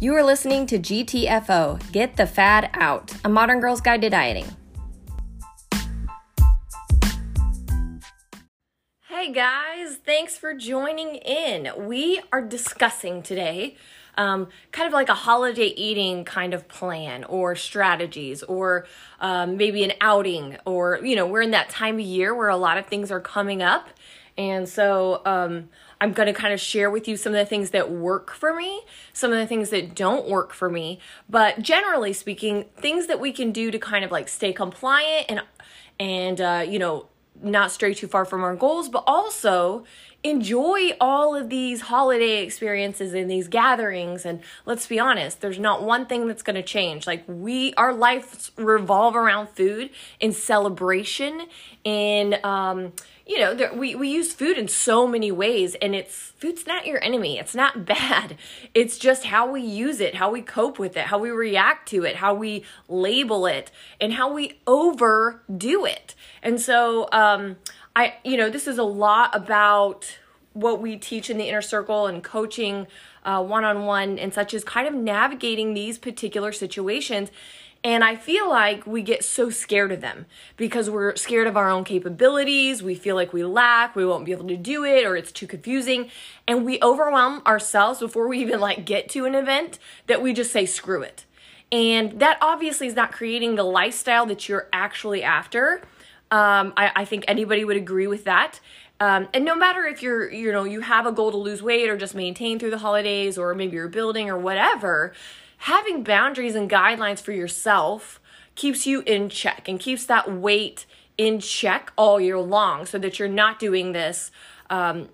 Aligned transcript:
You 0.00 0.14
are 0.14 0.22
listening 0.22 0.68
to 0.68 0.78
GTFO 0.78 1.90
Get 1.90 2.16
the 2.16 2.24
Fad 2.24 2.70
Out, 2.74 3.12
a 3.24 3.28
modern 3.28 3.58
girl's 3.58 3.80
guide 3.80 4.00
to 4.02 4.08
dieting. 4.08 4.46
Hey 9.08 9.32
guys, 9.32 9.96
thanks 10.06 10.38
for 10.38 10.54
joining 10.54 11.16
in. 11.16 11.72
We 11.76 12.20
are 12.32 12.40
discussing 12.40 13.24
today 13.24 13.76
um, 14.16 14.46
kind 14.70 14.86
of 14.86 14.92
like 14.92 15.08
a 15.08 15.14
holiday 15.14 15.66
eating 15.66 16.24
kind 16.24 16.54
of 16.54 16.68
plan 16.68 17.24
or 17.24 17.56
strategies 17.56 18.44
or 18.44 18.86
um, 19.20 19.56
maybe 19.56 19.82
an 19.82 19.94
outing 20.00 20.58
or, 20.64 21.00
you 21.02 21.16
know, 21.16 21.26
we're 21.26 21.42
in 21.42 21.50
that 21.50 21.70
time 21.70 21.96
of 21.96 22.02
year 22.02 22.32
where 22.36 22.48
a 22.48 22.56
lot 22.56 22.78
of 22.78 22.86
things 22.86 23.10
are 23.10 23.20
coming 23.20 23.62
up. 23.62 23.88
And 24.36 24.68
so 24.68 25.22
um, 25.24 25.68
I'm 26.00 26.12
going 26.12 26.26
to 26.26 26.32
kind 26.32 26.54
of 26.54 26.60
share 26.60 26.90
with 26.90 27.08
you 27.08 27.16
some 27.16 27.32
of 27.32 27.38
the 27.38 27.46
things 27.46 27.70
that 27.70 27.90
work 27.90 28.32
for 28.32 28.54
me, 28.54 28.82
some 29.12 29.32
of 29.32 29.38
the 29.38 29.46
things 29.46 29.70
that 29.70 29.94
don't 29.94 30.28
work 30.28 30.52
for 30.52 30.70
me. 30.70 31.00
But 31.28 31.60
generally 31.60 32.12
speaking, 32.12 32.66
things 32.76 33.06
that 33.08 33.20
we 33.20 33.32
can 33.32 33.52
do 33.52 33.70
to 33.70 33.78
kind 33.78 34.04
of 34.04 34.10
like 34.10 34.28
stay 34.28 34.52
compliant 34.52 35.26
and, 35.28 35.42
and, 35.98 36.40
uh, 36.40 36.64
you 36.68 36.78
know, 36.78 37.08
not 37.42 37.70
stray 37.70 37.94
too 37.94 38.08
far 38.08 38.24
from 38.24 38.42
our 38.42 38.56
goals, 38.56 38.88
but 38.88 39.04
also 39.06 39.84
enjoy 40.24 40.90
all 41.00 41.36
of 41.36 41.48
these 41.48 41.82
holiday 41.82 42.42
experiences 42.42 43.14
and 43.14 43.30
these 43.30 43.46
gatherings. 43.46 44.26
And 44.26 44.40
let's 44.66 44.86
be 44.86 44.98
honest 44.98 45.40
there's 45.40 45.60
not 45.60 45.82
one 45.82 46.06
thing 46.06 46.26
that's 46.26 46.42
going 46.42 46.56
to 46.56 46.62
change. 46.62 47.06
Like 47.06 47.24
we 47.28 47.72
our 47.74 47.92
lives 47.92 48.50
revolve 48.56 49.14
around 49.14 49.48
food 49.50 49.90
in 50.18 50.32
celebration 50.32 51.46
in 51.84 52.36
um 52.42 52.92
you 53.26 53.38
know 53.38 53.54
there, 53.54 53.72
we, 53.72 53.94
we 53.94 54.08
use 54.08 54.32
food 54.32 54.58
in 54.58 54.66
so 54.66 55.06
many 55.06 55.30
ways 55.30 55.76
and 55.76 55.94
it's 55.94 56.32
food's 56.38 56.66
not 56.66 56.84
your 56.84 57.02
enemy. 57.04 57.38
It's 57.38 57.54
not 57.54 57.86
bad. 57.86 58.36
It's 58.74 58.98
just 58.98 59.26
how 59.26 59.48
we 59.48 59.60
use 59.60 60.00
it 60.00 60.16
how 60.16 60.32
we 60.32 60.42
cope 60.42 60.80
with 60.80 60.96
it 60.96 61.04
how 61.04 61.18
we 61.18 61.30
react 61.30 61.88
to 61.90 62.02
it 62.02 62.16
how 62.16 62.34
we 62.34 62.64
label 62.88 63.46
it 63.46 63.70
and 64.00 64.14
how 64.14 64.32
we 64.32 64.58
overdo 64.66 65.84
it. 65.84 66.16
And 66.42 66.60
so 66.60 67.08
um 67.12 67.56
I, 67.98 68.14
you 68.22 68.36
know, 68.36 68.48
this 68.48 68.68
is 68.68 68.78
a 68.78 68.84
lot 68.84 69.34
about 69.34 70.18
what 70.52 70.80
we 70.80 70.96
teach 70.96 71.30
in 71.30 71.36
the 71.36 71.48
inner 71.48 71.60
circle 71.60 72.06
and 72.06 72.22
coaching 72.22 72.86
one 73.24 73.64
on 73.64 73.86
one 73.86 74.20
and 74.20 74.32
such 74.32 74.54
as 74.54 74.62
kind 74.62 74.86
of 74.86 74.94
navigating 74.94 75.74
these 75.74 75.98
particular 75.98 76.52
situations. 76.52 77.32
And 77.82 78.04
I 78.04 78.14
feel 78.14 78.48
like 78.48 78.86
we 78.86 79.02
get 79.02 79.24
so 79.24 79.50
scared 79.50 79.90
of 79.90 80.00
them 80.00 80.26
because 80.56 80.88
we're 80.88 81.16
scared 81.16 81.48
of 81.48 81.56
our 81.56 81.68
own 81.68 81.82
capabilities. 81.82 82.84
We 82.84 82.94
feel 82.94 83.16
like 83.16 83.32
we 83.32 83.42
lack, 83.42 83.96
we 83.96 84.06
won't 84.06 84.24
be 84.24 84.30
able 84.32 84.46
to 84.46 84.56
do 84.56 84.84
it, 84.84 85.04
or 85.04 85.16
it's 85.16 85.32
too 85.32 85.48
confusing. 85.48 86.08
And 86.46 86.64
we 86.64 86.78
overwhelm 86.80 87.42
ourselves 87.48 87.98
before 87.98 88.28
we 88.28 88.38
even 88.38 88.60
like 88.60 88.84
get 88.84 89.08
to 89.10 89.24
an 89.24 89.34
event 89.34 89.80
that 90.06 90.22
we 90.22 90.32
just 90.32 90.52
say, 90.52 90.66
screw 90.66 91.02
it. 91.02 91.24
And 91.72 92.20
that 92.20 92.38
obviously 92.40 92.86
is 92.86 92.94
not 92.94 93.10
creating 93.10 93.56
the 93.56 93.64
lifestyle 93.64 94.24
that 94.26 94.48
you're 94.48 94.68
actually 94.72 95.24
after. 95.24 95.82
Um, 96.30 96.72
I, 96.76 96.90
I 96.96 97.04
think 97.04 97.24
anybody 97.26 97.64
would 97.64 97.76
agree 97.76 98.06
with 98.06 98.24
that. 98.24 98.60
Um, 99.00 99.28
and 99.32 99.44
no 99.44 99.54
matter 99.54 99.84
if 99.84 100.02
you're, 100.02 100.30
you 100.30 100.50
know, 100.50 100.64
you 100.64 100.80
have 100.80 101.06
a 101.06 101.12
goal 101.12 101.30
to 101.30 101.36
lose 101.36 101.62
weight 101.62 101.88
or 101.88 101.96
just 101.96 102.14
maintain 102.14 102.58
through 102.58 102.70
the 102.70 102.78
holidays 102.78 103.38
or 103.38 103.54
maybe 103.54 103.76
you're 103.76 103.88
building 103.88 104.28
or 104.28 104.36
whatever, 104.36 105.12
having 105.58 106.02
boundaries 106.02 106.54
and 106.54 106.68
guidelines 106.68 107.20
for 107.20 107.32
yourself 107.32 108.20
keeps 108.54 108.86
you 108.86 109.02
in 109.06 109.28
check 109.28 109.68
and 109.68 109.78
keeps 109.78 110.04
that 110.06 110.30
weight 110.30 110.84
in 111.16 111.38
check 111.38 111.92
all 111.96 112.20
year 112.20 112.38
long 112.38 112.86
so 112.86 112.98
that 112.98 113.18
you're 113.18 113.28
not 113.28 113.58
doing 113.60 113.92
this 113.92 114.32
um, 114.68 115.08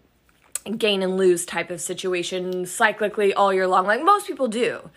gain 0.78 1.02
and 1.02 1.18
lose 1.18 1.44
type 1.44 1.70
of 1.70 1.80
situation 1.80 2.64
cyclically 2.64 3.32
all 3.36 3.52
year 3.52 3.66
long 3.66 3.86
like 3.86 4.02
most 4.02 4.26
people 4.26 4.48
do. 4.48 4.90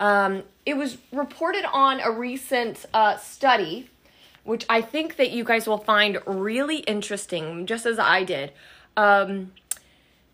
Um, 0.00 0.42
it 0.66 0.76
was 0.76 0.98
reported 1.12 1.64
on 1.72 2.00
a 2.00 2.10
recent 2.10 2.86
uh, 2.92 3.16
study 3.18 3.88
which 4.44 4.66
I 4.68 4.80
think 4.80 5.16
that 5.16 5.30
you 5.30 5.44
guys 5.44 5.66
will 5.66 5.78
find 5.78 6.18
really 6.26 6.78
interesting, 6.78 7.66
just 7.66 7.86
as 7.86 7.98
I 7.98 8.24
did. 8.24 8.52
Um, 8.96 9.52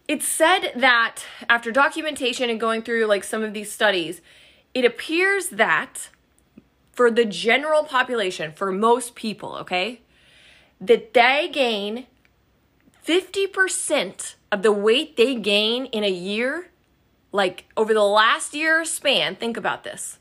it 0.06 0.22
said 0.22 0.72
that 0.74 1.24
after 1.48 1.70
documentation 1.70 2.48
and 2.48 2.58
going 2.58 2.82
through 2.82 3.04
like 3.04 3.24
some 3.24 3.42
of 3.42 3.52
these 3.52 3.70
studies, 3.70 4.22
it 4.72 4.84
appears 4.84 5.50
that 5.50 6.08
for 6.92 7.10
the 7.10 7.24
general 7.24 7.84
population, 7.84 8.52
for 8.52 8.72
most 8.72 9.14
people, 9.14 9.54
okay, 9.56 10.00
that 10.80 11.12
they 11.12 11.50
gain 11.52 12.06
50% 13.06 14.34
of 14.50 14.62
the 14.62 14.72
weight 14.72 15.16
they 15.16 15.34
gain 15.34 15.86
in 15.86 16.02
a 16.02 16.10
year, 16.10 16.70
like 17.30 17.66
over 17.76 17.92
the 17.92 18.02
last 18.02 18.54
year 18.54 18.84
span, 18.84 19.36
think 19.36 19.56
about 19.56 19.84
this 19.84 20.19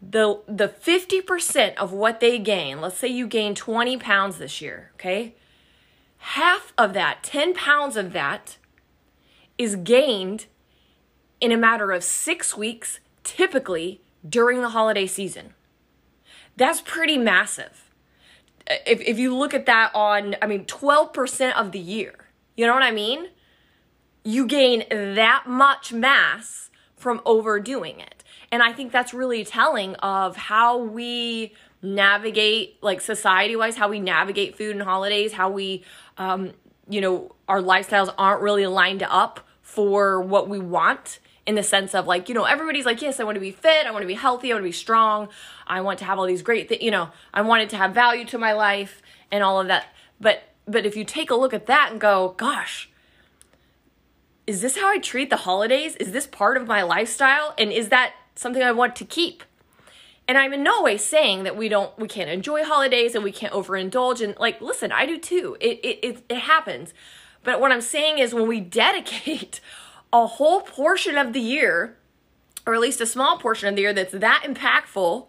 the 0.00 0.42
the 0.46 0.68
50% 0.68 1.74
of 1.76 1.92
what 1.92 2.20
they 2.20 2.38
gain, 2.38 2.80
let's 2.80 2.98
say 2.98 3.08
you 3.08 3.26
gain 3.26 3.54
20 3.54 3.96
pounds 3.96 4.38
this 4.38 4.60
year, 4.60 4.90
okay? 4.94 5.34
Half 6.18 6.72
of 6.76 6.92
that, 6.92 7.22
10 7.22 7.54
pounds 7.54 7.96
of 7.96 8.12
that 8.12 8.56
is 9.58 9.76
gained 9.76 10.46
in 11.40 11.52
a 11.52 11.56
matter 11.56 11.92
of 11.92 12.04
6 12.04 12.56
weeks 12.56 13.00
typically 13.24 14.00
during 14.26 14.60
the 14.60 14.70
holiday 14.70 15.06
season. 15.06 15.54
That's 16.56 16.80
pretty 16.80 17.18
massive. 17.18 17.90
Uh, 18.68 18.74
if 18.86 19.00
if 19.00 19.18
you 19.18 19.34
look 19.34 19.54
at 19.54 19.66
that 19.66 19.94
on 19.94 20.36
I 20.42 20.46
mean 20.46 20.64
12% 20.64 21.54
of 21.54 21.72
the 21.72 21.78
year. 21.78 22.14
You 22.56 22.66
know 22.66 22.74
what 22.74 22.82
I 22.82 22.90
mean? 22.90 23.28
You 24.24 24.46
gain 24.46 24.84
that 24.90 25.44
much 25.46 25.92
mass 25.92 26.70
from 26.96 27.20
overdoing 27.24 28.00
it. 28.00 28.15
And 28.52 28.62
I 28.62 28.72
think 28.72 28.92
that's 28.92 29.12
really 29.12 29.44
telling 29.44 29.94
of 29.96 30.36
how 30.36 30.78
we 30.78 31.54
navigate, 31.82 32.82
like 32.82 33.00
society 33.00 33.56
wise, 33.56 33.76
how 33.76 33.88
we 33.88 34.00
navigate 34.00 34.56
food 34.56 34.76
and 34.76 34.82
holidays, 34.82 35.32
how 35.32 35.50
we, 35.50 35.84
um, 36.18 36.52
you 36.88 37.00
know, 37.00 37.34
our 37.48 37.60
lifestyles 37.60 38.12
aren't 38.16 38.42
really 38.42 38.66
lined 38.66 39.02
up 39.02 39.40
for 39.62 40.20
what 40.20 40.48
we 40.48 40.58
want 40.58 41.18
in 41.46 41.54
the 41.54 41.62
sense 41.62 41.94
of 41.94 42.06
like, 42.06 42.28
you 42.28 42.34
know, 42.34 42.44
everybody's 42.44 42.84
like, 42.84 43.00
yes, 43.00 43.20
I 43.20 43.24
want 43.24 43.36
to 43.36 43.40
be 43.40 43.52
fit, 43.52 43.86
I 43.86 43.90
want 43.90 44.02
to 44.02 44.06
be 44.08 44.14
healthy, 44.14 44.50
I 44.50 44.54
want 44.54 44.64
to 44.64 44.68
be 44.68 44.72
strong, 44.72 45.28
I 45.66 45.80
want 45.80 45.98
to 46.00 46.04
have 46.04 46.18
all 46.18 46.26
these 46.26 46.42
great 46.42 46.68
things, 46.68 46.82
you 46.82 46.90
know, 46.90 47.10
I 47.32 47.42
wanted 47.42 47.70
to 47.70 47.76
have 47.76 47.92
value 47.92 48.24
to 48.26 48.38
my 48.38 48.52
life 48.52 49.00
and 49.30 49.44
all 49.44 49.60
of 49.60 49.68
that. 49.68 49.86
But 50.20 50.42
but 50.66 50.84
if 50.84 50.96
you 50.96 51.04
take 51.04 51.30
a 51.30 51.36
look 51.36 51.54
at 51.54 51.66
that 51.66 51.92
and 51.92 52.00
go, 52.00 52.34
gosh, 52.36 52.90
is 54.46 54.60
this 54.60 54.76
how 54.76 54.88
I 54.90 54.98
treat 54.98 55.30
the 55.30 55.36
holidays? 55.36 55.94
Is 55.96 56.12
this 56.12 56.26
part 56.26 56.56
of 56.56 56.66
my 56.66 56.82
lifestyle? 56.82 57.54
And 57.56 57.72
is 57.72 57.88
that 57.90 58.14
something 58.36 58.62
I 58.62 58.72
want 58.72 58.94
to 58.96 59.04
keep. 59.04 59.42
And 60.28 60.36
I'm 60.36 60.52
in 60.52 60.62
no 60.62 60.82
way 60.82 60.96
saying 60.96 61.44
that 61.44 61.56
we 61.56 61.68
don't 61.68 61.96
we 61.98 62.08
can't 62.08 62.30
enjoy 62.30 62.64
holidays 62.64 63.14
and 63.14 63.22
we 63.22 63.32
can't 63.32 63.52
overindulge 63.52 64.22
and 64.22 64.36
like 64.38 64.60
listen, 64.60 64.92
I 64.92 65.06
do 65.06 65.18
too. 65.18 65.56
It 65.60 65.78
it 65.84 65.98
it, 66.02 66.24
it 66.28 66.38
happens. 66.38 66.92
But 67.44 67.60
what 67.60 67.70
I'm 67.70 67.80
saying 67.80 68.18
is 68.18 68.34
when 68.34 68.48
we 68.48 68.60
dedicate 68.82 69.60
a 70.12 70.26
whole 70.26 70.62
portion 70.62 71.16
of 71.16 71.32
the 71.32 71.40
year 71.40 71.96
or 72.66 72.74
at 72.74 72.80
least 72.80 73.00
a 73.00 73.06
small 73.06 73.38
portion 73.38 73.68
of 73.68 73.76
the 73.76 73.82
year 73.82 73.92
that's 73.92 74.12
that 74.12 74.42
impactful 74.44 75.28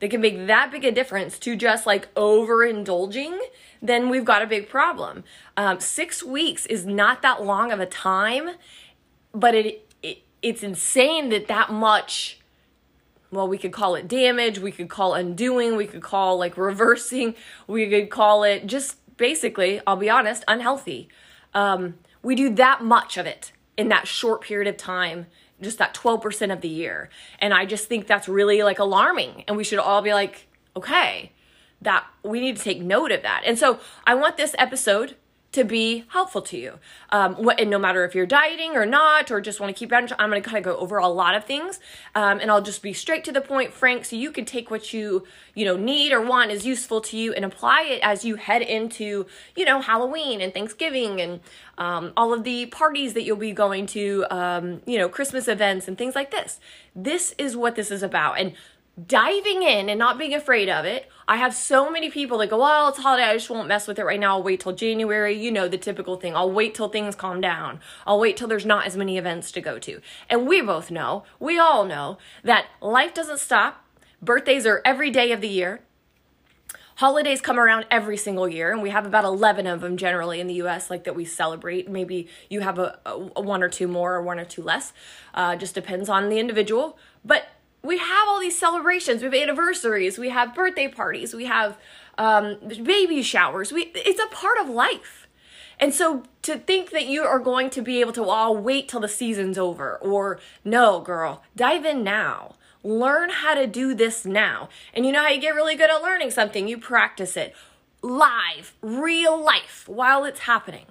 that 0.00 0.10
can 0.10 0.20
make 0.20 0.46
that 0.46 0.70
big 0.70 0.84
a 0.84 0.92
difference 0.92 1.38
to 1.38 1.56
just 1.56 1.86
like 1.86 2.12
overindulging, 2.14 3.38
then 3.80 4.10
we've 4.10 4.24
got 4.24 4.42
a 4.42 4.46
big 4.46 4.68
problem. 4.68 5.24
Um, 5.56 5.80
six 5.80 6.22
weeks 6.22 6.66
is 6.66 6.84
not 6.84 7.22
that 7.22 7.42
long 7.42 7.72
of 7.72 7.80
a 7.80 7.86
time, 7.86 8.50
but 9.32 9.54
it, 9.54 9.88
it 10.02 10.18
it's 10.42 10.62
insane 10.62 11.30
that 11.30 11.48
that 11.48 11.72
much 11.72 12.40
well, 13.34 13.48
we 13.48 13.58
could 13.58 13.72
call 13.72 13.94
it 13.94 14.08
damage, 14.08 14.58
we 14.58 14.72
could 14.72 14.88
call 14.88 15.14
undoing, 15.14 15.76
we 15.76 15.86
could 15.86 16.02
call 16.02 16.38
like 16.38 16.56
reversing, 16.56 17.34
we 17.66 17.88
could 17.88 18.10
call 18.10 18.44
it 18.44 18.66
just 18.66 18.96
basically, 19.16 19.80
I'll 19.86 19.96
be 19.96 20.10
honest, 20.10 20.44
unhealthy. 20.48 21.08
Um, 21.52 21.94
we 22.22 22.34
do 22.34 22.52
that 22.54 22.82
much 22.82 23.16
of 23.16 23.26
it 23.26 23.52
in 23.76 23.88
that 23.88 24.06
short 24.06 24.40
period 24.40 24.68
of 24.68 24.76
time, 24.76 25.26
just 25.60 25.78
that 25.78 25.94
12% 25.94 26.52
of 26.52 26.60
the 26.60 26.68
year. 26.68 27.10
And 27.38 27.52
I 27.52 27.64
just 27.66 27.88
think 27.88 28.06
that's 28.06 28.28
really 28.28 28.62
like 28.62 28.78
alarming. 28.78 29.44
And 29.46 29.56
we 29.56 29.64
should 29.64 29.78
all 29.78 30.02
be 30.02 30.12
like, 30.12 30.46
okay, 30.76 31.32
that 31.82 32.06
we 32.22 32.40
need 32.40 32.56
to 32.56 32.62
take 32.62 32.80
note 32.80 33.12
of 33.12 33.22
that. 33.22 33.42
And 33.44 33.58
so 33.58 33.78
I 34.06 34.14
want 34.14 34.36
this 34.36 34.54
episode 34.58 35.16
to 35.54 35.64
be 35.64 36.04
helpful 36.08 36.42
to 36.42 36.58
you. 36.58 36.78
Um, 37.10 37.34
what, 37.34 37.60
and 37.60 37.70
no 37.70 37.78
matter 37.78 38.04
if 38.04 38.14
you're 38.14 38.26
dieting 38.26 38.76
or 38.76 38.84
not, 38.84 39.30
or 39.30 39.40
just 39.40 39.60
want 39.60 39.74
to 39.74 39.78
keep 39.78 39.92
I'm 39.92 40.06
going 40.06 40.42
to 40.42 40.48
kind 40.48 40.58
of 40.58 40.64
go 40.64 40.76
over 40.76 40.98
a 40.98 41.08
lot 41.08 41.34
of 41.34 41.44
things, 41.44 41.80
um, 42.14 42.40
and 42.40 42.50
I'll 42.50 42.62
just 42.62 42.82
be 42.82 42.92
straight 42.92 43.24
to 43.24 43.32
the 43.32 43.40
point, 43.40 43.72
frank, 43.72 44.04
so 44.04 44.16
you 44.16 44.30
can 44.30 44.44
take 44.44 44.70
what 44.70 44.92
you 44.92 45.24
you 45.54 45.64
know 45.64 45.76
need 45.76 46.12
or 46.12 46.20
want 46.20 46.50
is 46.50 46.66
useful 46.66 47.00
to 47.02 47.16
you 47.16 47.32
and 47.32 47.44
apply 47.44 47.82
it 47.82 48.00
as 48.02 48.24
you 48.24 48.36
head 48.36 48.62
into 48.62 49.26
you 49.56 49.64
know 49.64 49.80
Halloween 49.80 50.40
and 50.40 50.52
Thanksgiving 50.52 51.20
and 51.20 51.40
um, 51.78 52.12
all 52.16 52.32
of 52.32 52.44
the 52.44 52.66
parties 52.66 53.14
that 53.14 53.22
you'll 53.22 53.36
be 53.36 53.52
going 53.52 53.86
to, 53.86 54.24
um, 54.30 54.82
you 54.86 54.98
know, 54.98 55.08
Christmas 55.08 55.48
events 55.48 55.88
and 55.88 55.98
things 55.98 56.14
like 56.14 56.30
this. 56.30 56.60
This 56.94 57.34
is 57.38 57.56
what 57.56 57.74
this 57.74 57.90
is 57.90 58.02
about, 58.02 58.38
and 58.38 58.52
diving 59.06 59.62
in 59.62 59.88
and 59.88 59.98
not 59.98 60.18
being 60.18 60.34
afraid 60.34 60.68
of 60.68 60.84
it. 60.84 61.10
I 61.26 61.36
have 61.36 61.54
so 61.54 61.90
many 61.90 62.10
people 62.10 62.38
that 62.38 62.50
go, 62.50 62.58
well, 62.58 62.88
it's 62.88 62.98
holiday. 62.98 63.24
I 63.24 63.34
just 63.34 63.50
won't 63.50 63.66
mess 63.66 63.88
with 63.88 63.98
it 63.98 64.04
right 64.04 64.20
now. 64.20 64.36
I'll 64.36 64.42
wait 64.42 64.60
till 64.60 64.72
January. 64.72 65.34
You 65.34 65.50
know, 65.50 65.66
the 65.66 65.78
typical 65.78 66.16
thing. 66.16 66.36
I'll 66.36 66.50
wait 66.50 66.74
till 66.74 66.88
things 66.88 67.16
calm 67.16 67.40
down. 67.40 67.80
I'll 68.06 68.20
wait 68.20 68.36
till 68.36 68.46
there's 68.46 68.66
not 68.66 68.86
as 68.86 68.96
many 68.96 69.18
events 69.18 69.50
to 69.52 69.60
go 69.60 69.78
to. 69.80 70.00
And 70.30 70.46
we 70.46 70.60
both 70.60 70.90
know, 70.90 71.24
we 71.40 71.58
all 71.58 71.84
know 71.84 72.18
that 72.44 72.66
life 72.80 73.14
doesn't 73.14 73.40
stop. 73.40 73.84
Birthdays 74.22 74.64
are 74.64 74.80
every 74.84 75.10
day 75.10 75.32
of 75.32 75.40
the 75.40 75.48
year. 75.48 75.80
Holidays 76.98 77.40
come 77.40 77.58
around 77.58 77.86
every 77.90 78.16
single 78.16 78.48
year, 78.48 78.70
and 78.70 78.80
we 78.80 78.90
have 78.90 79.04
about 79.04 79.24
11 79.24 79.66
of 79.66 79.80
them 79.80 79.96
generally 79.96 80.38
in 80.38 80.46
the 80.46 80.54
US, 80.62 80.90
like 80.90 81.02
that 81.04 81.16
we 81.16 81.24
celebrate. 81.24 81.88
Maybe 81.88 82.28
you 82.48 82.60
have 82.60 82.78
a, 82.78 83.00
a 83.04 83.40
one 83.40 83.64
or 83.64 83.68
two 83.68 83.88
more 83.88 84.14
or 84.14 84.22
one 84.22 84.38
or 84.38 84.44
two 84.44 84.62
less. 84.62 84.92
Uh, 85.34 85.56
just 85.56 85.74
depends 85.74 86.08
on 86.08 86.28
the 86.28 86.38
individual. 86.38 86.96
But 87.24 87.48
we 87.84 87.98
have 87.98 88.28
all 88.28 88.40
these 88.40 88.58
celebrations. 88.58 89.22
We 89.22 89.26
have 89.26 89.34
anniversaries. 89.34 90.18
We 90.18 90.30
have 90.30 90.54
birthday 90.54 90.88
parties. 90.88 91.34
We 91.34 91.44
have 91.44 91.78
um, 92.18 92.56
baby 92.82 93.22
showers. 93.22 93.72
We 93.72 93.92
it's 93.94 94.20
a 94.20 94.34
part 94.34 94.58
of 94.58 94.68
life. 94.68 95.28
And 95.78 95.92
so 95.92 96.22
to 96.42 96.56
think 96.56 96.90
that 96.90 97.06
you 97.06 97.24
are 97.24 97.38
going 97.38 97.68
to 97.70 97.82
be 97.82 98.00
able 98.00 98.12
to, 98.12 98.22
well, 98.22 98.56
wait 98.56 98.88
till 98.88 99.00
the 99.00 99.08
season's 99.08 99.58
over, 99.58 99.96
or 99.96 100.38
no, 100.64 101.00
girl, 101.00 101.42
dive 101.56 101.84
in 101.84 102.02
now. 102.02 102.54
Learn 102.82 103.30
how 103.30 103.54
to 103.54 103.66
do 103.66 103.94
this 103.94 104.24
now. 104.24 104.68
And 104.92 105.04
you 105.04 105.12
know 105.12 105.22
how 105.22 105.28
you 105.28 105.40
get 105.40 105.54
really 105.54 105.74
good 105.74 105.90
at 105.90 106.02
learning 106.02 106.30
something? 106.30 106.68
You 106.68 106.78
practice 106.78 107.36
it 107.36 107.54
live, 108.02 108.74
real 108.82 109.42
life, 109.42 109.84
while 109.88 110.24
it's 110.24 110.40
happening. 110.40 110.86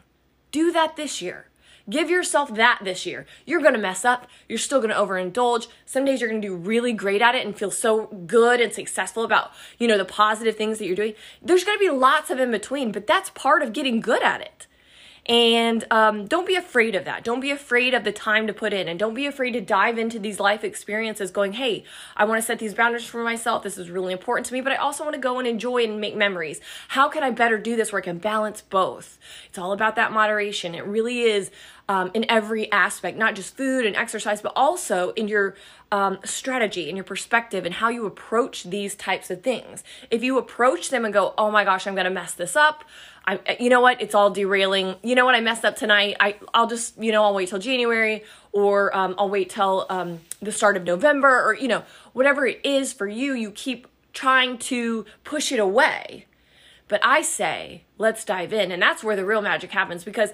Do 0.52 0.72
that 0.72 0.96
this 0.96 1.22
year. 1.22 1.48
Give 1.90 2.10
yourself 2.10 2.54
that 2.56 2.80
this 2.84 3.06
year. 3.06 3.26
You're 3.46 3.60
to 3.74 3.80
mess 3.80 4.06
up. 4.06 4.28
You're 4.48 4.58
still 4.58 4.80
to 4.94 5.00
overindulge. 5.00 5.68
Some 5.86 6.06
days 6.06 6.22
you're 6.22 6.30
to 6.42 6.48
do 6.48 6.56
really 6.56 6.94
great 6.94 7.22
at 7.22 7.36
it 7.36 7.46
and 7.46 7.58
feel 7.58 7.72
so 7.72 8.06
good 8.26 8.62
and 8.62 8.72
successful 8.72 9.24
about, 9.24 9.52
you 9.78 9.88
know, 9.88 9.98
the 9.98 10.06
positive 10.06 10.56
things 10.56 10.80
that 10.80 10.86
you're 10.86 10.96
doing. 10.96 11.14
There's 11.42 11.66
to 11.78 11.86
be 11.86 11.90
lots 11.90 12.30
of 12.30 12.40
in 12.40 12.52
between, 12.52 12.94
but 12.94 13.06
that's 13.06 13.32
part 13.32 13.62
of 13.62 13.74
getting 13.74 14.00
good 14.00 14.24
at 14.24 14.40
it. 14.40 14.68
And 15.26 15.86
um, 15.90 16.26
don't 16.26 16.46
be 16.46 16.56
afraid 16.56 16.96
of 16.96 17.06
that. 17.06 17.24
Don't 17.24 17.40
be 17.40 17.52
afraid 17.52 17.94
of 17.94 18.04
the 18.04 18.12
time 18.12 18.46
to 18.48 18.54
put 18.54 18.74
in. 18.74 18.90
And 18.90 19.00
don't 19.00 19.14
be 19.14 19.26
afraid 19.26 19.52
to 19.52 19.62
dive 19.62 19.98
into 19.98 20.20
these 20.20 20.40
life 20.40 20.66
experiences 20.66 21.32
going, 21.32 21.54
hey, 21.54 21.86
I 22.18 22.26
want 22.26 22.42
to 22.42 22.46
set 22.46 22.60
these 22.60 22.74
boundaries 22.74 23.06
for 23.06 23.24
myself. 23.24 23.64
This 23.64 23.78
is 23.78 23.90
really 23.90 24.12
important 24.12 24.48
to 24.48 24.54
me, 24.54 24.60
but 24.60 24.74
I 24.74 24.76
also 24.76 25.04
want 25.04 25.16
to 25.16 25.22
go 25.22 25.40
and 25.40 25.48
enjoy 25.48 25.86
and 25.86 26.02
make 26.02 26.16
memories. 26.16 26.60
How 26.90 27.08
can 27.08 27.24
I 27.24 27.32
better 27.32 27.58
do 27.58 27.78
this 27.78 27.94
where 27.94 28.02
I 28.02 28.04
can 28.04 28.18
balance 28.18 28.62
both? 28.62 29.18
It's 29.48 29.58
all 29.58 29.72
about 29.72 29.96
that 29.96 30.12
moderation. 30.12 30.76
It 30.76 30.86
really 30.86 31.22
is 31.22 31.52
um, 31.88 32.12
in 32.14 32.26
every 32.30 32.72
aspect, 32.72 33.18
not 33.18 33.36
just 33.36 33.56
food 33.56 33.86
and 33.86 33.96
exercise, 33.96 34.42
but 34.42 34.54
also 34.56 35.12
in 35.12 35.28
your 35.28 35.56
um, 35.92 36.18
strategy 36.24 36.90
and 36.90 36.98
your 36.98 37.04
perspective 37.04 37.66
and 37.66 37.76
how 37.76 37.90
you 37.90 38.06
approach 38.06 38.64
these 38.64 38.96
types 38.96 39.30
of 39.30 39.44
things. 39.44 39.84
If 40.10 40.24
you 40.24 40.38
approach 40.38 40.90
them 40.90 41.06
and 41.06 41.14
go, 41.14 41.34
oh 41.38 41.52
my 41.52 41.64
gosh, 41.64 41.86
I'm 41.86 41.94
going 41.94 42.06
to 42.06 42.12
mess 42.12 42.34
this 42.34 42.56
up. 42.56 42.84
I, 43.26 43.40
you 43.60 43.70
know 43.70 43.80
what? 43.80 44.02
It's 44.02 44.14
all 44.14 44.30
derailing. 44.30 44.96
You 45.02 45.16
know 45.16 45.26
what? 45.26 45.36
I 45.36 45.40
messed 45.40 45.64
up 45.64 45.76
tonight. 45.76 46.18
I, 46.20 46.36
I'll 46.54 46.68
just, 46.68 46.98
you 47.02 47.12
know, 47.12 47.24
I'll 47.24 47.34
wait 47.34 47.50
till 47.50 47.60
January 47.60 48.24
or 48.52 48.96
um, 48.96 49.16
I'll 49.18 49.30
wait 49.30 49.50
till 49.50 49.86
um, 49.90 50.20
the 50.42 50.52
start 50.52 50.76
of 50.76 50.84
November 50.84 51.44
or, 51.44 51.56
you 51.56 51.68
know, 51.68 51.84
whatever 52.12 52.46
it 52.46 52.60
is 52.64 52.92
for 52.92 53.08
you, 53.08 53.34
you 53.34 53.52
keep 53.52 53.88
trying 54.12 54.58
to 54.58 55.06
push 55.24 55.52
it 55.52 55.60
away. 55.60 56.26
But 56.88 57.00
I 57.04 57.22
say, 57.22 57.84
let's 57.98 58.26
dive 58.26 58.52
in. 58.52 58.72
And 58.72 58.82
that's 58.82 59.04
where 59.04 59.16
the 59.16 59.26
real 59.26 59.42
magic 59.42 59.72
happens 59.72 60.04
because 60.04 60.32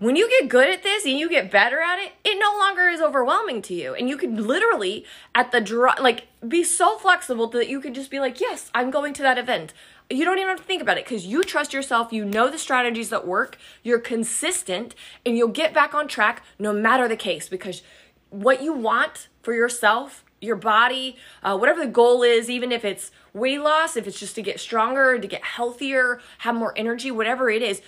when 0.00 0.14
you 0.14 0.28
get 0.28 0.48
good 0.48 0.68
at 0.68 0.82
this 0.82 1.04
and 1.04 1.18
you 1.18 1.28
get 1.28 1.50
better 1.50 1.80
at 1.80 1.98
it, 1.98 2.12
it 2.24 2.38
no 2.38 2.56
longer 2.58 2.88
is 2.88 3.00
overwhelming 3.00 3.62
to 3.62 3.74
you. 3.74 3.94
And 3.94 4.08
you 4.08 4.16
could 4.16 4.38
literally 4.38 5.04
at 5.34 5.50
the 5.50 5.60
draw, 5.60 5.94
like 6.00 6.28
be 6.46 6.62
so 6.62 6.98
flexible 6.98 7.48
that 7.48 7.68
you 7.68 7.80
could 7.80 7.94
just 7.94 8.10
be 8.10 8.20
like, 8.20 8.40
yes, 8.40 8.70
I'm 8.74 8.90
going 8.90 9.12
to 9.14 9.22
that 9.22 9.38
event 9.38 9.72
you 10.10 10.24
don't 10.24 10.38
even 10.38 10.48
have 10.48 10.58
to 10.58 10.64
think 10.64 10.80
about 10.80 10.96
it 10.96 11.04
because 11.04 11.26
you 11.26 11.42
trust 11.42 11.72
yourself, 11.72 12.12
you 12.12 12.24
know 12.24 12.50
the 12.50 12.58
strategies 12.58 13.10
that 13.10 13.26
work, 13.26 13.58
you're 13.82 13.98
consistent, 13.98 14.94
and 15.26 15.36
you'll 15.36 15.48
get 15.48 15.74
back 15.74 15.94
on 15.94 16.08
track 16.08 16.42
no 16.58 16.72
matter 16.72 17.08
the 17.08 17.16
case 17.16 17.48
because 17.48 17.82
what 18.30 18.62
you 18.62 18.72
want 18.72 19.28
for 19.42 19.52
yourself, 19.52 20.24
your 20.40 20.56
body, 20.56 21.16
uh, 21.42 21.56
whatever 21.56 21.80
the 21.80 21.90
goal 21.90 22.22
is, 22.22 22.48
even 22.48 22.72
if 22.72 22.84
it's 22.84 23.10
weight 23.34 23.60
loss, 23.60 23.96
if 23.96 24.06
it's 24.06 24.18
just 24.18 24.34
to 24.36 24.42
get 24.42 24.60
stronger, 24.60 25.18
to 25.18 25.28
get 25.28 25.44
healthier, 25.44 26.20
have 26.38 26.54
more 26.54 26.72
energy, 26.76 27.10
whatever 27.10 27.50
it 27.50 27.62
is, 27.62 27.82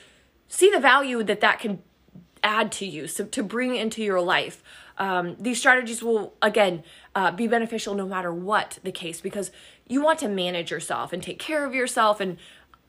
see 0.49 0.71
the 0.71 0.81
value 0.81 1.23
that 1.23 1.41
that 1.41 1.59
can 1.59 1.83
add 2.43 2.73
to 2.73 2.87
you, 2.87 3.07
so 3.07 3.25
to 3.25 3.43
bring 3.43 3.77
into 3.77 4.03
your 4.03 4.21
life. 4.21 4.63
Um, 4.99 5.37
these 5.39 5.59
strategies 5.59 6.03
will, 6.03 6.35
again, 6.43 6.83
uh, 7.15 7.31
be 7.31 7.47
beneficial 7.47 7.95
no 7.95 8.07
matter 8.07 8.33
what 8.33 8.79
the 8.83 8.93
case 8.93 9.21
because 9.21 9.51
you 9.91 10.01
want 10.01 10.21
to 10.21 10.29
manage 10.29 10.71
yourself 10.71 11.13
and 11.13 11.23
take 11.23 11.39
care 11.39 11.65
of 11.65 11.75
yourself 11.75 12.21
and 12.21 12.39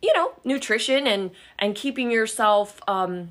you 0.02 0.14
know 0.14 0.34
nutrition 0.44 1.08
and 1.08 1.32
and 1.58 1.76
keeping 1.76 2.12
yourself 2.12 2.80
um 2.88 3.30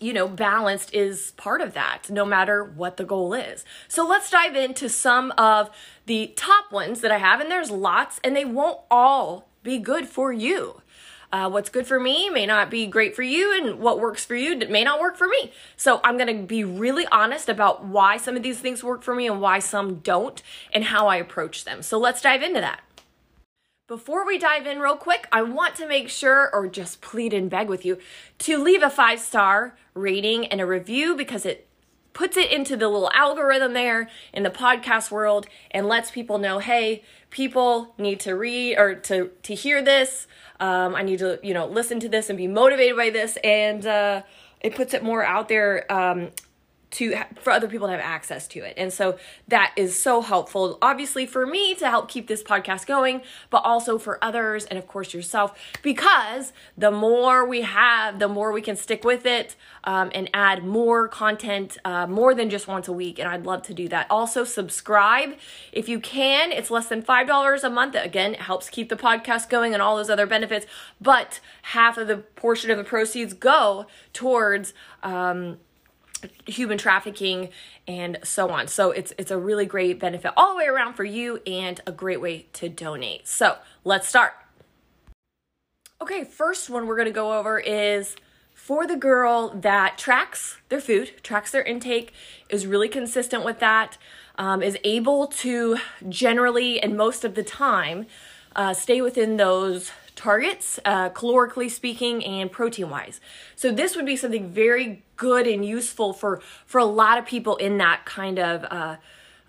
you 0.00 0.12
know 0.12 0.28
balanced 0.28 0.94
is 0.94 1.32
part 1.32 1.60
of 1.60 1.74
that 1.74 2.08
no 2.08 2.24
matter 2.24 2.62
what 2.62 2.96
the 2.96 3.04
goal 3.04 3.34
is. 3.34 3.64
So 3.88 4.06
let's 4.06 4.30
dive 4.30 4.54
into 4.54 4.88
some 4.88 5.32
of 5.32 5.70
the 6.06 6.32
top 6.36 6.70
ones 6.70 7.00
that 7.00 7.10
i 7.10 7.18
have 7.18 7.40
and 7.40 7.50
there's 7.50 7.70
lots 7.70 8.20
and 8.22 8.36
they 8.36 8.44
won't 8.44 8.80
all 8.90 9.48
be 9.62 9.78
good 9.78 10.06
for 10.06 10.32
you 10.32 10.80
uh, 11.32 11.48
what's 11.50 11.70
good 11.70 11.86
for 11.86 11.98
me 11.98 12.30
may 12.30 12.46
not 12.46 12.70
be 12.70 12.86
great 12.86 13.14
for 13.16 13.22
you, 13.22 13.56
and 13.56 13.78
what 13.80 14.00
works 14.00 14.24
for 14.24 14.34
you 14.34 14.56
may 14.68 14.84
not 14.84 15.00
work 15.00 15.16
for 15.16 15.28
me. 15.28 15.52
So 15.76 16.00
I'm 16.04 16.16
going 16.16 16.34
to 16.36 16.46
be 16.46 16.64
really 16.64 17.06
honest 17.06 17.48
about 17.48 17.84
why 17.84 18.16
some 18.16 18.36
of 18.36 18.42
these 18.42 18.60
things 18.60 18.84
work 18.84 19.02
for 19.02 19.14
me 19.14 19.26
and 19.26 19.40
why 19.40 19.58
some 19.58 19.96
don't, 19.96 20.42
and 20.72 20.84
how 20.84 21.08
I 21.08 21.16
approach 21.16 21.64
them. 21.64 21.82
So 21.82 21.98
let's 21.98 22.22
dive 22.22 22.42
into 22.42 22.60
that. 22.60 22.80
Before 23.88 24.26
we 24.26 24.36
dive 24.36 24.66
in, 24.66 24.80
real 24.80 24.96
quick, 24.96 25.28
I 25.30 25.42
want 25.42 25.76
to 25.76 25.86
make 25.86 26.08
sure, 26.08 26.50
or 26.52 26.66
just 26.66 27.00
plead 27.00 27.32
and 27.32 27.48
beg 27.48 27.68
with 27.68 27.84
you, 27.84 27.98
to 28.40 28.62
leave 28.62 28.82
a 28.82 28.90
five 28.90 29.20
star 29.20 29.76
rating 29.94 30.46
and 30.46 30.60
a 30.60 30.66
review 30.66 31.14
because 31.14 31.46
it 31.46 31.68
puts 32.12 32.36
it 32.36 32.50
into 32.50 32.76
the 32.76 32.88
little 32.88 33.10
algorithm 33.12 33.74
there 33.74 34.08
in 34.32 34.42
the 34.42 34.50
podcast 34.50 35.10
world 35.10 35.46
and 35.70 35.86
lets 35.86 36.10
people 36.10 36.38
know 36.38 36.58
hey 36.60 37.04
people 37.36 37.92
need 37.98 38.18
to 38.18 38.34
read 38.34 38.78
or 38.78 38.94
to 38.94 39.30
to 39.42 39.54
hear 39.54 39.82
this. 39.82 40.26
Um, 40.58 40.94
i 40.94 41.02
need 41.02 41.18
to 41.18 41.38
you 41.42 41.52
know 41.52 41.66
listen 41.66 42.00
to 42.00 42.08
this 42.08 42.30
and 42.30 42.38
be 42.38 42.48
motivated 42.48 42.96
by 42.96 43.10
this. 43.10 43.36
And 43.44 43.86
uh, 43.86 44.22
it 44.62 44.74
puts 44.74 44.94
it 44.94 45.04
more 45.04 45.22
out 45.22 45.48
there 45.48 45.70
um, 45.92 46.30
to 46.96 47.14
for 47.40 47.50
other 47.50 47.68
people 47.68 47.86
to 47.86 47.92
have 47.92 48.00
access 48.00 48.48
to 48.48 48.60
it. 48.60 48.72
And 48.78 48.90
so 48.90 49.18
that 49.48 49.74
is 49.76 49.98
so 49.98 50.22
helpful 50.22 50.78
obviously 50.80 51.26
for 51.26 51.46
me 51.46 51.74
to 51.74 51.90
help 51.90 52.08
keep 52.08 52.26
this 52.26 52.42
podcast 52.42 52.86
going, 52.86 53.20
but 53.50 53.58
also 53.58 53.98
for 53.98 54.22
others 54.24 54.64
and 54.64 54.78
of 54.78 54.86
course 54.86 55.12
yourself 55.12 55.58
because 55.82 56.54
the 56.76 56.90
more 56.90 57.46
we 57.46 57.62
have, 57.62 58.18
the 58.18 58.28
more 58.28 58.50
we 58.50 58.62
can 58.62 58.76
stick 58.76 59.04
with 59.04 59.26
it 59.26 59.56
um, 59.84 60.10
and 60.14 60.30
add 60.32 60.64
more 60.64 61.06
content 61.06 61.76
uh, 61.84 62.06
more 62.06 62.34
than 62.34 62.48
just 62.48 62.66
once 62.66 62.88
a 62.88 62.92
week 62.92 63.18
and 63.18 63.28
I'd 63.28 63.44
love 63.44 63.62
to 63.64 63.74
do 63.74 63.88
that. 63.88 64.06
Also 64.08 64.44
subscribe 64.44 65.36
if 65.72 65.90
you 65.90 66.00
can. 66.00 66.50
It's 66.50 66.70
less 66.70 66.88
than 66.88 67.02
$5 67.02 67.64
a 67.64 67.70
month. 67.70 67.94
Again, 67.94 68.34
it 68.34 68.40
helps 68.40 68.70
keep 68.70 68.88
the 68.88 68.96
podcast 68.96 69.50
going 69.50 69.74
and 69.74 69.82
all 69.82 69.96
those 69.96 70.08
other 70.08 70.26
benefits, 70.26 70.64
but 70.98 71.40
half 71.62 71.98
of 71.98 72.08
the 72.08 72.16
portion 72.16 72.70
of 72.70 72.78
the 72.78 72.84
proceeds 72.84 73.34
go 73.34 73.86
towards 74.14 74.72
um, 75.02 75.58
human 76.46 76.78
trafficking 76.78 77.50
and 77.86 78.18
so 78.22 78.48
on. 78.50 78.68
So 78.68 78.90
it's 78.90 79.12
it's 79.18 79.30
a 79.30 79.38
really 79.38 79.66
great 79.66 79.98
benefit 79.98 80.32
all 80.36 80.52
the 80.52 80.56
way 80.56 80.66
around 80.66 80.94
for 80.94 81.04
you 81.04 81.40
and 81.46 81.80
a 81.86 81.92
great 81.92 82.20
way 82.20 82.46
to 82.54 82.68
donate. 82.68 83.26
So, 83.28 83.56
let's 83.84 84.08
start. 84.08 84.32
Okay, 86.00 86.24
first 86.24 86.68
one 86.68 86.86
we're 86.86 86.96
going 86.96 87.06
to 87.06 87.12
go 87.12 87.38
over 87.38 87.58
is 87.58 88.16
for 88.54 88.86
the 88.86 88.96
girl 88.96 89.50
that 89.50 89.96
tracks 89.96 90.58
their 90.68 90.80
food, 90.80 91.12
tracks 91.22 91.50
their 91.50 91.62
intake, 91.62 92.12
is 92.48 92.66
really 92.66 92.88
consistent 92.88 93.44
with 93.44 93.60
that, 93.60 93.96
um, 94.36 94.62
is 94.62 94.76
able 94.84 95.26
to 95.26 95.78
generally 96.08 96.80
and 96.80 96.96
most 96.96 97.24
of 97.24 97.34
the 97.34 97.42
time 97.42 98.06
uh, 98.54 98.74
stay 98.74 99.00
within 99.00 99.36
those 99.36 99.90
targets, 100.16 100.80
uh, 100.84 101.10
calorically 101.10 101.70
speaking 101.70 102.24
and 102.24 102.50
protein 102.50 102.90
wise. 102.90 103.20
So 103.54 103.70
this 103.70 103.94
would 103.94 104.06
be 104.06 104.16
something 104.16 104.50
very 104.50 105.02
good 105.16 105.46
and 105.46 105.64
useful 105.64 106.12
for 106.12 106.40
for 106.64 106.78
a 106.78 106.84
lot 106.84 107.18
of 107.18 107.26
people 107.26 107.56
in 107.56 107.78
that 107.78 108.04
kind 108.04 108.38
of 108.38 108.64
uh, 108.64 108.96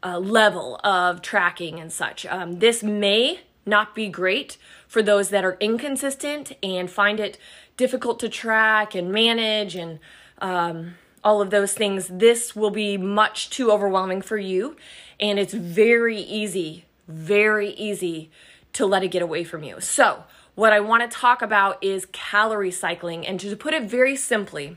uh, 0.04 0.20
level 0.20 0.80
of 0.84 1.22
tracking 1.22 1.80
and 1.80 1.92
such. 1.92 2.26
Um, 2.26 2.60
this 2.60 2.84
may 2.84 3.40
not 3.66 3.96
be 3.96 4.08
great 4.08 4.58
for 4.88 5.02
those 5.02 5.30
that 5.30 5.44
are 5.44 5.58
inconsistent 5.60 6.54
and 6.64 6.90
find 6.90 7.20
it 7.20 7.38
difficult 7.76 8.20
to 8.20 8.30
track 8.30 8.96
and 8.96 9.12
manage 9.12 9.76
and 9.76 10.00
um, 10.40 10.96
all 11.24 11.42
of 11.42 11.50
those 11.50 11.74
things. 11.74 12.08
This 12.08 12.56
will 12.56 12.72
be 12.72 12.98
much 12.98 13.50
too 13.50 13.72
overwhelming 13.72 14.22
for 14.22 14.38
you, 14.38 14.78
and 15.20 15.40
it's 15.40 15.54
very 15.54 16.20
easy, 16.20 16.86
very 17.08 17.72
easy 17.72 18.32
to 18.74 18.86
let 18.86 19.04
it 19.04 19.10
get 19.10 19.22
away 19.22 19.44
from 19.44 19.64
you. 19.64 19.82
So 19.82 20.24
what 20.58 20.74
I 20.74 20.80
want 20.82 21.04
to 21.04 21.18
talk 21.26 21.42
about 21.44 21.82
is 21.84 22.08
calorie 22.12 22.72
cycling. 22.72 23.28
And 23.28 23.40
to 23.40 23.56
put 23.56 23.74
it 23.76 23.84
very 23.84 24.16
simply, 24.16 24.76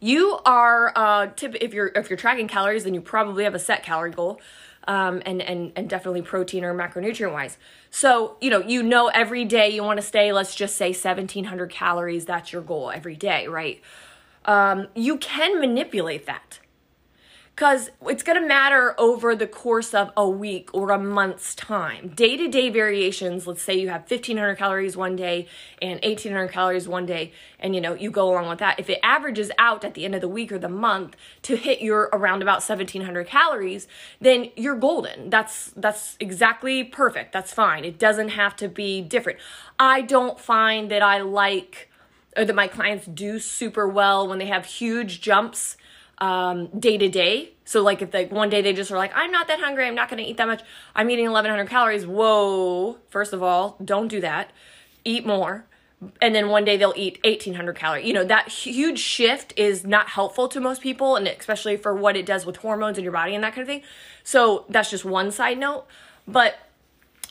you 0.00 0.38
are 0.44 0.92
uh, 0.94 1.28
if 1.40 1.72
you're 1.74 1.90
if 1.94 2.10
you're 2.10 2.18
tracking 2.18 2.46
calories, 2.46 2.84
then 2.84 2.94
you 2.94 3.00
probably 3.00 3.44
have 3.44 3.54
a 3.54 3.58
set 3.58 3.82
calorie 3.82 4.12
goal. 4.12 4.38
um, 4.86 5.22
and, 5.26 5.42
and, 5.42 5.72
and 5.76 5.88
definitely 5.88 6.22
protein 6.22 6.64
or 6.64 6.74
macronutrient 6.74 7.32
wise. 7.32 7.58
So, 7.90 8.36
you 8.40 8.50
know, 8.50 8.60
you 8.60 8.82
know, 8.82 9.08
every 9.08 9.44
day 9.44 9.68
you 9.70 9.84
want 9.84 9.98
to 10.00 10.06
stay, 10.06 10.32
let's 10.32 10.54
just 10.54 10.76
say 10.76 10.88
1700 10.88 11.70
calories. 11.70 12.24
That's 12.24 12.52
your 12.52 12.62
goal 12.62 12.90
every 12.90 13.16
day, 13.16 13.46
right? 13.46 13.80
Um, 14.44 14.88
you 14.94 15.18
can 15.18 15.60
manipulate 15.60 16.26
that 16.26 16.59
because 17.60 17.90
it's 18.06 18.22
going 18.22 18.40
to 18.40 18.48
matter 18.48 18.94
over 18.96 19.36
the 19.36 19.46
course 19.46 19.92
of 19.92 20.10
a 20.16 20.26
week 20.26 20.70
or 20.72 20.90
a 20.92 20.98
month's 20.98 21.54
time. 21.54 22.08
Day 22.08 22.34
to 22.38 22.48
day 22.48 22.70
variations, 22.70 23.46
let's 23.46 23.60
say 23.60 23.78
you 23.78 23.90
have 23.90 24.10
1500 24.10 24.56
calories 24.56 24.96
one 24.96 25.14
day 25.14 25.46
and 25.82 26.00
1800 26.02 26.48
calories 26.48 26.88
one 26.88 27.04
day, 27.04 27.32
and 27.58 27.74
you 27.74 27.80
know, 27.82 27.92
you 27.92 28.10
go 28.10 28.30
along 28.30 28.48
with 28.48 28.60
that. 28.60 28.80
If 28.80 28.88
it 28.88 28.98
averages 29.02 29.50
out 29.58 29.84
at 29.84 29.92
the 29.92 30.06
end 30.06 30.14
of 30.14 30.22
the 30.22 30.28
week 30.28 30.50
or 30.50 30.58
the 30.58 30.70
month 30.70 31.16
to 31.42 31.54
hit 31.54 31.82
your 31.82 32.08
around 32.14 32.40
about 32.40 32.66
1700 32.66 33.26
calories, 33.26 33.86
then 34.22 34.48
you're 34.56 34.76
golden. 34.76 35.28
That's 35.28 35.66
that's 35.76 36.16
exactly 36.18 36.82
perfect. 36.82 37.30
That's 37.34 37.52
fine. 37.52 37.84
It 37.84 37.98
doesn't 37.98 38.30
have 38.30 38.56
to 38.56 38.68
be 38.68 39.02
different. 39.02 39.38
I 39.78 40.00
don't 40.00 40.40
find 40.40 40.90
that 40.90 41.02
I 41.02 41.20
like 41.20 41.90
or 42.38 42.46
that 42.46 42.56
my 42.56 42.68
clients 42.68 43.04
do 43.04 43.38
super 43.38 43.86
well 43.86 44.26
when 44.26 44.38
they 44.38 44.46
have 44.46 44.64
huge 44.64 45.20
jumps 45.20 45.76
um, 46.20 46.66
day 46.78 46.98
to 46.98 47.08
day. 47.08 47.50
So 47.64 47.82
like 47.82 48.02
if 48.02 48.12
like 48.12 48.30
one 48.30 48.50
day 48.50 48.62
they 48.62 48.72
just 48.72 48.90
are 48.90 48.98
like, 48.98 49.12
I'm 49.14 49.30
not 49.30 49.48
that 49.48 49.60
hungry, 49.60 49.86
I'm 49.86 49.94
not 49.94 50.08
gonna 50.08 50.22
eat 50.22 50.36
that 50.36 50.46
much. 50.46 50.62
I'm 50.94 51.08
eating 51.10 51.24
1100 51.24 51.68
calories. 51.68 52.06
Whoa! 52.06 52.98
First 53.08 53.32
of 53.32 53.42
all, 53.42 53.76
don't 53.84 54.08
do 54.08 54.20
that. 54.20 54.50
Eat 55.04 55.26
more. 55.26 55.64
And 56.22 56.34
then 56.34 56.48
one 56.48 56.64
day 56.64 56.78
they'll 56.78 56.94
eat 56.96 57.20
1800 57.24 57.76
calories. 57.76 58.06
You 58.06 58.14
know, 58.14 58.24
that 58.24 58.48
huge 58.48 58.98
shift 58.98 59.52
is 59.56 59.84
not 59.84 60.08
helpful 60.08 60.48
to 60.48 60.60
most 60.60 60.80
people, 60.80 61.16
and 61.16 61.28
especially 61.28 61.76
for 61.76 61.94
what 61.94 62.16
it 62.16 62.24
does 62.24 62.46
with 62.46 62.56
hormones 62.56 62.96
in 62.96 63.04
your 63.04 63.12
body 63.12 63.34
and 63.34 63.44
that 63.44 63.54
kind 63.54 63.62
of 63.62 63.68
thing. 63.68 63.82
So 64.24 64.64
that's 64.70 64.90
just 64.90 65.04
one 65.04 65.30
side 65.30 65.58
note. 65.58 65.86
But 66.26 66.58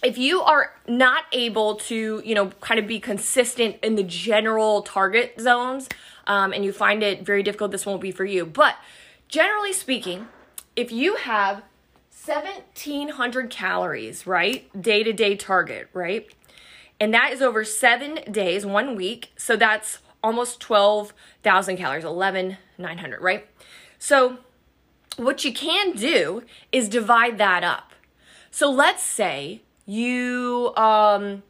if 0.04 0.18
you 0.18 0.42
are 0.42 0.74
not 0.88 1.24
able 1.32 1.76
to, 1.76 2.22
you 2.24 2.36
know, 2.36 2.48
kind 2.62 2.80
of 2.80 2.88
be 2.88 3.00
consistent 3.00 3.78
in 3.84 3.96
the 3.96 4.04
general 4.04 4.84
target 4.84 5.36
zones, 5.40 5.90
um, 6.30 6.54
and 6.54 6.64
you 6.64 6.72
find 6.72 7.02
it 7.04 7.26
very 7.26 7.44
difficult, 7.44 7.72
this 7.72 7.86
won't 7.86 8.00
be 8.00 8.12
for 8.12 8.24
you. 8.24 8.46
But 8.46 8.76
generally 9.28 9.74
speaking, 9.74 10.28
if 10.76 10.92
you 10.92 11.16
have 11.16 11.64
1700 12.26 13.50
calories, 13.50 14.28
right, 14.28 14.82
day 14.82 15.04
to 15.04 15.12
day 15.12 15.36
target, 15.36 15.90
right, 15.92 16.32
and 17.00 17.14
that 17.14 17.34
is 17.34 17.42
over 17.42 17.66
seven 17.66 18.20
days, 18.32 18.66
one 18.66 18.96
week, 18.96 19.32
so 19.36 19.56
that's 19.56 20.00
almost 20.24 20.60
12,000 20.60 21.78
calories, 21.78 22.06
11,900, 22.06 23.22
right? 23.22 23.48
So, 23.98 24.38
what 25.18 25.44
you 25.44 25.52
can 25.52 25.94
do 25.94 26.44
is 26.72 26.88
divide 26.88 27.38
that 27.40 27.64
up. 27.64 27.94
So, 28.52 28.70
let's 28.70 29.04
say 29.04 29.62
you 29.86 30.74
um, 30.78 31.42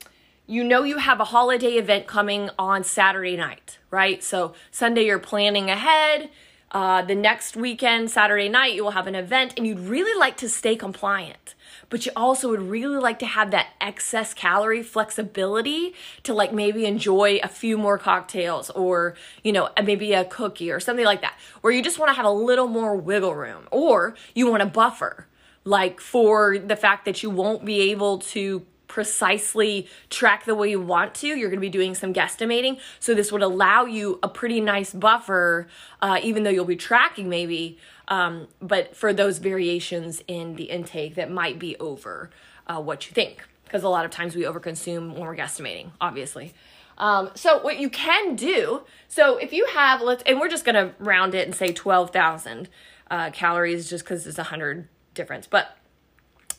you 0.49 0.63
know 0.63 0.81
you 0.81 0.97
have 0.97 1.19
a 1.19 1.25
holiday 1.25 1.73
event 1.73 2.07
coming 2.07 2.49
on 2.57 2.83
Saturday 2.83 3.37
night, 3.37 3.77
right? 3.91 4.23
So 4.23 4.55
Sunday 4.71 5.05
you're 5.05 5.19
planning 5.19 5.69
ahead. 5.69 6.31
Uh, 6.71 7.03
the 7.03 7.13
next 7.13 7.55
weekend, 7.55 8.09
Saturday 8.09 8.49
night, 8.49 8.73
you 8.73 8.83
will 8.83 8.91
have 8.91 9.05
an 9.05 9.13
event 9.13 9.53
and 9.57 9.67
you'd 9.67 9.79
really 9.79 10.19
like 10.19 10.37
to 10.37 10.49
stay 10.49 10.75
compliant. 10.75 11.53
But 11.89 12.07
you 12.07 12.11
also 12.15 12.49
would 12.49 12.63
really 12.63 12.97
like 12.97 13.19
to 13.19 13.27
have 13.27 13.51
that 13.51 13.67
excess 13.79 14.33
calorie 14.33 14.81
flexibility 14.81 15.93
to 16.23 16.33
like 16.33 16.51
maybe 16.51 16.85
enjoy 16.87 17.39
a 17.43 17.47
few 17.47 17.77
more 17.77 17.99
cocktails 17.99 18.71
or, 18.71 19.13
you 19.43 19.51
know, 19.51 19.69
maybe 19.83 20.13
a 20.13 20.25
cookie 20.25 20.71
or 20.71 20.79
something 20.79 21.05
like 21.05 21.21
that, 21.21 21.37
where 21.61 21.71
you 21.71 21.83
just 21.83 21.99
want 21.99 22.09
to 22.09 22.15
have 22.15 22.25
a 22.25 22.31
little 22.31 22.67
more 22.67 22.95
wiggle 22.95 23.35
room 23.35 23.67
or 23.69 24.15
you 24.33 24.49
want 24.49 24.61
to 24.61 24.69
buffer 24.69 25.27
like 25.63 26.01
for 26.01 26.57
the 26.57 26.75
fact 26.75 27.05
that 27.05 27.21
you 27.21 27.29
won't 27.29 27.65
be 27.65 27.91
able 27.91 28.17
to 28.17 28.65
precisely 28.89 29.87
track 30.09 30.43
the 30.43 30.55
way 30.55 30.71
you 30.71 30.81
want 30.81 31.13
to. 31.15 31.27
You're 31.27 31.49
going 31.49 31.59
to 31.59 31.61
be 31.61 31.69
doing 31.69 31.95
some 31.95 32.13
guesstimating. 32.13 32.79
So 32.99 33.15
this 33.15 33.31
would 33.31 33.43
allow 33.43 33.85
you 33.85 34.19
a 34.21 34.27
pretty 34.27 34.59
nice 34.59 34.93
buffer, 34.93 35.67
uh, 36.01 36.19
even 36.21 36.43
though 36.43 36.49
you'll 36.49 36.65
be 36.65 36.75
tracking 36.75 37.29
maybe, 37.29 37.77
um, 38.09 38.49
but 38.61 38.97
for 38.97 39.13
those 39.13 39.37
variations 39.37 40.21
in 40.27 40.55
the 40.55 40.65
intake 40.65 41.15
that 41.15 41.31
might 41.31 41.57
be 41.57 41.77
over 41.77 42.31
uh, 42.67 42.81
what 42.81 43.07
you 43.07 43.13
think. 43.13 43.47
Because 43.63 43.83
a 43.83 43.89
lot 43.89 44.03
of 44.03 44.11
times 44.11 44.35
we 44.35 44.41
overconsume 44.43 45.13
when 45.13 45.21
we're 45.21 45.37
guesstimating, 45.37 45.91
obviously. 46.01 46.53
Um, 46.97 47.29
so 47.35 47.61
what 47.61 47.79
you 47.79 47.89
can 47.89 48.35
do, 48.35 48.81
so 49.07 49.37
if 49.37 49.53
you 49.53 49.67
have, 49.67 50.01
let's, 50.01 50.23
and 50.23 50.39
we're 50.39 50.49
just 50.49 50.65
going 50.65 50.75
to 50.75 50.93
round 50.99 51.35
it 51.35 51.47
and 51.47 51.55
say 51.55 51.71
12,000 51.71 52.67
uh, 53.09 53.29
calories 53.29 53.89
just 53.89 54.03
because 54.03 54.25
it's 54.27 54.39
a 54.39 54.41
100 54.41 54.87
difference. 55.13 55.47
But 55.47 55.77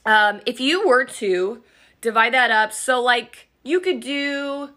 um, 0.06 0.40
if 0.46 0.60
you 0.60 0.86
were 0.86 1.04
to 1.04 1.62
divide 2.00 2.34
that 2.34 2.50
up, 2.50 2.72
so 2.72 3.00
like 3.00 3.48
you 3.62 3.80
could 3.80 4.00
do, 4.00 4.70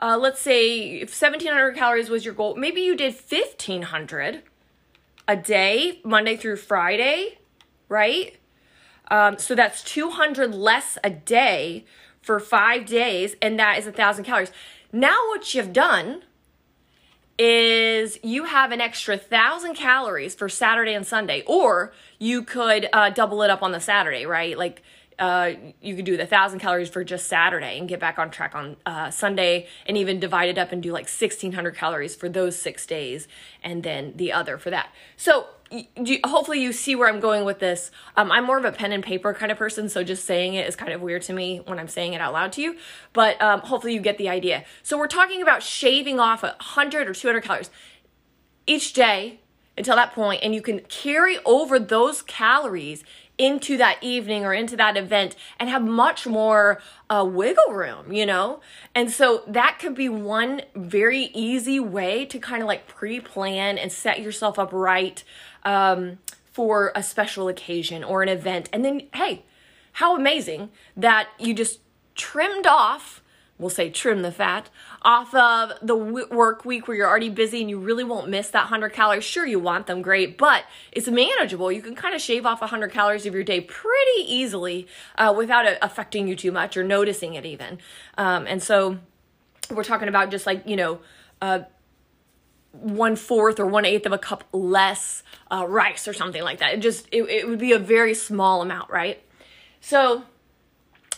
uh, 0.00 0.16
let's 0.16 0.40
say 0.40 1.00
if 1.00 1.20
1700 1.20 1.74
calories 1.74 2.10
was 2.10 2.24
your 2.24 2.34
goal, 2.34 2.54
maybe 2.54 2.80
you 2.80 2.96
did 2.96 3.14
1500 3.14 4.42
a 5.26 5.36
day, 5.36 6.00
Monday 6.04 6.36
through 6.36 6.56
Friday, 6.56 7.38
right? 7.88 8.36
Um, 9.10 9.38
so 9.38 9.54
that's 9.54 9.82
200 9.82 10.54
less 10.54 10.98
a 11.02 11.10
day 11.10 11.84
for 12.20 12.40
five 12.40 12.86
days, 12.86 13.36
and 13.40 13.58
that 13.58 13.78
is 13.78 13.86
a 13.86 13.92
thousand 13.92 14.24
calories. 14.24 14.52
Now, 14.92 15.18
what 15.28 15.54
you've 15.54 15.72
done 15.72 16.22
is 17.38 18.18
you 18.22 18.44
have 18.44 18.72
an 18.72 18.80
extra 18.80 19.16
thousand 19.16 19.74
calories 19.74 20.34
for 20.34 20.48
Saturday 20.48 20.92
and 20.92 21.06
Sunday, 21.06 21.42
or 21.46 21.92
you 22.18 22.42
could 22.42 22.88
uh, 22.92 23.10
double 23.10 23.42
it 23.42 23.50
up 23.50 23.62
on 23.62 23.72
the 23.72 23.80
Saturday, 23.80 24.26
right? 24.26 24.58
Like 24.58 24.82
uh, 25.18 25.52
you 25.80 25.96
could 25.96 26.04
do 26.04 26.16
the 26.16 26.26
thousand 26.26 26.60
calories 26.60 26.88
for 26.88 27.02
just 27.04 27.26
Saturday 27.26 27.78
and 27.78 27.88
get 27.88 28.00
back 28.00 28.18
on 28.18 28.30
track 28.30 28.54
on 28.54 28.76
uh, 28.86 29.10
Sunday, 29.10 29.66
and 29.86 29.96
even 29.96 30.20
divide 30.20 30.48
it 30.48 30.58
up 30.58 30.72
and 30.72 30.82
do 30.82 30.92
like 30.92 31.08
sixteen 31.08 31.52
hundred 31.52 31.76
calories 31.76 32.14
for 32.14 32.28
those 32.28 32.56
six 32.56 32.86
days, 32.86 33.28
and 33.62 33.82
then 33.82 34.12
the 34.16 34.32
other 34.32 34.58
for 34.58 34.70
that. 34.70 34.90
So 35.16 35.46
hopefully 36.24 36.62
you 36.62 36.72
see 36.72 36.94
where 36.94 37.08
I'm 37.08 37.20
going 37.20 37.44
with 37.44 37.58
this. 37.58 37.90
Um, 38.16 38.32
I'm 38.32 38.44
more 38.44 38.58
of 38.58 38.64
a 38.64 38.72
pen 38.72 38.92
and 38.92 39.02
paper 39.02 39.34
kind 39.34 39.52
of 39.52 39.58
person, 39.58 39.88
so 39.88 40.02
just 40.02 40.24
saying 40.24 40.54
it 40.54 40.66
is 40.66 40.76
kind 40.76 40.92
of 40.92 41.00
weird 41.00 41.22
to 41.22 41.32
me 41.32 41.58
when 41.66 41.78
I'm 41.78 41.88
saying 41.88 42.14
it 42.14 42.20
out 42.20 42.32
loud 42.32 42.52
to 42.52 42.62
you. 42.62 42.76
But 43.12 43.40
um, 43.42 43.60
hopefully 43.60 43.94
you 43.94 44.00
get 44.00 44.18
the 44.18 44.28
idea. 44.28 44.64
So 44.82 44.96
we're 44.96 45.08
talking 45.08 45.42
about 45.42 45.62
shaving 45.62 46.18
off 46.20 46.42
100 46.42 47.08
or 47.08 47.14
200 47.14 47.42
calories 47.42 47.70
each 48.66 48.92
day 48.92 49.40
until 49.76 49.96
that 49.96 50.12
point, 50.12 50.42
and 50.42 50.54
you 50.54 50.62
can 50.62 50.80
carry 50.80 51.38
over 51.44 51.78
those 51.78 52.22
calories 52.22 53.04
into 53.38 53.76
that 53.76 53.98
evening 54.02 54.44
or 54.44 54.52
into 54.52 54.76
that 54.76 54.96
event 54.96 55.36
and 55.58 55.70
have 55.70 55.82
much 55.82 56.26
more 56.26 56.82
uh, 57.08 57.24
wiggle 57.28 57.72
room, 57.72 58.12
you 58.12 58.26
know? 58.26 58.60
And 58.94 59.10
so 59.10 59.44
that 59.46 59.78
could 59.78 59.94
be 59.94 60.08
one 60.08 60.62
very 60.74 61.30
easy 61.34 61.80
way 61.80 62.26
to 62.26 62.38
kind 62.38 62.62
of 62.62 62.68
like 62.68 62.86
pre 62.88 63.20
plan 63.20 63.78
and 63.78 63.90
set 63.92 64.20
yourself 64.20 64.58
up 64.58 64.72
right 64.72 65.22
um, 65.64 66.18
for 66.52 66.92
a 66.94 67.02
special 67.02 67.48
occasion 67.48 68.02
or 68.02 68.22
an 68.22 68.28
event. 68.28 68.68
And 68.72 68.84
then, 68.84 69.02
hey, 69.14 69.44
how 69.92 70.16
amazing 70.16 70.70
that 70.96 71.28
you 71.38 71.54
just 71.54 71.80
trimmed 72.14 72.66
off 72.66 73.22
we'll 73.58 73.70
say 73.70 73.90
trim 73.90 74.22
the 74.22 74.32
fat 74.32 74.70
off 75.02 75.34
of 75.34 75.72
the 75.80 75.94
work 75.94 76.64
week 76.64 76.88
where 76.88 76.96
you're 76.96 77.08
already 77.08 77.28
busy 77.28 77.60
and 77.60 77.70
you 77.70 77.78
really 77.78 78.04
won't 78.04 78.28
miss 78.28 78.50
that 78.50 78.64
100 78.64 78.90
calories. 78.90 79.24
Sure, 79.24 79.46
you 79.46 79.58
want 79.58 79.86
them, 79.86 80.02
great, 80.02 80.36
but 80.36 80.64
it's 80.92 81.08
manageable. 81.08 81.70
You 81.70 81.82
can 81.82 81.94
kind 81.94 82.14
of 82.14 82.20
shave 82.20 82.44
off 82.44 82.60
100 82.60 82.90
calories 82.90 83.26
of 83.26 83.34
your 83.34 83.44
day 83.44 83.60
pretty 83.60 84.22
easily 84.22 84.86
uh, 85.16 85.32
without 85.36 85.66
it 85.66 85.78
affecting 85.82 86.26
you 86.26 86.34
too 86.34 86.52
much 86.52 86.76
or 86.76 86.82
noticing 86.82 87.34
it 87.34 87.46
even. 87.46 87.78
Um, 88.16 88.46
and 88.46 88.62
so 88.62 88.98
we're 89.70 89.84
talking 89.84 90.08
about 90.08 90.30
just 90.30 90.46
like, 90.46 90.66
you 90.66 90.76
know, 90.76 91.00
uh, 91.40 91.60
one 92.72 93.16
fourth 93.16 93.58
or 93.60 93.66
one 93.66 93.84
eighth 93.84 94.06
of 94.06 94.12
a 94.12 94.18
cup 94.18 94.44
less 94.52 95.22
uh, 95.50 95.66
rice 95.66 96.06
or 96.06 96.12
something 96.12 96.42
like 96.42 96.58
that. 96.58 96.74
It 96.74 96.80
just, 96.80 97.08
it, 97.12 97.22
it 97.24 97.48
would 97.48 97.58
be 97.58 97.72
a 97.72 97.78
very 97.78 98.14
small 98.14 98.62
amount, 98.62 98.90
right? 98.90 99.22
So, 99.80 100.24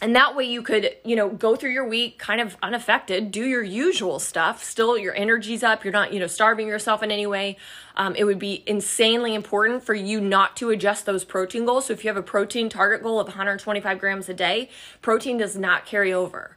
and 0.01 0.17
that 0.17 0.35
way 0.35 0.45
you 0.45 0.63
could 0.63 0.97
you 1.05 1.15
know 1.17 1.29
go 1.29 1.57
through 1.57 1.73
your 1.73 1.87
week 1.87 2.19
kind 2.19 2.41
of 2.41 2.57
unaffected 2.63 3.31
do 3.31 3.45
your 3.45 3.63
usual 3.63 4.19
stuff 4.19 4.65
still 4.65 4.97
your 4.97 5.15
energy's 5.15 5.63
up 5.63 5.85
you're 5.85 5.93
not 5.93 6.13
you 6.13 6.21
know 6.21 6.27
starving 6.27 6.69
yourself 6.69 7.03
in 7.03 7.11
any 7.11 7.27
way. 7.27 7.57
Um, 7.97 8.15
it 8.15 8.25
would 8.25 8.39
be 8.39 8.63
insanely 8.67 9.35
important 9.35 9.83
for 9.83 9.95
you 9.95 10.21
not 10.21 10.57
to 10.57 10.71
adjust 10.71 11.05
those 11.05 11.25
protein 11.25 11.67
goals. 11.67 11.87
So 11.87 11.93
if 11.93 12.03
you 12.03 12.09
have 12.09 12.17
a 12.17 12.23
protein 12.23 12.69
target 12.71 13.03
goal 13.03 13.21
of 13.21 13.27
125 13.27 13.99
grams 13.99 14.29
a 14.29 14.35
day 14.35 14.71
protein 15.03 15.37
does 15.37 15.57
not 15.57 15.85
carry 15.85 16.13
over. 16.13 16.57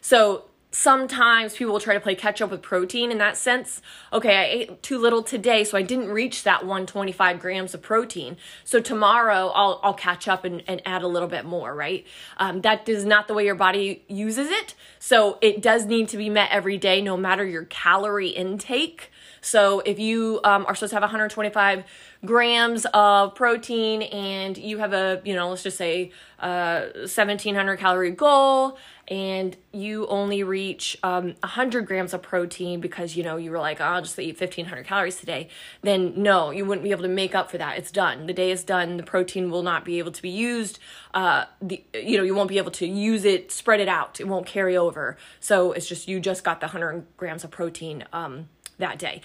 So 0.00 0.44
sometimes 0.70 1.56
people 1.56 1.72
will 1.72 1.80
try 1.80 1.94
to 1.94 2.00
play 2.00 2.14
catch 2.14 2.42
up 2.42 2.50
with 2.50 2.60
protein 2.60 3.10
in 3.10 3.18
that 3.18 3.36
sense. 3.36 3.80
Okay, 4.12 4.36
I 4.36 4.44
ate 4.44 4.82
too 4.82 4.98
little 4.98 5.22
today, 5.22 5.64
so 5.64 5.78
I 5.78 5.82
didn't 5.82 6.08
reach 6.08 6.42
that 6.42 6.62
125 6.62 7.40
grams 7.40 7.74
of 7.74 7.82
protein. 7.82 8.36
So 8.64 8.80
tomorrow 8.80 9.48
I'll, 9.48 9.80
I'll 9.82 9.94
catch 9.94 10.28
up 10.28 10.44
and, 10.44 10.62
and 10.66 10.82
add 10.84 11.02
a 11.02 11.08
little 11.08 11.28
bit 11.28 11.44
more, 11.44 11.74
right? 11.74 12.06
Um, 12.36 12.60
that 12.62 12.88
is 12.88 13.04
not 13.04 13.28
the 13.28 13.34
way 13.34 13.46
your 13.46 13.54
body 13.54 14.04
uses 14.08 14.50
it. 14.50 14.74
So 14.98 15.38
it 15.40 15.62
does 15.62 15.86
need 15.86 16.08
to 16.10 16.16
be 16.16 16.28
met 16.28 16.50
every 16.50 16.76
day, 16.76 17.00
no 17.00 17.16
matter 17.16 17.44
your 17.46 17.64
calorie 17.64 18.28
intake. 18.28 19.10
So 19.40 19.80
if 19.80 19.98
you 19.98 20.40
um, 20.44 20.66
are 20.66 20.74
supposed 20.74 20.90
to 20.90 20.96
have 20.96 21.02
125 21.02 21.84
grams 22.24 22.86
of 22.92 23.34
protein 23.34 24.02
and 24.02 24.58
you 24.58 24.78
have 24.78 24.92
a, 24.92 25.22
you 25.24 25.34
know, 25.34 25.50
let's 25.50 25.62
just 25.62 25.76
say 25.76 26.10
uh, 26.40 26.86
1700 26.94 27.78
calorie 27.78 28.10
goal 28.10 28.78
and 29.08 29.56
you 29.72 30.06
only 30.08 30.42
reach 30.42 30.98
um, 31.02 31.34
100 31.40 31.86
grams 31.86 32.12
of 32.12 32.20
protein 32.20 32.80
because, 32.80 33.16
you 33.16 33.22
know, 33.22 33.36
you 33.36 33.50
were 33.50 33.58
like, 33.58 33.80
oh, 33.80 33.84
I'll 33.84 34.02
just 34.02 34.18
eat 34.18 34.38
1500 34.38 34.84
calories 34.84 35.16
today, 35.16 35.48
then 35.80 36.12
no, 36.16 36.50
you 36.50 36.66
wouldn't 36.66 36.84
be 36.84 36.90
able 36.90 37.02
to 37.02 37.08
make 37.08 37.34
up 37.34 37.50
for 37.50 37.56
that. 37.56 37.78
It's 37.78 37.90
done. 37.90 38.26
The 38.26 38.34
day 38.34 38.50
is 38.50 38.64
done. 38.64 38.98
The 38.98 39.02
protein 39.02 39.50
will 39.50 39.62
not 39.62 39.84
be 39.84 39.98
able 39.98 40.12
to 40.12 40.20
be 40.20 40.28
used. 40.28 40.78
Uh, 41.14 41.46
the, 41.62 41.82
you 41.94 42.18
know, 42.18 42.22
you 42.22 42.34
won't 42.34 42.50
be 42.50 42.58
able 42.58 42.70
to 42.72 42.86
use 42.86 43.24
it, 43.24 43.50
spread 43.50 43.80
it 43.80 43.88
out. 43.88 44.20
It 44.20 44.28
won't 44.28 44.46
carry 44.46 44.76
over. 44.76 45.16
So 45.40 45.72
it's 45.72 45.88
just, 45.88 46.06
you 46.06 46.20
just 46.20 46.44
got 46.44 46.60
the 46.60 46.66
100 46.66 47.06
grams 47.16 47.44
of 47.44 47.50
protein 47.50 48.04
um, 48.12 48.48
that 48.78 48.98
day. 48.98 49.20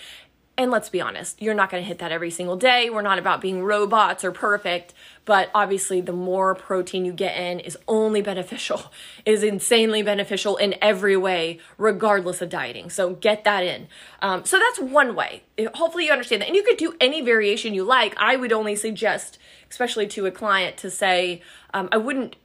And 0.55 0.69
let's 0.69 0.87
be 0.87 1.01
honest, 1.01 1.41
you're 1.41 1.55
not 1.55 1.71
going 1.71 1.81
to 1.81 1.87
hit 1.87 1.97
that 1.97 2.11
every 2.11 2.29
single 2.29 2.55
day. 2.55 2.87
We're 2.87 3.01
not 3.01 3.17
about 3.17 3.41
being 3.41 3.63
robots 3.63 4.23
or 4.23 4.31
perfect, 4.31 4.93
but 5.25 5.49
obviously, 5.55 5.99
the 5.99 6.13
more 6.13 6.53
protein 6.53 7.05
you 7.05 7.11
get 7.11 7.35
in 7.35 7.59
is 7.59 7.75
only 7.87 8.21
beneficial, 8.21 8.91
is 9.25 9.41
insanely 9.41 10.03
beneficial 10.03 10.57
in 10.57 10.75
every 10.79 11.17
way, 11.17 11.59
regardless 11.79 12.39
of 12.39 12.49
dieting. 12.49 12.91
So, 12.91 13.15
get 13.15 13.45
that 13.45 13.63
in. 13.63 13.87
Um, 14.21 14.45
so, 14.45 14.59
that's 14.59 14.79
one 14.79 15.15
way. 15.15 15.41
Hopefully, 15.73 16.05
you 16.05 16.11
understand 16.11 16.43
that. 16.43 16.49
And 16.49 16.55
you 16.55 16.61
could 16.61 16.77
do 16.77 16.95
any 17.01 17.21
variation 17.21 17.73
you 17.73 17.83
like. 17.83 18.13
I 18.17 18.35
would 18.35 18.53
only 18.53 18.75
suggest, 18.75 19.39
especially 19.71 20.05
to 20.09 20.27
a 20.27 20.31
client, 20.31 20.77
to 20.77 20.91
say, 20.91 21.41
um, 21.73 21.89
I 21.91 21.97
wouldn't. 21.97 22.35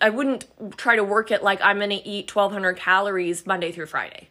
I 0.00 0.10
wouldn't 0.10 0.46
try 0.76 0.94
to 0.94 1.02
work 1.02 1.32
it 1.32 1.42
like 1.42 1.60
I'm 1.60 1.78
going 1.78 1.90
to 1.90 1.96
eat 1.96 2.32
1200 2.32 2.76
calories 2.76 3.46
Monday 3.46 3.72
through 3.72 3.86
Friday 3.86 4.28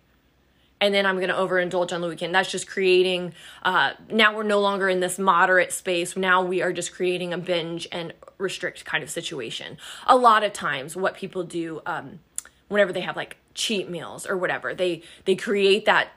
and 0.81 0.93
then 0.93 1.05
I'm 1.05 1.15
going 1.15 1.29
to 1.29 1.35
overindulge 1.35 1.93
on 1.93 2.01
the 2.01 2.07
weekend. 2.07 2.35
That's 2.35 2.51
just 2.51 2.67
creating, 2.67 3.33
uh, 3.63 3.93
now 4.09 4.35
we're 4.35 4.43
no 4.43 4.59
longer 4.59 4.89
in 4.89 4.99
this 4.99 5.17
moderate 5.17 5.71
space. 5.71 6.17
Now 6.17 6.43
we 6.43 6.61
are 6.61 6.73
just 6.73 6.93
creating 6.93 7.33
a 7.33 7.37
binge 7.37 7.87
and 7.91 8.13
restrict 8.37 8.83
kind 8.85 9.03
of 9.03 9.09
situation. 9.09 9.77
A 10.05 10.17
lot 10.17 10.43
of 10.43 10.53
times, 10.53 10.95
what 10.95 11.15
people 11.15 11.43
do, 11.43 11.81
um, 11.85 12.19
whenever 12.67 12.91
they 12.91 13.01
have 13.01 13.15
like 13.15 13.37
cheat 13.53 13.89
meals 13.89 14.27
or 14.27 14.37
whatever, 14.37 14.73
they, 14.75 15.01
they 15.23 15.35
create 15.35 15.85
that 15.85 16.09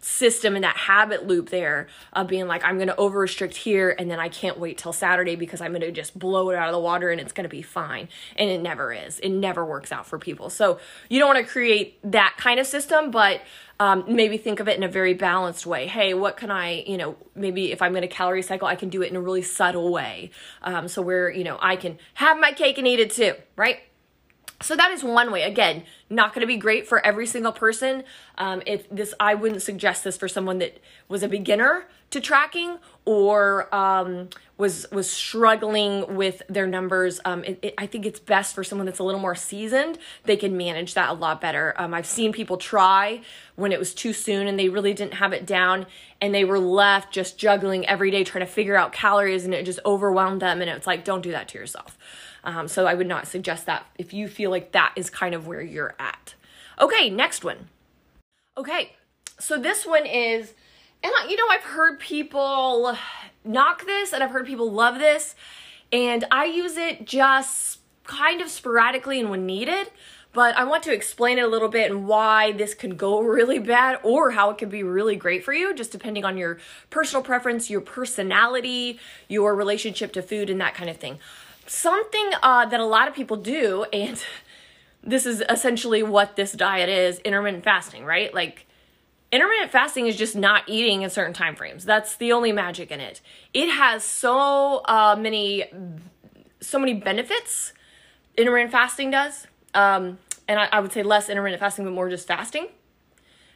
system 0.00 0.54
and 0.54 0.64
that 0.64 0.76
habit 0.76 1.26
loop 1.26 1.50
there 1.50 1.86
of 2.12 2.26
being 2.26 2.46
like 2.46 2.64
i'm 2.64 2.76
going 2.76 2.88
to 2.88 2.96
over 2.96 3.18
restrict 3.18 3.56
here 3.56 3.94
and 3.98 4.10
then 4.10 4.18
i 4.18 4.28
can't 4.28 4.58
wait 4.58 4.78
till 4.78 4.92
saturday 4.92 5.36
because 5.36 5.60
i'm 5.60 5.72
going 5.72 5.80
to 5.80 5.92
just 5.92 6.18
blow 6.18 6.50
it 6.50 6.56
out 6.56 6.68
of 6.68 6.72
the 6.72 6.80
water 6.80 7.10
and 7.10 7.20
it's 7.20 7.32
going 7.32 7.44
to 7.44 7.48
be 7.48 7.62
fine. 7.62 8.08
And 8.36 8.50
it 8.50 8.60
never 8.60 8.92
is. 8.92 9.18
It 9.20 9.30
never 9.30 9.64
works 9.64 9.92
out 9.92 10.06
for 10.06 10.18
people. 10.18 10.50
So 10.50 10.78
you 11.08 11.18
don't 11.18 11.34
want 11.34 11.46
to 11.46 11.50
create 11.50 11.98
that 12.10 12.34
kind 12.36 12.60
of 12.60 12.66
system 12.66 13.10
but 13.10 13.40
um, 13.78 14.04
maybe 14.06 14.36
think 14.36 14.60
of 14.60 14.68
it 14.68 14.76
in 14.76 14.82
a 14.82 14.88
very 14.88 15.14
balanced 15.14 15.66
way. 15.66 15.86
Hey 15.86 16.14
what 16.14 16.36
can 16.36 16.50
i 16.50 16.82
you 16.86 16.96
know 16.96 17.16
maybe 17.34 17.72
if 17.72 17.82
i'm 17.82 17.92
going 17.92 18.02
to 18.02 18.08
calorie 18.08 18.42
cycle 18.42 18.68
i 18.68 18.76
can 18.76 18.88
do 18.88 19.02
it 19.02 19.10
in 19.10 19.16
a 19.16 19.20
really 19.20 19.42
subtle 19.42 19.90
way. 19.90 20.30
Um, 20.62 20.88
so 20.88 21.02
where 21.02 21.30
you 21.30 21.44
know 21.44 21.58
i 21.60 21.76
can 21.76 21.98
have 22.14 22.38
my 22.38 22.52
cake 22.52 22.78
and 22.78 22.86
eat 22.86 23.00
it 23.00 23.10
too 23.10 23.34
right 23.56 23.78
so 24.62 24.76
that 24.76 24.90
is 24.90 25.02
one 25.02 25.32
way. 25.32 25.42
Again, 25.42 25.84
not 26.10 26.34
going 26.34 26.42
to 26.42 26.46
be 26.46 26.56
great 26.56 26.86
for 26.86 27.04
every 27.04 27.26
single 27.26 27.52
person. 27.52 28.04
Um, 28.36 28.62
if 28.66 28.88
this, 28.90 29.14
I 29.18 29.34
wouldn't 29.34 29.62
suggest 29.62 30.04
this 30.04 30.16
for 30.16 30.28
someone 30.28 30.58
that 30.58 30.78
was 31.08 31.22
a 31.22 31.28
beginner 31.28 31.86
to 32.10 32.20
tracking 32.20 32.78
or 33.04 33.72
um, 33.74 34.28
was 34.58 34.86
was 34.90 35.08
struggling 35.08 36.16
with 36.16 36.42
their 36.48 36.66
numbers. 36.66 37.20
Um, 37.24 37.44
it, 37.44 37.58
it, 37.62 37.74
I 37.78 37.86
think 37.86 38.04
it's 38.04 38.20
best 38.20 38.54
for 38.54 38.62
someone 38.64 38.84
that's 38.84 38.98
a 38.98 39.04
little 39.04 39.20
more 39.20 39.34
seasoned. 39.34 39.98
They 40.24 40.36
can 40.36 40.56
manage 40.56 40.94
that 40.94 41.08
a 41.08 41.12
lot 41.12 41.40
better. 41.40 41.74
Um, 41.78 41.94
I've 41.94 42.06
seen 42.06 42.32
people 42.32 42.56
try 42.56 43.22
when 43.56 43.72
it 43.72 43.78
was 43.78 43.94
too 43.94 44.12
soon 44.12 44.46
and 44.46 44.58
they 44.58 44.68
really 44.68 44.92
didn't 44.92 45.14
have 45.14 45.32
it 45.32 45.46
down, 45.46 45.86
and 46.20 46.34
they 46.34 46.44
were 46.44 46.58
left 46.58 47.12
just 47.12 47.38
juggling 47.38 47.86
every 47.86 48.10
day 48.10 48.24
trying 48.24 48.44
to 48.44 48.52
figure 48.52 48.76
out 48.76 48.92
calories, 48.92 49.44
and 49.44 49.54
it 49.54 49.64
just 49.64 49.80
overwhelmed 49.86 50.42
them. 50.42 50.60
And 50.60 50.70
it's 50.70 50.86
like, 50.86 51.04
don't 51.04 51.22
do 51.22 51.30
that 51.30 51.48
to 51.48 51.58
yourself. 51.58 51.96
Um, 52.44 52.68
so 52.68 52.86
I 52.86 52.94
would 52.94 53.06
not 53.06 53.26
suggest 53.26 53.66
that 53.66 53.86
if 53.98 54.12
you 54.12 54.28
feel 54.28 54.50
like 54.50 54.72
that 54.72 54.92
is 54.96 55.10
kind 55.10 55.34
of 55.34 55.46
where 55.46 55.60
you're 55.60 55.94
at. 55.98 56.34
Okay, 56.80 57.10
next 57.10 57.44
one. 57.44 57.68
Okay, 58.56 58.92
so 59.38 59.58
this 59.58 59.86
one 59.86 60.06
is, 60.06 60.54
and 61.02 61.12
I, 61.18 61.28
you 61.28 61.36
know, 61.36 61.46
I've 61.48 61.62
heard 61.62 61.98
people 62.00 62.96
knock 63.44 63.84
this 63.84 64.12
and 64.12 64.22
I've 64.22 64.30
heard 64.30 64.46
people 64.46 64.70
love 64.70 64.98
this, 64.98 65.34
and 65.92 66.24
I 66.30 66.46
use 66.46 66.76
it 66.76 67.06
just 67.06 67.80
kind 68.04 68.40
of 68.40 68.48
sporadically 68.48 69.20
and 69.20 69.30
when 69.30 69.46
needed. 69.46 69.90
But 70.32 70.56
I 70.56 70.62
want 70.62 70.84
to 70.84 70.92
explain 70.92 71.38
it 71.38 71.42
a 71.42 71.48
little 71.48 71.68
bit 71.68 71.90
and 71.90 72.06
why 72.06 72.52
this 72.52 72.72
could 72.72 72.96
go 72.96 73.20
really 73.20 73.58
bad 73.58 73.98
or 74.04 74.30
how 74.30 74.50
it 74.50 74.58
could 74.58 74.70
be 74.70 74.84
really 74.84 75.16
great 75.16 75.44
for 75.44 75.52
you, 75.52 75.74
just 75.74 75.90
depending 75.90 76.24
on 76.24 76.38
your 76.38 76.58
personal 76.88 77.22
preference, 77.22 77.68
your 77.68 77.80
personality, 77.80 79.00
your 79.28 79.56
relationship 79.56 80.12
to 80.12 80.22
food, 80.22 80.48
and 80.48 80.60
that 80.60 80.74
kind 80.74 80.88
of 80.88 80.98
thing 80.98 81.18
something 81.70 82.30
uh, 82.42 82.66
that 82.66 82.80
a 82.80 82.84
lot 82.84 83.08
of 83.08 83.14
people 83.14 83.36
do, 83.36 83.84
and 83.92 84.22
this 85.02 85.24
is 85.24 85.42
essentially 85.48 86.02
what 86.02 86.36
this 86.36 86.52
diet 86.52 86.88
is 86.88 87.18
intermittent 87.20 87.64
fasting, 87.64 88.04
right? 88.04 88.34
Like, 88.34 88.66
intermittent 89.30 89.70
fasting 89.70 90.06
is 90.06 90.16
just 90.16 90.34
not 90.34 90.64
eating 90.66 91.02
in 91.02 91.10
certain 91.10 91.32
time 91.32 91.54
frames. 91.54 91.84
That's 91.84 92.16
the 92.16 92.32
only 92.32 92.52
magic 92.52 92.90
in 92.90 93.00
it. 93.00 93.20
It 93.54 93.68
has 93.70 94.02
so 94.04 94.82
uh, 94.84 95.16
many, 95.18 95.64
so 96.60 96.78
many 96.78 96.94
benefits. 96.94 97.72
Intermittent 98.36 98.72
fasting 98.72 99.10
does, 99.10 99.46
um, 99.74 100.18
and 100.48 100.58
I, 100.58 100.68
I 100.72 100.80
would 100.80 100.92
say 100.92 101.02
less 101.02 101.28
intermittent 101.28 101.60
fasting, 101.60 101.84
but 101.84 101.92
more 101.92 102.08
just 102.08 102.26
fasting. 102.26 102.68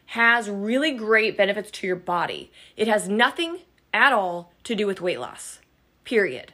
Has 0.07 0.49
really 0.49 0.93
great 0.93 1.37
benefits 1.37 1.71
to 1.73 1.87
your 1.87 1.97
body. 1.97 2.53
It 2.77 2.87
has 2.87 3.09
nothing 3.09 3.61
at 3.93 4.13
all 4.13 4.53
to 4.65 4.75
do 4.75 4.87
with 4.87 5.01
weight 5.01 5.19
loss. 5.19 5.61
Period. 6.05 6.53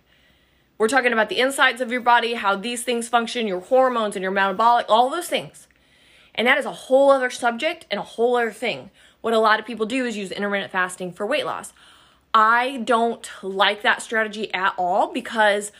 We're 0.80 0.88
talking 0.88 1.12
about 1.12 1.28
the 1.28 1.40
insides 1.40 1.82
of 1.82 1.92
your 1.92 2.00
body, 2.00 2.32
how 2.32 2.56
these 2.56 2.82
things 2.82 3.06
function, 3.06 3.46
your 3.46 3.60
hormones 3.60 4.16
and 4.16 4.22
your 4.22 4.32
metabolic, 4.32 4.86
all 4.88 5.10
those 5.10 5.28
things. 5.28 5.68
And 6.34 6.46
that 6.46 6.56
is 6.56 6.64
a 6.64 6.72
whole 6.72 7.10
other 7.10 7.28
subject 7.28 7.84
and 7.90 8.00
a 8.00 8.02
whole 8.02 8.36
other 8.36 8.50
thing. 8.50 8.90
What 9.20 9.34
a 9.34 9.38
lot 9.38 9.60
of 9.60 9.66
people 9.66 9.84
do 9.84 10.06
is 10.06 10.16
use 10.16 10.32
intermittent 10.32 10.72
fasting 10.72 11.12
for 11.12 11.26
weight 11.26 11.44
loss. 11.44 11.74
I 12.32 12.78
don't 12.78 13.28
like 13.42 13.82
that 13.82 14.00
strategy 14.00 14.54
at 14.54 14.72
all 14.78 15.12
because 15.12 15.70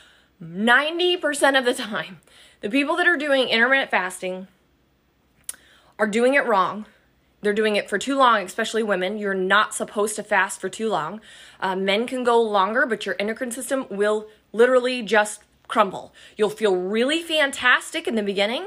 90% 0.42 1.58
of 1.58 1.64
the 1.64 1.72
time, 1.72 2.20
the 2.60 2.68
people 2.68 2.94
that 2.96 3.08
are 3.08 3.16
doing 3.16 3.48
intermittent 3.48 3.90
fasting 3.90 4.48
are 5.98 6.08
doing 6.08 6.34
it 6.34 6.44
wrong. 6.44 6.84
They're 7.40 7.54
doing 7.54 7.76
it 7.76 7.88
for 7.88 7.96
too 7.96 8.16
long, 8.16 8.42
especially 8.42 8.82
women. 8.82 9.16
You're 9.16 9.32
not 9.32 9.72
supposed 9.74 10.16
to 10.16 10.22
fast 10.22 10.60
for 10.60 10.68
too 10.68 10.90
long. 10.90 11.22
Uh, 11.58 11.74
men 11.74 12.06
can 12.06 12.22
go 12.22 12.38
longer, 12.42 12.84
but 12.84 13.06
your 13.06 13.16
endocrine 13.18 13.50
system 13.50 13.86
will 13.88 14.28
literally 14.52 15.02
just 15.02 15.42
crumble. 15.68 16.12
You'll 16.36 16.50
feel 16.50 16.76
really 16.76 17.22
fantastic 17.22 18.08
in 18.08 18.14
the 18.14 18.22
beginning, 18.22 18.66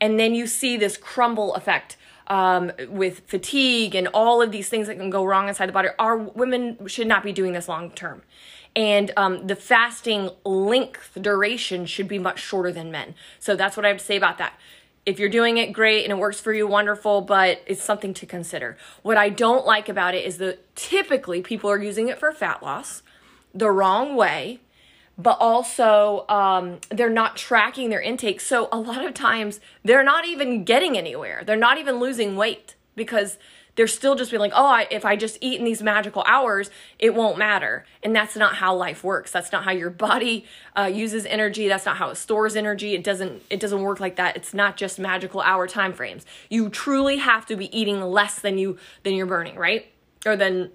and 0.00 0.18
then 0.18 0.34
you 0.34 0.46
see 0.46 0.76
this 0.76 0.96
crumble 0.96 1.54
effect 1.54 1.96
um, 2.28 2.72
with 2.88 3.20
fatigue 3.26 3.94
and 3.94 4.06
all 4.08 4.40
of 4.42 4.52
these 4.52 4.68
things 4.68 4.86
that 4.86 4.96
can 4.96 5.10
go 5.10 5.24
wrong 5.24 5.48
inside 5.48 5.66
the 5.66 5.72
body. 5.72 5.88
Our 5.98 6.16
women 6.16 6.86
should 6.86 7.06
not 7.06 7.22
be 7.22 7.32
doing 7.32 7.52
this 7.52 7.68
long 7.68 7.90
term. 7.90 8.22
And 8.76 9.10
um, 9.16 9.46
the 9.46 9.56
fasting 9.56 10.30
length 10.44 11.18
duration 11.20 11.86
should 11.86 12.06
be 12.06 12.18
much 12.18 12.38
shorter 12.38 12.70
than 12.70 12.90
men. 12.92 13.14
So 13.40 13.56
that's 13.56 13.76
what 13.76 13.84
I 13.84 13.88
have 13.88 13.98
to 13.98 14.04
say 14.04 14.16
about 14.16 14.38
that. 14.38 14.58
If 15.06 15.18
you're 15.18 15.30
doing 15.30 15.56
it, 15.56 15.72
great, 15.72 16.04
and 16.04 16.12
it 16.12 16.18
works 16.18 16.38
for 16.38 16.52
you, 16.52 16.66
wonderful, 16.66 17.22
but 17.22 17.62
it's 17.66 17.82
something 17.82 18.12
to 18.14 18.26
consider. 18.26 18.76
What 19.02 19.16
I 19.16 19.30
don't 19.30 19.64
like 19.64 19.88
about 19.88 20.14
it 20.14 20.24
is 20.24 20.36
that 20.36 20.76
typically 20.76 21.40
people 21.40 21.70
are 21.70 21.82
using 21.82 22.08
it 22.08 22.18
for 22.18 22.30
fat 22.30 22.62
loss 22.62 23.02
the 23.54 23.70
wrong 23.70 24.14
way 24.14 24.60
but 25.18 25.36
also 25.40 26.24
um, 26.28 26.78
they're 26.90 27.10
not 27.10 27.36
tracking 27.36 27.90
their 27.90 28.00
intake. 28.00 28.40
So 28.40 28.68
a 28.70 28.78
lot 28.78 29.04
of 29.04 29.12
times 29.14 29.60
they're 29.82 30.04
not 30.04 30.24
even 30.24 30.64
getting 30.64 30.96
anywhere. 30.96 31.42
They're 31.44 31.56
not 31.56 31.78
even 31.78 31.98
losing 31.98 32.36
weight 32.36 32.76
because 32.94 33.36
they're 33.74 33.86
still 33.86 34.16
just 34.16 34.32
being 34.32 34.40
like, 34.40 34.52
oh, 34.56 34.66
I, 34.66 34.88
if 34.90 35.04
I 35.04 35.14
just 35.14 35.38
eat 35.40 35.60
in 35.60 35.64
these 35.64 35.82
magical 35.82 36.24
hours, 36.26 36.68
it 36.98 37.14
won't 37.14 37.38
matter. 37.38 37.84
And 38.02 38.14
that's 38.14 38.34
not 38.34 38.56
how 38.56 38.74
life 38.74 39.04
works. 39.04 39.30
That's 39.30 39.52
not 39.52 39.62
how 39.62 39.70
your 39.70 39.90
body 39.90 40.46
uh, 40.76 40.90
uses 40.92 41.24
energy. 41.26 41.68
That's 41.68 41.86
not 41.86 41.96
how 41.96 42.10
it 42.10 42.16
stores 42.16 42.56
energy. 42.56 42.94
It 42.94 43.04
doesn't. 43.04 43.40
It 43.50 43.60
doesn't 43.60 43.80
work 43.80 44.00
like 44.00 44.16
that. 44.16 44.36
It's 44.36 44.52
not 44.52 44.76
just 44.76 44.98
magical 44.98 45.40
hour 45.40 45.68
time 45.68 45.92
frames. 45.92 46.26
You 46.50 46.70
truly 46.70 47.18
have 47.18 47.46
to 47.46 47.56
be 47.56 47.76
eating 47.76 48.00
less 48.02 48.40
than 48.40 48.58
you 48.58 48.78
than 49.04 49.14
you're 49.14 49.26
burning, 49.26 49.54
right? 49.54 49.86
Or 50.26 50.34
than, 50.34 50.72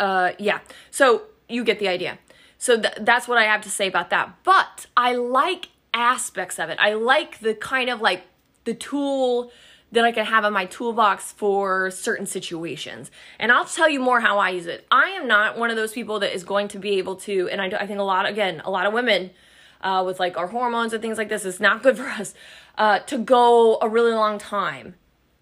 uh, 0.00 0.32
yeah. 0.38 0.60
So 0.90 1.24
you 1.50 1.64
get 1.64 1.78
the 1.80 1.88
idea. 1.88 2.18
So 2.62 2.80
th- 2.80 2.94
that's 3.00 3.26
what 3.26 3.38
I 3.38 3.42
have 3.42 3.60
to 3.62 3.70
say 3.70 3.88
about 3.88 4.10
that. 4.10 4.36
But 4.44 4.86
I 4.96 5.14
like 5.14 5.70
aspects 5.92 6.60
of 6.60 6.70
it. 6.70 6.78
I 6.80 6.94
like 6.94 7.40
the 7.40 7.56
kind 7.56 7.90
of 7.90 8.00
like 8.00 8.22
the 8.62 8.72
tool 8.72 9.50
that 9.90 10.04
I 10.04 10.12
can 10.12 10.24
have 10.26 10.44
in 10.44 10.52
my 10.52 10.66
toolbox 10.66 11.32
for 11.32 11.90
certain 11.90 12.24
situations. 12.24 13.10
And 13.40 13.50
I'll 13.50 13.64
tell 13.64 13.88
you 13.88 13.98
more 13.98 14.20
how 14.20 14.38
I 14.38 14.50
use 14.50 14.66
it. 14.66 14.86
I 14.92 15.08
am 15.08 15.26
not 15.26 15.58
one 15.58 15.70
of 15.70 15.76
those 15.76 15.90
people 15.90 16.20
that 16.20 16.32
is 16.32 16.44
going 16.44 16.68
to 16.68 16.78
be 16.78 16.98
able 16.98 17.16
to, 17.16 17.48
and 17.50 17.60
I, 17.60 17.66
I 17.66 17.84
think 17.84 17.98
a 17.98 18.04
lot, 18.04 18.26
again, 18.26 18.62
a 18.64 18.70
lot 18.70 18.86
of 18.86 18.92
women 18.92 19.32
uh, 19.80 20.04
with 20.06 20.20
like 20.20 20.36
our 20.36 20.46
hormones 20.46 20.92
and 20.92 21.02
things 21.02 21.18
like 21.18 21.28
this 21.28 21.44
is 21.44 21.58
not 21.58 21.82
good 21.82 21.96
for 21.96 22.06
us 22.06 22.32
uh, 22.78 23.00
to 23.00 23.18
go 23.18 23.78
a 23.82 23.88
really 23.88 24.12
long 24.12 24.38
time 24.38 24.94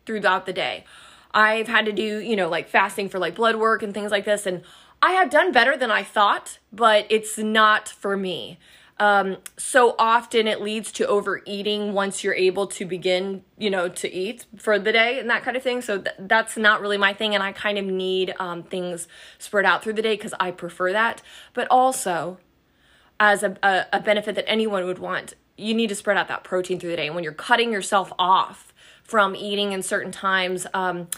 throughout 0.06 0.46
the 0.46 0.54
day. 0.54 0.87
I've 1.35 1.68
had 1.68 1.85
to 1.85 1.92
do, 1.92 2.18
you 2.18 2.35
know, 2.35 2.48
like 2.48 2.70
fasting 2.70 3.11
for 3.11 3.18
like 3.18 3.35
blood 3.35 3.56
work 3.56 3.83
and 3.83 3.92
things 3.92 4.11
like 4.11 4.24
this. 4.24 4.46
And 4.46 4.62
I 5.03 5.13
have 5.13 5.31
done 5.31 5.53
better 5.53 5.77
than 5.77 5.91
I 5.91 6.03
thought, 6.03 6.59
but 6.73 7.07
it's 7.09 7.39
not 7.39 7.89
for 7.89 8.17
me. 8.17 8.59
Um, 8.99 9.39
so 9.57 9.95
often 9.99 10.47
it 10.47 10.61
leads 10.61 10.93
to 10.93 11.07
overeating 11.07 11.95
once 11.95 12.23
you're 12.23 12.35
able 12.35 12.67
to 12.67 12.85
begin, 12.85 13.45
you 13.57 13.71
know, 13.71 13.89
to 13.89 14.13
eat 14.13 14.45
for 14.59 14.79
the 14.79 14.93
day 14.93 15.19
and 15.19 15.31
that 15.31 15.43
kind 15.43 15.57
of 15.57 15.63
thing. 15.63 15.81
So 15.81 16.03
th- 16.03 16.17
that's 16.19 16.59
not 16.59 16.83
really 16.83 16.99
my 16.99 17.15
thing. 17.15 17.35
And 17.35 17.43
I 17.43 17.53
kind 17.53 17.79
of 17.79 17.87
need 17.87 18.35
um, 18.39 18.63
things 18.63 19.09
spread 19.39 19.65
out 19.65 19.83
through 19.83 19.95
the 19.95 20.03
day 20.03 20.17
because 20.17 20.35
I 20.39 20.51
prefer 20.51 20.93
that. 20.93 21.23
But 21.55 21.67
also, 21.71 22.37
as 23.19 23.43
a, 23.43 23.57
a, 23.63 23.87
a 23.95 24.01
benefit 24.01 24.35
that 24.35 24.47
anyone 24.47 24.85
would 24.85 24.99
want, 24.99 25.33
you 25.57 25.73
need 25.73 25.89
to 25.89 25.95
spread 25.95 26.19
out 26.19 26.29
that 26.29 26.45
protein 26.45 26.79
through 26.79 26.91
the 26.91 26.97
day. 26.97 27.07
And 27.07 27.15
when 27.15 27.25
you're 27.25 27.33
cutting 27.33 27.73
yourself 27.73 28.13
off 28.19 28.75
from 29.03 29.35
eating 29.35 29.73
in 29.73 29.83
certain 29.83 30.13
times, 30.13 30.67
um, 30.75 31.09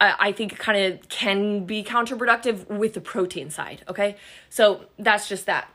I 0.00 0.32
think 0.32 0.58
kind 0.58 0.94
of 0.94 1.08
can 1.08 1.64
be 1.66 1.84
counterproductive 1.84 2.66
with 2.68 2.94
the 2.94 3.00
protein 3.00 3.50
side. 3.50 3.84
Okay, 3.88 4.16
so 4.48 4.86
that's 4.98 5.28
just 5.28 5.46
that 5.46 5.68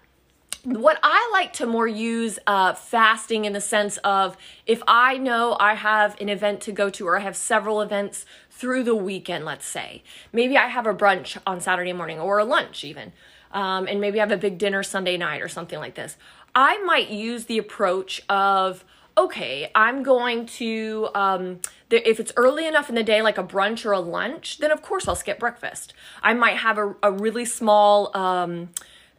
what 0.65 0.97
I 1.03 1.29
like 1.31 1.53
to 1.53 1.67
more 1.67 1.88
use 1.88 2.39
uh, 2.47 2.73
fasting 2.73 3.45
in 3.45 3.53
the 3.53 3.61
sense 3.61 3.97
of 3.97 4.35
if 4.65 4.81
I 4.88 5.17
know 5.17 5.55
I 5.59 5.75
have 5.75 6.19
an 6.19 6.27
event 6.27 6.59
to 6.61 6.71
go 6.71 6.89
to 6.89 7.07
or 7.07 7.17
I 7.17 7.21
have 7.21 7.35
several 7.35 7.81
events 7.81 8.25
through 8.49 8.83
the 8.83 8.95
weekend, 8.95 9.45
let's 9.45 9.67
say. 9.67 10.01
Maybe 10.33 10.57
I 10.57 10.67
have 10.67 10.88
a 10.88 10.93
brunch 10.93 11.38
on 11.45 11.61
Saturday 11.61 11.93
morning 11.93 12.19
or 12.19 12.39
a 12.39 12.45
lunch 12.45 12.83
even. 12.83 13.13
Um, 13.51 13.88
and 13.88 14.01
maybe 14.01 14.19
I 14.19 14.23
have 14.23 14.31
a 14.31 14.38
big 14.38 14.57
dinner 14.57 14.81
Sunday 14.81 15.17
night 15.17 15.41
or 15.41 15.47
something 15.47 15.77
like 15.77 15.95
this. 15.95 16.17
I 16.55 16.83
might 16.83 17.09
use 17.09 17.45
the 17.45 17.59
approach 17.59 18.23
of, 18.27 18.83
okay, 19.17 19.69
I'm 19.75 20.01
going 20.01 20.47
to, 20.47 21.09
um, 21.13 21.59
if 21.89 22.19
it's 22.19 22.34
early 22.36 22.67
enough 22.67 22.89
in 22.89 22.95
the 22.95 23.04
day, 23.04 23.21
like 23.21 23.38
a 23.38 23.43
brunch 23.43 23.86
or 23.86 23.91
a 23.91 24.00
lunch, 24.00 24.58
then 24.58 24.71
of 24.71 24.82
course 24.82 25.08
I'll 25.08 25.15
skip 25.15 25.39
breakfast. 25.39 25.93
I 26.21 26.34
might 26.34 26.58
have 26.58 26.78
a, 26.78 26.95
a 27.04 27.12
really 27.12 27.45
small, 27.45 28.15
um, 28.17 28.69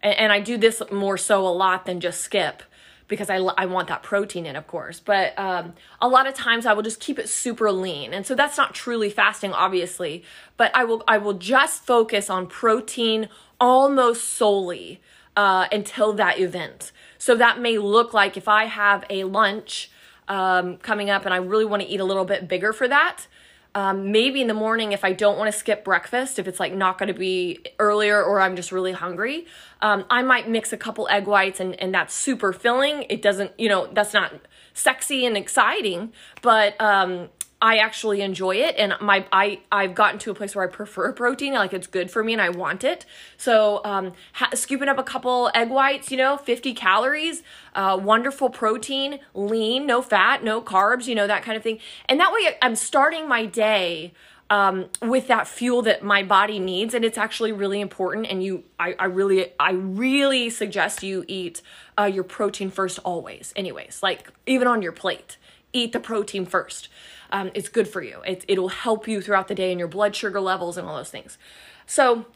and, 0.03 0.15
and 0.19 0.33
I 0.33 0.41
do 0.41 0.57
this 0.57 0.83
more 0.91 1.17
so 1.17 1.47
a 1.47 1.51
lot 1.51 1.87
than 1.87 2.01
just 2.01 2.21
skip 2.21 2.63
because 3.09 3.31
I, 3.31 3.37
I 3.37 3.67
want 3.67 3.89
that 3.89 4.03
protein 4.03 4.47
in, 4.47 4.57
of 4.57 4.67
course. 4.67 5.01
But 5.01 5.39
um, 5.39 5.75
a 6.01 6.09
lot 6.09 6.27
of 6.27 6.35
times 6.35 6.67
I 6.67 6.73
will 6.73 6.83
just 6.83 7.01
keep 7.01 7.19
it 7.19 7.29
super 7.29 7.71
lean, 7.71 8.13
and 8.13 8.27
so 8.27 8.35
that's 8.35 8.57
not 8.57 8.75
truly 8.75 9.11
fasting, 9.11 9.53
obviously. 9.53 10.25
But 10.57 10.75
I 10.75 10.85
will 10.85 11.05
I 11.07 11.19
will 11.19 11.35
just 11.35 11.85
focus 11.85 12.29
on 12.29 12.47
protein 12.47 13.29
almost 13.61 14.25
solely 14.25 15.01
uh, 15.37 15.67
until 15.71 16.13
that 16.15 16.39
event. 16.39 16.93
So 17.19 17.35
that 17.37 17.61
may 17.61 17.79
look 17.79 18.13
like 18.13 18.37
if 18.37 18.49
I 18.49 18.65
have 18.65 19.05
a 19.09 19.25
lunch 19.25 19.91
um, 20.29 20.77
coming 20.79 21.11
up 21.11 21.25
and 21.25 21.35
I 21.35 21.39
really 21.39 21.65
want 21.65 21.83
to 21.83 21.89
eat 21.89 22.01
a 22.01 22.05
little 22.05 22.25
bit 22.25 22.49
bigger 22.49 22.73
for 22.73 22.89
that. 22.89 23.27
Um, 23.75 24.11
maybe 24.11 24.41
in 24.41 24.47
the 24.47 24.55
morning 24.55 24.93
if 24.93 25.05
I 25.05 25.13
don't 25.13 25.37
want 25.37 25.53
to 25.53 25.59
skip 25.59 25.85
breakfast, 25.85 26.39
if 26.39 26.49
it's 26.49 26.59
like 26.59 26.73
not 26.73 26.97
going 26.97 27.09
to 27.09 27.19
be 27.19 27.63
earlier 27.79 28.23
or 28.23 28.41
I'm 28.41 28.57
just 28.57 28.73
really 28.73 28.93
hungry, 28.93 29.47
um, 29.83 30.07
I 30.09 30.23
might 30.23 30.49
mix 30.49 30.73
a 30.73 30.79
couple 30.79 31.07
egg 31.11 31.27
whites 31.27 31.61
and, 31.61 31.79
and 31.79 31.95
that's 31.95 32.15
super 32.15 32.55
filling. 32.55 33.05
It 33.11 33.21
doesn't, 33.21 33.53
you 33.59 33.69
know, 33.69 33.87
that's 33.93 34.15
not 34.15 34.33
sexy 34.73 35.27
and 35.27 35.37
exciting, 35.37 36.13
but 36.41 36.81
um, 36.81 37.29
I 37.61 37.79
actually 37.79 38.21
enjoy 38.21 38.57
it 38.57 38.75
and 38.77 38.95
my 39.01 39.25
I 39.33 39.61
I've 39.73 39.95
gotten 39.95 40.19
to 40.21 40.31
a 40.31 40.35
place 40.35 40.55
where 40.55 40.69
I 40.69 40.71
prefer 40.71 41.13
protein 41.25 41.55
like 41.55 41.73
it's 41.73 41.87
good 41.87 42.11
for 42.11 42.23
me 42.23 42.33
and 42.35 42.43
I 42.43 42.51
want 42.51 42.85
it. 42.85 43.07
So 43.37 43.81
um 43.85 44.13
ha- 44.35 44.51
scooping 44.55 44.89
up 44.89 44.99
a 44.99 45.03
couple 45.03 45.51
egg 45.55 45.71
whites 45.71 46.11
you 46.11 46.17
know 46.17 46.37
50 46.37 46.75
calories 46.75 47.43
uh 47.75 47.99
wonderful 48.01 48.51
protein 48.51 49.21
lean 49.35 49.87
no 49.87 50.03
fat 50.03 50.45
no 50.45 50.61
carbs 50.61 51.07
you 51.07 51.15
know 51.15 51.27
that 51.27 51.43
kind 51.43 51.57
of 51.57 51.63
thing. 51.63 51.79
And 52.09 52.21
that 52.21 52.33
way 52.33 52.57
I'm 52.61 52.77
starting 52.77 53.29
my 53.29 53.47
day 53.47 54.13
um, 54.49 54.87
with 55.03 55.27
that 55.27 55.49
fuel 55.49 55.83
that 55.83 56.05
my 56.05 56.23
body 56.23 56.59
needs 56.59 56.95
and 56.95 57.05
it's 57.05 57.19
actually 57.19 57.53
really 57.53 57.81
important 57.81 58.27
and 58.29 58.43
you 58.43 58.65
I, 58.79 58.95
I 58.99 59.07
really 59.07 59.53
I 59.59 59.73
really 59.73 60.51
suggest 60.51 61.03
you 61.03 61.25
eat 61.27 61.63
uh, 61.99 62.05
your 62.05 62.25
protein 62.25 62.71
first 62.71 62.99
always 63.05 63.53
anyways 63.57 64.01
like 64.03 64.31
even 64.47 64.69
on 64.69 64.83
your 64.83 64.93
plate. 64.93 65.37
Eat 65.73 65.93
the 65.93 66.01
protein 66.01 66.47
first 66.47 66.89
um, 67.31 67.51
it's 67.55 67.69
good 67.69 67.89
for 67.89 68.03
you. 68.03 68.21
It, 68.27 68.45
it'll 68.49 68.69
help 68.69 69.07
you 69.09 69.21
throughout 69.21 69.49
the 69.49 69.55
day 69.55 69.71
and 69.71 69.79
your 69.79 69.89
blood 69.89 70.15
sugar 70.15 70.41
levels 70.41 70.77
and 70.77 70.87
all 70.87 70.97
those 70.97 71.11
things. 71.11 71.39
So, 71.87 72.27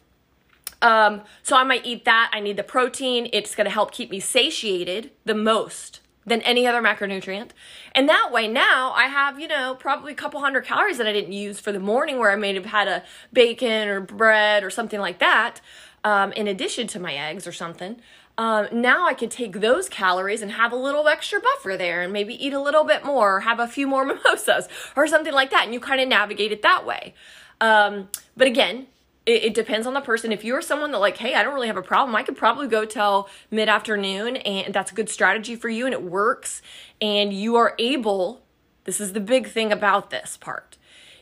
um, 0.81 1.21
so 1.43 1.55
I 1.55 1.63
might 1.63 1.85
eat 1.85 2.05
that. 2.05 2.31
I 2.33 2.39
need 2.39 2.57
the 2.57 2.63
protein. 2.63 3.29
It's 3.33 3.55
going 3.55 3.65
to 3.65 3.71
help 3.71 3.91
keep 3.91 4.09
me 4.09 4.19
satiated 4.19 5.11
the 5.25 5.35
most 5.35 6.01
than 6.25 6.41
any 6.41 6.67
other 6.67 6.81
macronutrient. 6.81 7.49
And 7.93 8.07
that 8.07 8.31
way 8.31 8.47
now 8.47 8.91
I 8.91 9.05
have, 9.05 9.39
you 9.39 9.47
know, 9.47 9.75
probably 9.79 10.11
a 10.11 10.15
couple 10.15 10.39
hundred 10.39 10.65
calories 10.65 10.97
that 10.97 11.07
I 11.07 11.13
didn't 11.13 11.33
use 11.33 11.59
for 11.59 11.71
the 11.71 11.79
morning 11.79 12.19
where 12.19 12.31
I 12.31 12.35
may 12.35 12.53
have 12.53 12.65
had 12.65 12.87
a 12.87 13.03
bacon 13.33 13.87
or 13.87 13.99
bread 13.99 14.63
or 14.63 14.69
something 14.69 14.99
like 14.99 15.19
that, 15.19 15.61
um, 16.03 16.31
in 16.33 16.47
addition 16.47 16.87
to 16.87 16.99
my 16.99 17.13
eggs 17.13 17.47
or 17.47 17.51
something 17.51 17.99
um, 18.41 18.69
now 18.71 19.05
I 19.05 19.13
can 19.13 19.29
take 19.29 19.61
those 19.61 19.87
calories 19.87 20.41
and 20.41 20.53
have 20.53 20.71
a 20.71 20.75
little 20.75 21.07
extra 21.07 21.39
buffer 21.39 21.77
there 21.77 22.01
and 22.01 22.11
maybe 22.11 22.33
eat 22.43 22.53
a 22.53 22.59
little 22.59 22.83
bit 22.83 23.05
more 23.05 23.35
or 23.35 23.39
have 23.41 23.59
a 23.59 23.67
few 23.67 23.85
more 23.85 24.03
mimosas 24.11 24.67
or 24.95 25.05
something 25.05 25.31
like 25.31 25.51
that. 25.51 25.65
And 25.65 25.75
you 25.75 25.79
kind 25.79 26.01
of 26.01 26.07
navigate 26.07 26.51
it 26.51 26.63
that 26.63 26.83
way. 26.83 27.13
Um, 27.61 28.09
but 28.35 28.47
again, 28.47 28.87
it, 29.27 29.43
it, 29.43 29.53
depends 29.53 29.85
on 29.85 29.93
the 29.93 30.01
person. 30.01 30.31
If 30.31 30.43
you're 30.43 30.63
someone 30.63 30.91
that 30.91 30.97
like, 30.97 31.17
hey, 31.17 31.35
I 31.35 31.43
don't 31.43 31.53
really 31.53 31.67
have 31.67 31.77
a 31.77 31.83
problem, 31.83 32.15
I 32.15 32.23
could 32.23 32.35
probably 32.35 32.67
go 32.67 32.83
till 32.83 33.29
mid 33.51 33.69
afternoon 33.69 34.37
and 34.37 34.73
that's 34.73 34.91
a 34.91 34.95
good 34.95 35.09
strategy 35.09 35.55
for 35.55 35.69
you 35.69 35.85
and 35.85 35.93
it 35.93 36.01
works. 36.01 36.63
And 36.99 37.31
you 37.31 37.57
are 37.57 37.75
able, 37.77 38.41
this 38.85 38.99
is 38.99 39.13
the 39.13 39.19
big 39.19 39.49
thing 39.49 39.71
about 39.71 40.09
this 40.09 40.35
part 40.35 40.79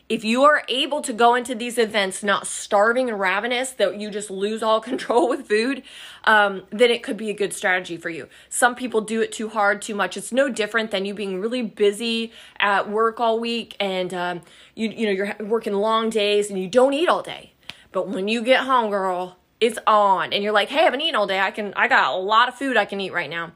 if 0.10 0.24
you 0.24 0.44
are 0.44 0.64
able 0.68 1.02
to 1.04 1.14
go 1.14 1.36
into 1.36 1.54
these 1.54 1.78
events 1.78 2.24
not 2.24 2.48
starving 2.48 3.10
and 3.10 3.20
ravenous, 3.20 3.72
that 3.74 4.00
you 4.00 4.10
just 4.10 4.32
lose 4.32 4.64
all 4.64 4.82
control 4.92 5.30
with 5.30 5.48
food, 5.48 5.84
um, 6.24 6.64
then 6.72 6.90
it 6.90 7.04
could 7.04 7.16
be 7.16 7.30
a 7.30 7.34
good 7.34 7.54
strategy 7.54 7.96
for 7.96 8.10
you. 8.10 8.28
Some 8.50 8.74
people 8.76 9.02
do 9.02 9.22
it 9.22 9.32
too 9.32 9.50
hard, 9.50 9.82
too 9.82 9.94
much. 9.94 10.18
It's 10.18 10.32
no 10.32 10.50
different 10.50 10.90
than 10.90 11.06
you 11.06 11.14
being 11.14 11.40
really 11.40 11.62
busy 11.62 12.34
at 12.60 12.90
work 12.90 13.20
all 13.20 13.40
week 13.40 13.76
and 13.80 14.14
um, 14.14 14.42
you 14.76 14.90
you 14.90 15.06
know 15.06 15.12
you're 15.12 15.36
working 15.40 15.74
long 15.74 16.10
days 16.10 16.50
and 16.50 16.60
you 16.60 16.68
don't 16.68 16.94
eat 16.94 17.08
all 17.08 17.22
day. 17.22 17.54
But 17.92 18.08
when 18.08 18.28
you 18.28 18.44
get 18.44 18.62
home, 18.62 18.90
girl, 18.90 19.38
it's 19.60 19.78
on, 19.86 20.32
and 20.34 20.44
you're 20.44 20.54
like, 20.54 20.70
hey, 20.70 20.82
I 20.82 20.84
haven't 20.84 21.02
eaten 21.02 21.16
all 21.16 21.28
day. 21.28 21.40
I 21.40 21.52
can 21.52 21.74
I 21.76 21.88
got 21.88 22.14
a 22.14 22.18
lot 22.18 22.50
of 22.50 22.56
food 22.56 22.78
I 22.78 22.86
can 22.86 23.00
eat 23.00 23.14
right 23.14 23.30
now, 23.30 23.52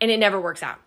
and 0.00 0.10
it 0.10 0.18
never 0.18 0.40
works 0.40 0.62
out. 0.62 0.78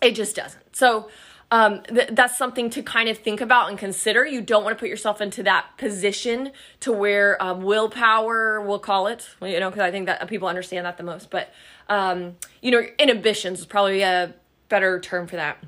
It 0.00 0.14
just 0.14 0.36
doesn't. 0.36 0.76
So 0.76 1.08
um, 1.52 1.82
th- 1.82 2.08
that's 2.12 2.38
something 2.38 2.70
to 2.70 2.82
kind 2.82 3.10
of 3.10 3.18
think 3.18 3.42
about 3.42 3.68
and 3.68 3.78
consider. 3.78 4.24
You 4.24 4.40
don't 4.40 4.64
want 4.64 4.74
to 4.76 4.80
put 4.80 4.88
yourself 4.88 5.20
into 5.20 5.42
that 5.42 5.66
position 5.76 6.50
to 6.80 6.90
where 6.90 7.40
um, 7.42 7.60
willpower, 7.60 8.62
we'll 8.62 8.78
call 8.78 9.06
it, 9.06 9.28
you 9.42 9.60
know, 9.60 9.68
because 9.68 9.82
I 9.82 9.90
think 9.90 10.06
that 10.06 10.26
people 10.28 10.48
understand 10.48 10.86
that 10.86 10.96
the 10.96 11.02
most. 11.02 11.28
But, 11.28 11.52
um, 11.90 12.36
you 12.62 12.70
know, 12.70 12.82
inhibitions 12.98 13.60
is 13.60 13.66
probably 13.66 14.00
a 14.00 14.34
better 14.70 14.98
term 14.98 15.26
for 15.26 15.36
that, 15.36 15.62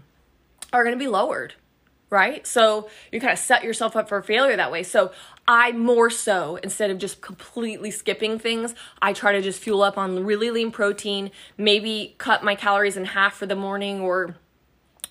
are 0.73 0.85
going 0.85 0.97
to 0.97 0.99
be 0.99 1.07
lowered, 1.07 1.53
right? 2.09 2.47
So 2.47 2.89
you 3.13 3.21
kind 3.21 3.35
of 3.35 3.39
set 3.39 3.63
yourself 3.63 3.95
up 3.95 4.09
for 4.09 4.23
failure 4.23 4.57
that 4.57 4.73
way. 4.73 4.85
So 4.85 5.13
I 5.47 5.73
more 5.73 6.09
so, 6.09 6.57
instead 6.63 6.91
of 6.91 6.97
just 6.97 7.21
completely 7.21 7.91
skipping 7.91 8.39
things, 8.39 8.75
I 9.03 9.13
try 9.13 9.33
to 9.33 9.43
just 9.43 9.61
fuel 9.61 9.83
up 9.83 9.99
on 9.99 10.25
really 10.25 10.51
lean 10.51 10.71
protein, 10.71 11.31
maybe 11.59 12.15
cut 12.17 12.43
my 12.43 12.55
calories 12.55 12.97
in 12.97 13.05
half 13.05 13.35
for 13.35 13.45
the 13.45 13.55
morning 13.55 14.01
or 14.01 14.37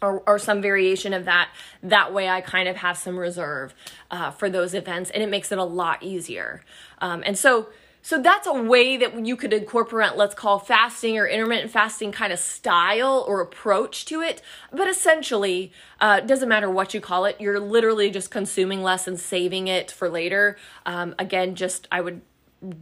or, 0.01 0.23
or 0.27 0.39
some 0.39 0.61
variation 0.61 1.13
of 1.13 1.25
that. 1.25 1.49
That 1.81 2.13
way, 2.13 2.29
I 2.29 2.41
kind 2.41 2.67
of 2.67 2.77
have 2.77 2.97
some 2.97 3.17
reserve 3.17 3.73
uh, 4.11 4.31
for 4.31 4.49
those 4.49 4.73
events, 4.73 5.09
and 5.11 5.23
it 5.23 5.29
makes 5.29 5.51
it 5.51 5.57
a 5.57 5.63
lot 5.63 6.03
easier. 6.03 6.61
Um, 6.99 7.23
and 7.25 7.37
so, 7.37 7.69
so 8.01 8.21
that's 8.21 8.47
a 8.47 8.53
way 8.53 8.97
that 8.97 9.25
you 9.25 9.37
could 9.37 9.53
incorporate, 9.53 10.17
let's 10.17 10.35
call 10.35 10.59
fasting 10.59 11.17
or 11.17 11.25
intermittent 11.25 11.71
fasting 11.71 12.11
kind 12.11 12.33
of 12.33 12.39
style 12.39 13.23
or 13.27 13.39
approach 13.39 14.05
to 14.07 14.19
it. 14.19 14.41
But 14.73 14.89
essentially, 14.89 15.71
uh, 16.01 16.19
doesn't 16.19 16.49
matter 16.49 16.69
what 16.69 16.93
you 16.93 16.99
call 16.99 17.23
it, 17.23 17.39
you're 17.39 17.61
literally 17.61 18.11
just 18.11 18.29
consuming 18.29 18.83
less 18.83 19.07
and 19.07 19.17
saving 19.17 19.69
it 19.69 19.89
for 19.89 20.09
later. 20.09 20.57
Um, 20.85 21.15
again, 21.17 21.55
just 21.55 21.87
I 21.93 22.01
would 22.01 22.21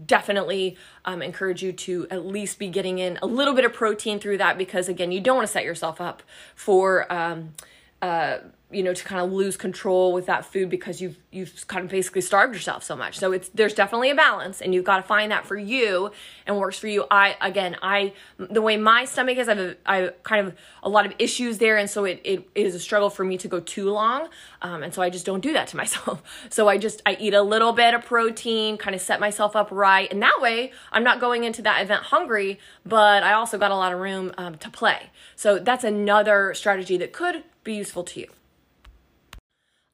definitely 0.05 0.77
um, 1.05 1.21
encourage 1.21 1.63
you 1.63 1.71
to 1.73 2.07
at 2.09 2.25
least 2.25 2.59
be 2.59 2.67
getting 2.67 2.99
in 2.99 3.17
a 3.21 3.25
little 3.25 3.53
bit 3.53 3.65
of 3.65 3.73
protein 3.73 4.19
through 4.19 4.37
that 4.37 4.57
because 4.57 4.87
again 4.87 5.11
you 5.11 5.21
don't 5.21 5.35
want 5.35 5.47
to 5.47 5.51
set 5.51 5.63
yourself 5.63 5.99
up 5.99 6.23
for 6.55 7.11
um, 7.11 7.53
uh, 8.01 8.37
you 8.71 8.84
know 8.84 8.93
to 8.93 9.03
kind 9.03 9.21
of 9.21 9.31
lose 9.31 9.57
control 9.57 10.13
with 10.13 10.25
that 10.27 10.45
food 10.45 10.69
because 10.69 11.01
you've 11.01 11.17
you've 11.31 11.67
kind 11.67 11.86
of 11.86 11.91
basically 11.91 12.21
starved 12.21 12.53
yourself 12.53 12.84
so 12.84 12.95
much. 12.95 13.17
So 13.17 13.31
it's 13.31 13.49
there's 13.49 13.73
definitely 13.73 14.10
a 14.10 14.15
balance 14.15 14.62
and 14.62 14.73
you've 14.73 14.86
got 14.86 14.97
to 14.97 15.03
find 15.03 15.31
that 15.31 15.45
for 15.45 15.57
you 15.57 16.12
and 16.45 16.57
works 16.57 16.77
for 16.77 16.88
you. 16.88 17.05
I 17.10 17.36
again 17.41 17.75
i 17.81 18.13
the 18.38 18.62
way 18.62 18.77
my 18.77 19.05
stomach 19.05 19.38
is 19.38 19.47
i've 19.47 19.77
i 19.86 20.12
kind 20.23 20.47
of 20.47 20.55
a 20.84 20.89
lot 20.89 21.05
of 21.05 21.13
issues 21.19 21.57
there 21.57 21.77
and 21.77 21.89
so 21.89 22.05
it, 22.05 22.21
it 22.23 22.47
is 22.55 22.75
a 22.75 22.79
struggle 22.79 23.10
for 23.10 23.23
me 23.23 23.38
to 23.38 23.47
go 23.47 23.60
too 23.60 23.89
long 23.89 24.27
um, 24.62 24.84
and 24.84 24.93
so 24.93 25.01
i 25.01 25.10
just 25.10 25.25
don't 25.25 25.41
do 25.41 25.53
that 25.53 25.67
to 25.67 25.77
myself. 25.81 26.21
So 26.49 26.67
i 26.67 26.77
just 26.77 27.01
i 27.05 27.17
eat 27.19 27.34
a 27.34 27.41
little 27.41 27.73
bit 27.73 27.93
of 27.93 28.05
protein 28.05 28.77
kind 28.77 28.95
of 28.95 29.01
set 29.01 29.19
myself 29.19 29.55
up 29.55 29.69
right 29.71 30.12
and 30.12 30.21
that 30.21 30.39
way 30.41 30.71
i'm 30.91 31.03
not 31.03 31.19
going 31.19 31.43
into 31.43 31.62
that 31.63 31.81
event 31.81 32.03
hungry 32.03 32.60
but 32.86 33.23
i 33.23 33.34
also 33.34 33.57
got 33.57 33.71
a 33.71 33.75
lot 33.75 33.93
of 33.93 33.99
room 33.99 34.31
um, 34.38 34.57
to 34.57 34.69
play. 34.69 35.10
So 35.36 35.60
that's 35.60 35.84
another 35.84 36.53
strategy 36.53 36.97
that 36.97 37.13
could 37.13 37.43
be 37.63 37.73
useful 37.73 38.03
to 38.03 38.19
you 38.19 38.27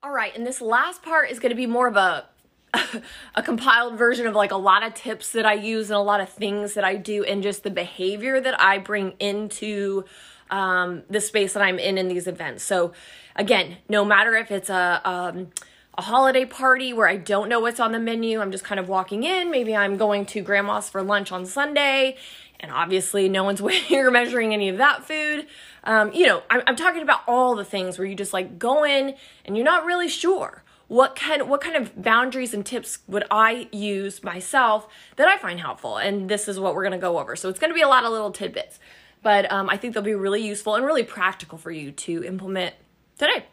all 0.07 0.13
right, 0.13 0.33
and 0.37 0.47
this 0.47 0.61
last 0.61 1.03
part 1.03 1.29
is 1.29 1.37
going 1.37 1.49
to 1.49 1.55
be 1.55 1.65
more 1.65 1.85
of 1.85 1.97
a 1.97 2.25
a 3.35 3.43
compiled 3.43 3.97
version 3.97 4.25
of 4.25 4.33
like 4.33 4.51
a 4.51 4.57
lot 4.57 4.81
of 4.81 4.93
tips 4.93 5.33
that 5.33 5.45
I 5.45 5.53
use 5.53 5.89
and 5.89 5.97
a 5.97 6.01
lot 6.01 6.21
of 6.21 6.29
things 6.29 6.75
that 6.75 6.85
I 6.85 6.95
do 6.95 7.25
and 7.25 7.43
just 7.43 7.63
the 7.63 7.69
behavior 7.69 8.39
that 8.39 8.59
I 8.59 8.77
bring 8.77 9.15
into 9.19 10.05
um, 10.49 11.03
the 11.09 11.19
space 11.19 11.53
that 11.53 11.61
I'm 11.61 11.77
in 11.77 11.97
in 11.97 12.07
these 12.07 12.25
events. 12.25 12.63
So 12.63 12.93
again, 13.35 13.77
no 13.89 14.05
matter 14.05 14.33
if 14.35 14.49
it's 14.49 14.69
a 14.69 15.01
um, 15.03 15.49
a 15.97 16.03
holiday 16.03 16.45
party 16.45 16.93
where 16.93 17.09
I 17.09 17.17
don't 17.17 17.49
know 17.49 17.59
what's 17.59 17.79
on 17.79 17.91
the 17.91 17.99
menu, 17.99 18.39
I'm 18.39 18.51
just 18.51 18.63
kind 18.63 18.79
of 18.79 18.87
walking 18.87 19.23
in. 19.23 19.51
Maybe 19.51 19.75
I'm 19.75 19.97
going 19.97 20.25
to 20.27 20.41
grandma's 20.41 20.89
for 20.89 21.01
lunch 21.01 21.33
on 21.33 21.45
Sunday, 21.45 22.15
and 22.59 22.71
obviously 22.71 23.29
no 23.29 23.43
one's 23.43 23.61
weighing 23.63 23.95
or 23.95 24.11
measuring 24.11 24.53
any 24.53 24.69
of 24.69 24.77
that 24.77 25.05
food. 25.05 25.47
Um, 25.83 26.11
you 26.13 26.27
know, 26.27 26.43
I'm, 26.49 26.61
I'm 26.67 26.75
talking 26.75 27.01
about 27.01 27.21
all 27.27 27.55
the 27.55 27.65
things 27.65 27.97
where 27.97 28.07
you 28.07 28.15
just 28.15 28.33
like 28.33 28.59
go 28.59 28.83
in 28.83 29.15
and 29.45 29.55
you're 29.55 29.65
not 29.65 29.85
really 29.85 30.09
sure 30.09 30.63
what 30.87 31.15
kind 31.15 31.49
what 31.49 31.61
kind 31.61 31.75
of 31.75 32.01
boundaries 32.01 32.53
and 32.53 32.65
tips 32.65 32.99
would 33.07 33.25
I 33.29 33.67
use 33.71 34.23
myself 34.23 34.87
that 35.17 35.27
I 35.27 35.37
find 35.37 35.59
helpful, 35.59 35.97
and 35.97 36.29
this 36.29 36.47
is 36.47 36.59
what 36.59 36.75
we're 36.75 36.83
gonna 36.83 36.97
go 36.97 37.19
over. 37.19 37.35
So 37.35 37.49
it's 37.49 37.59
gonna 37.59 37.73
be 37.73 37.81
a 37.81 37.87
lot 37.87 38.05
of 38.05 38.11
little 38.11 38.31
tidbits, 38.31 38.79
but 39.21 39.51
um, 39.51 39.69
I 39.69 39.77
think 39.77 39.93
they'll 39.93 40.03
be 40.03 40.15
really 40.15 40.45
useful 40.45 40.75
and 40.75 40.85
really 40.85 41.03
practical 41.03 41.57
for 41.57 41.71
you 41.71 41.91
to 41.91 42.23
implement 42.23 42.75
today. 43.17 43.45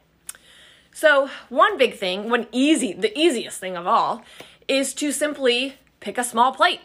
So 0.93 1.29
one 1.49 1.77
big 1.77 1.97
thing, 1.97 2.31
one 2.31 2.47
easy, 2.53 2.93
the 2.93 3.17
easiest 3.19 3.59
thing 3.59 3.77
of 3.77 3.87
all, 3.87 4.23
is 4.69 4.95
to 4.95 5.11
simply 5.11 5.75
pick 5.99 6.19
a 6.19 6.25
small 6.25 6.53
plate. 6.53 6.81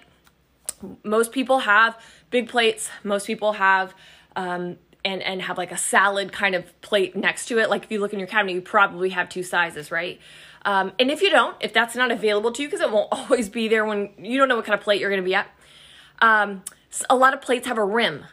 Most 1.04 1.32
people 1.32 1.60
have 1.60 2.00
big 2.30 2.50
plates. 2.50 2.90
Most 3.04 3.28
people 3.28 3.54
have 3.54 3.94
um, 4.36 4.78
and 5.06 5.22
and 5.22 5.42
have 5.42 5.58
like 5.58 5.72
a 5.72 5.78
salad 5.78 6.32
kind 6.32 6.56
of 6.56 6.82
plate 6.82 7.16
next 7.16 7.48
to 7.48 7.60
it. 7.60 7.70
Like 7.70 7.84
if 7.84 7.92
you 7.92 8.00
look 8.00 8.14
in 8.14 8.20
your 8.20 8.28
cabinet, 8.28 8.54
you 8.54 8.62
probably 8.62 9.10
have 9.10 9.30
two 9.30 9.44
sizes, 9.44 9.92
right? 9.92 10.20
Um, 10.66 10.92
and 11.00 11.10
if 11.10 11.22
you 11.22 11.30
don't, 11.30 11.56
if 11.62 11.74
that's 11.74 11.96
not 11.96 12.12
available 12.12 12.52
to 12.52 12.62
you, 12.62 12.68
because 12.68 12.82
it 12.82 12.92
won't 12.92 13.08
always 13.12 13.50
be 13.50 13.68
there 13.68 13.86
when 13.86 14.10
you 14.18 14.38
don't 14.38 14.50
know 14.50 14.56
what 14.56 14.66
kind 14.66 14.78
of 14.78 14.84
plate 14.84 15.00
you're 15.00 15.10
going 15.10 15.22
to 15.22 15.26
be 15.26 15.36
at. 15.36 15.48
Um, 16.22 16.64
a 17.10 17.16
lot 17.16 17.34
of 17.34 17.42
plates 17.42 17.68
have 17.68 17.78
a 17.78 17.86
rim, 17.86 18.26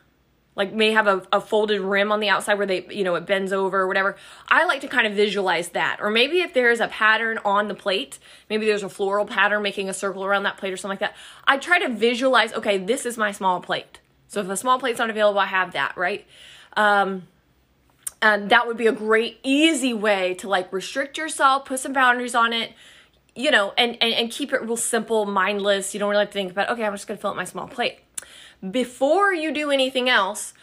like 0.56 0.72
may 0.72 0.90
have 0.92 1.06
a, 1.06 1.22
a 1.32 1.40
folded 1.40 1.80
rim 1.80 2.10
on 2.10 2.18
the 2.18 2.30
outside 2.30 2.54
where 2.54 2.66
they, 2.66 2.86
you 2.90 3.04
know, 3.04 3.14
it 3.14 3.26
bends 3.26 3.52
over 3.52 3.80
or 3.80 3.86
whatever. 3.86 4.16
I 4.48 4.64
like 4.64 4.80
to 4.80 4.88
kind 4.88 5.06
of 5.06 5.12
visualize 5.12 5.68
that. 5.70 5.98
Or 6.00 6.10
maybe 6.10 6.40
if 6.40 6.54
there's 6.54 6.80
a 6.80 6.88
pattern 6.88 7.38
on 7.44 7.68
the 7.68 7.74
plate, 7.74 8.18
maybe 8.48 8.64
there's 8.64 8.82
a 8.82 8.88
floral 8.88 9.26
pattern 9.26 9.62
making 9.62 9.90
a 9.90 9.94
circle 9.94 10.24
around 10.24 10.44
that 10.44 10.56
plate 10.56 10.72
or 10.72 10.78
something 10.78 10.98
like 10.98 11.00
that. 11.00 11.14
I 11.46 11.58
try 11.58 11.78
to 11.78 11.90
visualize, 11.90 12.54
okay, 12.54 12.78
this 12.78 13.04
is 13.04 13.18
my 13.18 13.32
small 13.32 13.60
plate. 13.60 14.00
So 14.28 14.40
if 14.40 14.48
a 14.48 14.56
small 14.56 14.78
plate's 14.78 14.98
not 14.98 15.10
available, 15.10 15.38
I 15.38 15.46
have 15.46 15.72
that, 15.72 15.94
right? 15.96 16.26
Um, 16.74 17.28
and 18.22 18.48
that 18.48 18.66
would 18.66 18.78
be 18.78 18.86
a 18.86 18.92
great, 18.92 19.38
easy 19.42 19.92
way 19.92 20.34
to 20.34 20.48
like 20.48 20.72
restrict 20.72 21.18
yourself, 21.18 21.66
put 21.66 21.80
some 21.80 21.92
boundaries 21.92 22.34
on 22.34 22.54
it, 22.54 22.72
you 23.34 23.50
know, 23.50 23.74
and, 23.76 23.98
and, 24.00 24.14
and 24.14 24.30
keep 24.30 24.54
it 24.54 24.62
real 24.62 24.78
simple, 24.78 25.26
mindless. 25.26 25.92
You 25.92 26.00
don't 26.00 26.08
really 26.08 26.22
have 26.22 26.30
to 26.30 26.32
think 26.32 26.52
about, 26.52 26.70
okay, 26.70 26.84
I'm 26.84 26.94
just 26.94 27.06
gonna 27.06 27.18
fill 27.18 27.30
up 27.30 27.36
my 27.36 27.44
small 27.44 27.68
plate. 27.68 27.98
Before 28.70 29.32
you 29.32 29.52
do 29.52 29.70
anything 29.70 30.08
else, 30.08 30.54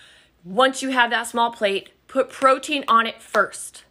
once 0.43 0.81
you 0.81 0.89
have 0.89 1.09
that 1.11 1.27
small 1.27 1.51
plate, 1.51 1.91
put 2.07 2.29
protein 2.29 2.83
on 2.87 3.05
it 3.05 3.21
first. 3.21 3.85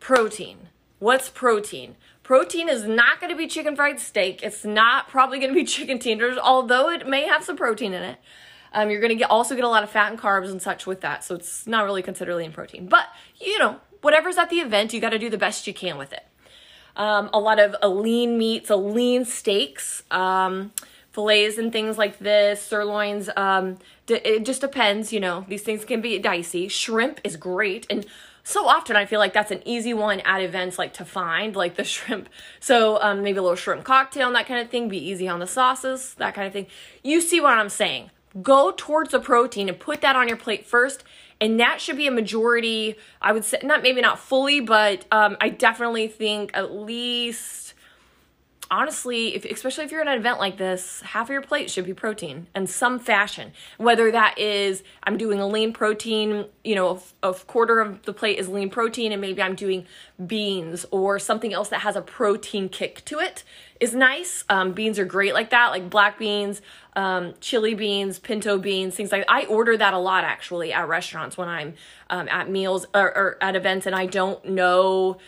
Protein. 0.00 0.68
What's 0.98 1.28
protein? 1.28 1.96
Protein 2.22 2.68
is 2.68 2.84
not 2.84 3.20
going 3.20 3.30
to 3.30 3.36
be 3.36 3.46
chicken 3.46 3.76
fried 3.76 4.00
steak. 4.00 4.42
It's 4.42 4.64
not 4.64 5.08
probably 5.08 5.38
going 5.38 5.50
to 5.50 5.54
be 5.54 5.64
chicken 5.76 5.98
tenders, 5.98 6.36
although 6.36 6.90
it 6.90 7.06
may 7.06 7.26
have 7.26 7.44
some 7.44 7.56
protein 7.56 7.92
in 7.92 8.02
it. 8.02 8.18
Um, 8.72 8.90
you're 8.90 9.00
going 9.00 9.10
to 9.10 9.16
get 9.16 9.30
also 9.30 9.54
get 9.54 9.64
a 9.64 9.68
lot 9.68 9.84
of 9.84 9.90
fat 9.90 10.10
and 10.10 10.20
carbs 10.20 10.50
and 10.50 10.60
such 10.60 10.86
with 10.86 11.00
that. 11.00 11.24
So 11.24 11.34
it's 11.34 11.66
not 11.66 11.84
really 11.84 12.02
considered 12.02 12.34
lean 12.34 12.52
protein. 12.52 12.88
But, 12.88 13.06
you 13.40 13.58
know, 13.58 13.76
whatever's 14.02 14.36
at 14.36 14.50
the 14.50 14.56
event, 14.56 14.92
you 14.92 15.00
got 15.00 15.10
to 15.10 15.18
do 15.18 15.30
the 15.30 15.38
best 15.38 15.66
you 15.66 15.72
can 15.72 15.96
with 15.98 16.12
it. 16.12 16.26
Um, 16.96 17.30
a 17.32 17.38
lot 17.38 17.58
of 17.58 17.76
a 17.82 17.88
lean 17.88 18.38
meats, 18.38 18.70
a 18.70 18.76
lean 18.76 19.24
steaks, 19.24 20.02
um, 20.10 20.72
fillets 21.16 21.56
and 21.56 21.72
things 21.72 21.96
like 21.96 22.18
this, 22.18 22.60
sirloins. 22.60 23.30
Um, 23.36 23.78
it 24.06 24.44
just 24.44 24.60
depends, 24.60 25.12
you 25.12 25.18
know, 25.18 25.46
these 25.48 25.62
things 25.62 25.84
can 25.84 26.02
be 26.02 26.18
dicey. 26.18 26.68
Shrimp 26.68 27.20
is 27.24 27.36
great. 27.36 27.86
And 27.88 28.04
so 28.44 28.68
often 28.68 28.94
I 28.96 29.06
feel 29.06 29.18
like 29.18 29.32
that's 29.32 29.50
an 29.50 29.62
easy 29.64 29.94
one 29.94 30.20
at 30.20 30.42
events 30.42 30.78
like 30.78 30.92
to 30.94 31.04
find, 31.06 31.56
like 31.56 31.76
the 31.76 31.84
shrimp. 31.94 32.28
So 32.60 33.00
um, 33.00 33.22
maybe 33.22 33.38
a 33.38 33.42
little 33.42 33.56
shrimp 33.56 33.84
cocktail 33.84 34.26
and 34.26 34.36
that 34.36 34.46
kind 34.46 34.60
of 34.60 34.70
thing, 34.70 34.90
be 34.90 34.98
easy 34.98 35.26
on 35.26 35.40
the 35.40 35.46
sauces, 35.46 36.14
that 36.18 36.34
kind 36.34 36.46
of 36.46 36.52
thing. 36.52 36.66
You 37.02 37.22
see 37.22 37.40
what 37.40 37.58
I'm 37.58 37.70
saying 37.70 38.10
go 38.42 38.70
towards 38.76 39.12
the 39.12 39.20
protein 39.20 39.68
and 39.68 39.80
put 39.80 40.00
that 40.02 40.14
on 40.14 40.28
your 40.28 40.36
plate 40.36 40.66
first 40.66 41.04
and 41.40 41.58
that 41.58 41.80
should 41.80 41.96
be 41.96 42.06
a 42.06 42.10
majority 42.10 42.94
i 43.22 43.32
would 43.32 43.44
say 43.44 43.58
not 43.62 43.82
maybe 43.82 44.00
not 44.00 44.18
fully 44.18 44.60
but 44.60 45.06
um, 45.10 45.38
i 45.40 45.48
definitely 45.48 46.06
think 46.06 46.50
at 46.54 46.70
least 46.72 47.65
honestly, 48.70 49.34
if, 49.34 49.44
especially 49.44 49.84
if 49.84 49.90
you're 49.90 50.00
at 50.00 50.08
an 50.08 50.18
event 50.18 50.38
like 50.38 50.56
this, 50.56 51.00
half 51.02 51.26
of 51.26 51.32
your 51.32 51.42
plate 51.42 51.70
should 51.70 51.84
be 51.84 51.94
protein 51.94 52.46
in 52.54 52.66
some 52.66 52.98
fashion. 52.98 53.52
Whether 53.78 54.10
that 54.12 54.38
is 54.38 54.82
I'm 55.02 55.16
doing 55.16 55.38
a 55.38 55.46
lean 55.46 55.72
protein, 55.72 56.46
you 56.64 56.74
know, 56.74 57.00
a, 57.22 57.28
a, 57.30 57.34
quarter 57.34 57.80
of 57.80 58.02
the 58.02 58.12
plate 58.12 58.38
is 58.38 58.48
lean 58.48 58.70
protein, 58.70 59.12
and 59.12 59.20
maybe 59.20 59.42
I'm 59.42 59.54
doing 59.54 59.86
beans 60.24 60.86
or 60.90 61.18
something 61.18 61.52
else 61.52 61.68
that 61.68 61.80
has 61.80 61.96
a 61.96 62.02
protein 62.02 62.68
kick 62.68 63.04
to 63.06 63.18
it 63.18 63.44
is 63.80 63.94
nice. 63.94 64.44
Um, 64.48 64.72
beans 64.72 64.98
are 64.98 65.04
great 65.04 65.34
like 65.34 65.50
that, 65.50 65.70
like 65.70 65.90
black 65.90 66.18
beans, 66.18 66.62
um, 66.94 67.34
chili 67.40 67.74
beans, 67.74 68.18
pinto 68.18 68.58
beans, 68.58 68.94
things 68.94 69.12
like 69.12 69.26
that. 69.26 69.32
I 69.32 69.44
order 69.46 69.76
that 69.76 69.94
a 69.94 69.98
lot 69.98 70.24
actually 70.24 70.72
at 70.72 70.88
restaurants 70.88 71.36
when 71.36 71.48
I'm 71.48 71.74
um, 72.10 72.28
at 72.28 72.50
meals 72.50 72.86
or, 72.94 73.16
or 73.16 73.38
at 73.40 73.54
events 73.54 73.86
and 73.86 73.94
I 73.94 74.06
don't 74.06 74.44
know 74.44 75.18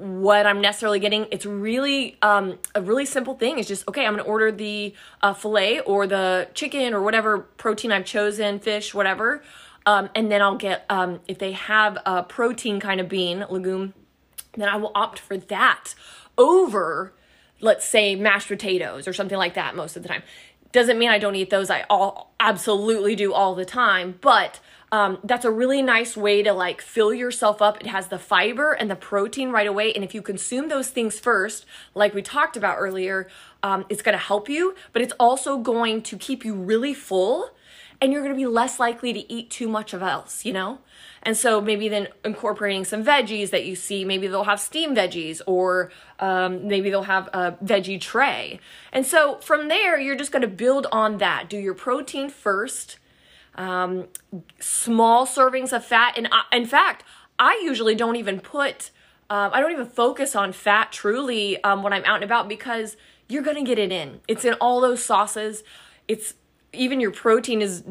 what 0.00 0.46
I'm 0.46 0.60
necessarily 0.60 0.98
getting. 0.98 1.26
It's 1.30 1.46
really 1.46 2.16
um, 2.22 2.58
a 2.74 2.80
really 2.80 3.04
simple 3.04 3.34
thing. 3.34 3.58
It's 3.58 3.68
just 3.68 3.86
okay. 3.88 4.06
I'm 4.06 4.14
gonna 4.14 4.22
order 4.22 4.50
the 4.50 4.94
uh, 5.22 5.34
fillet 5.34 5.80
or 5.80 6.06
the 6.06 6.48
chicken 6.54 6.94
or 6.94 7.02
whatever 7.02 7.38
protein 7.38 7.92
I've 7.92 8.06
chosen, 8.06 8.58
fish, 8.58 8.94
whatever, 8.94 9.42
um, 9.86 10.08
and 10.14 10.30
then 10.30 10.42
I'll 10.42 10.56
get 10.56 10.86
um, 10.88 11.20
if 11.28 11.38
they 11.38 11.52
have 11.52 11.98
a 12.06 12.22
protein 12.22 12.80
kind 12.80 13.00
of 13.00 13.08
bean 13.08 13.44
legume, 13.50 13.94
then 14.54 14.68
I 14.68 14.76
will 14.76 14.92
opt 14.94 15.18
for 15.18 15.36
that 15.36 15.94
over, 16.38 17.12
let's 17.60 17.86
say, 17.86 18.16
mashed 18.16 18.48
potatoes 18.48 19.06
or 19.06 19.12
something 19.12 19.38
like 19.38 19.54
that. 19.54 19.76
Most 19.76 19.96
of 19.96 20.02
the 20.02 20.08
time, 20.08 20.22
doesn't 20.72 20.98
mean 20.98 21.10
I 21.10 21.18
don't 21.18 21.34
eat 21.34 21.50
those. 21.50 21.70
I 21.70 21.84
all 21.90 22.32
absolutely 22.40 23.16
do 23.16 23.32
all 23.32 23.54
the 23.54 23.64
time, 23.64 24.18
but 24.20 24.60
um, 24.92 25.18
that's 25.22 25.44
a 25.44 25.50
really 25.50 25.82
nice 25.82 26.16
way 26.16 26.42
to 26.42 26.52
like 26.52 26.80
fill 26.80 27.14
yourself 27.14 27.62
up. 27.62 27.80
It 27.80 27.86
has 27.86 28.08
the 28.08 28.18
fiber 28.18 28.72
and 28.72 28.90
the 28.90 28.96
protein 28.96 29.50
right 29.50 29.66
away. 29.66 29.92
And 29.92 30.02
if 30.02 30.14
you 30.14 30.22
consume 30.22 30.68
those 30.68 30.88
things 30.88 31.20
first, 31.20 31.64
like 31.94 32.12
we 32.12 32.22
talked 32.22 32.56
about 32.56 32.76
earlier, 32.78 33.28
um, 33.62 33.84
it's 33.88 34.02
going 34.02 34.14
to 34.14 34.24
help 34.24 34.48
you, 34.48 34.74
but 34.92 35.00
it's 35.00 35.14
also 35.20 35.58
going 35.58 36.02
to 36.02 36.16
keep 36.16 36.44
you 36.44 36.54
really 36.54 36.94
full 36.94 37.50
and 38.00 38.12
you're 38.12 38.22
going 38.22 38.34
to 38.34 38.38
be 38.38 38.46
less 38.46 38.80
likely 38.80 39.12
to 39.12 39.32
eat 39.32 39.50
too 39.50 39.68
much 39.68 39.92
of 39.92 40.02
else, 40.02 40.44
you 40.44 40.52
know? 40.52 40.78
And 41.22 41.36
so 41.36 41.60
maybe 41.60 41.88
then 41.88 42.08
incorporating 42.24 42.86
some 42.86 43.04
veggies 43.04 43.50
that 43.50 43.66
you 43.66 43.76
see, 43.76 44.06
maybe 44.06 44.26
they'll 44.26 44.44
have 44.44 44.60
steamed 44.60 44.96
veggies 44.96 45.42
or 45.46 45.92
um, 46.18 46.66
maybe 46.66 46.88
they'll 46.88 47.02
have 47.02 47.28
a 47.34 47.52
veggie 47.62 48.00
tray. 48.00 48.58
And 48.90 49.06
so 49.06 49.36
from 49.40 49.68
there, 49.68 50.00
you're 50.00 50.16
just 50.16 50.32
going 50.32 50.42
to 50.42 50.48
build 50.48 50.86
on 50.90 51.18
that. 51.18 51.50
Do 51.50 51.58
your 51.58 51.74
protein 51.74 52.30
first 52.30 52.98
um, 53.60 54.08
small 54.58 55.26
servings 55.26 55.72
of 55.72 55.84
fat. 55.84 56.14
And 56.16 56.28
I, 56.32 56.44
in 56.56 56.64
fact, 56.64 57.04
I 57.38 57.60
usually 57.62 57.94
don't 57.94 58.16
even 58.16 58.40
put, 58.40 58.90
uh, 59.28 59.50
I 59.52 59.60
don't 59.60 59.70
even 59.70 59.86
focus 59.86 60.34
on 60.34 60.52
fat 60.52 60.90
truly 60.90 61.62
um, 61.62 61.82
when 61.82 61.92
I'm 61.92 62.04
out 62.06 62.16
and 62.16 62.24
about 62.24 62.48
because 62.48 62.96
you're 63.28 63.42
gonna 63.42 63.62
get 63.62 63.78
it 63.78 63.92
in. 63.92 64.20
It's 64.26 64.46
in 64.46 64.54
all 64.54 64.80
those 64.80 65.04
sauces. 65.04 65.62
It's 66.08 66.34
even 66.72 67.00
your 67.00 67.10
protein 67.10 67.60
is 67.60 67.84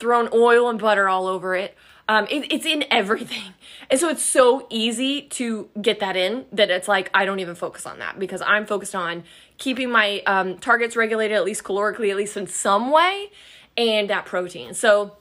thrown 0.00 0.28
oil 0.32 0.68
and 0.68 0.80
butter 0.80 1.08
all 1.08 1.28
over 1.28 1.54
it. 1.54 1.76
Um, 2.08 2.26
it, 2.28 2.52
it's 2.52 2.66
in 2.66 2.84
everything. 2.90 3.54
And 3.88 4.00
so 4.00 4.08
it's 4.08 4.22
so 4.22 4.66
easy 4.68 5.22
to 5.22 5.68
get 5.80 6.00
that 6.00 6.16
in 6.16 6.46
that 6.50 6.70
it's 6.70 6.88
like, 6.88 7.08
I 7.14 7.24
don't 7.24 7.38
even 7.38 7.54
focus 7.54 7.86
on 7.86 8.00
that 8.00 8.18
because 8.18 8.42
I'm 8.42 8.66
focused 8.66 8.96
on 8.96 9.22
keeping 9.58 9.90
my 9.90 10.22
um, 10.26 10.58
targets 10.58 10.96
regulated, 10.96 11.36
at 11.36 11.44
least 11.44 11.62
calorically, 11.62 12.10
at 12.10 12.16
least 12.16 12.36
in 12.36 12.48
some 12.48 12.90
way 12.90 13.30
and 13.76 14.10
that 14.10 14.26
protein. 14.26 14.74
So 14.74 15.16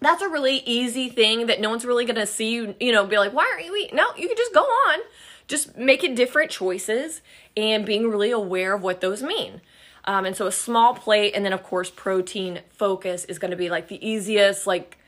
that's 0.00 0.22
a 0.22 0.28
really 0.28 0.58
easy 0.66 1.08
thing 1.08 1.46
that 1.46 1.60
no 1.60 1.70
one's 1.70 1.84
really 1.84 2.04
gonna 2.04 2.26
see 2.26 2.50
you, 2.50 2.74
you 2.80 2.92
know, 2.92 3.06
be 3.06 3.18
like, 3.18 3.32
why 3.32 3.50
aren't 3.50 3.66
you 3.66 3.76
eating? 3.76 3.96
No, 3.96 4.08
you 4.16 4.28
can 4.28 4.36
just 4.36 4.52
go 4.52 4.62
on. 4.62 5.00
Just 5.48 5.76
making 5.76 6.16
different 6.16 6.50
choices 6.50 7.22
and 7.56 7.86
being 7.86 8.08
really 8.08 8.32
aware 8.32 8.74
of 8.74 8.82
what 8.82 9.00
those 9.00 9.22
mean. 9.22 9.60
Um, 10.04 10.24
and 10.24 10.36
so 10.36 10.46
a 10.46 10.52
small 10.52 10.94
plate, 10.94 11.32
and 11.34 11.44
then 11.44 11.52
of 11.52 11.62
course 11.62 11.90
protein 11.90 12.60
focus 12.70 13.24
is 13.24 13.38
to 13.38 13.56
be 13.56 13.70
like 13.70 13.88
the 13.88 14.04
easiest, 14.06 14.66
like 14.66 14.98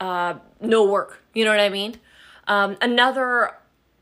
uh, 0.00 0.34
no 0.60 0.84
work. 0.84 1.22
You 1.34 1.44
know 1.44 1.50
what 1.50 1.60
I 1.60 1.68
mean? 1.68 1.96
Um, 2.48 2.76
another 2.80 3.54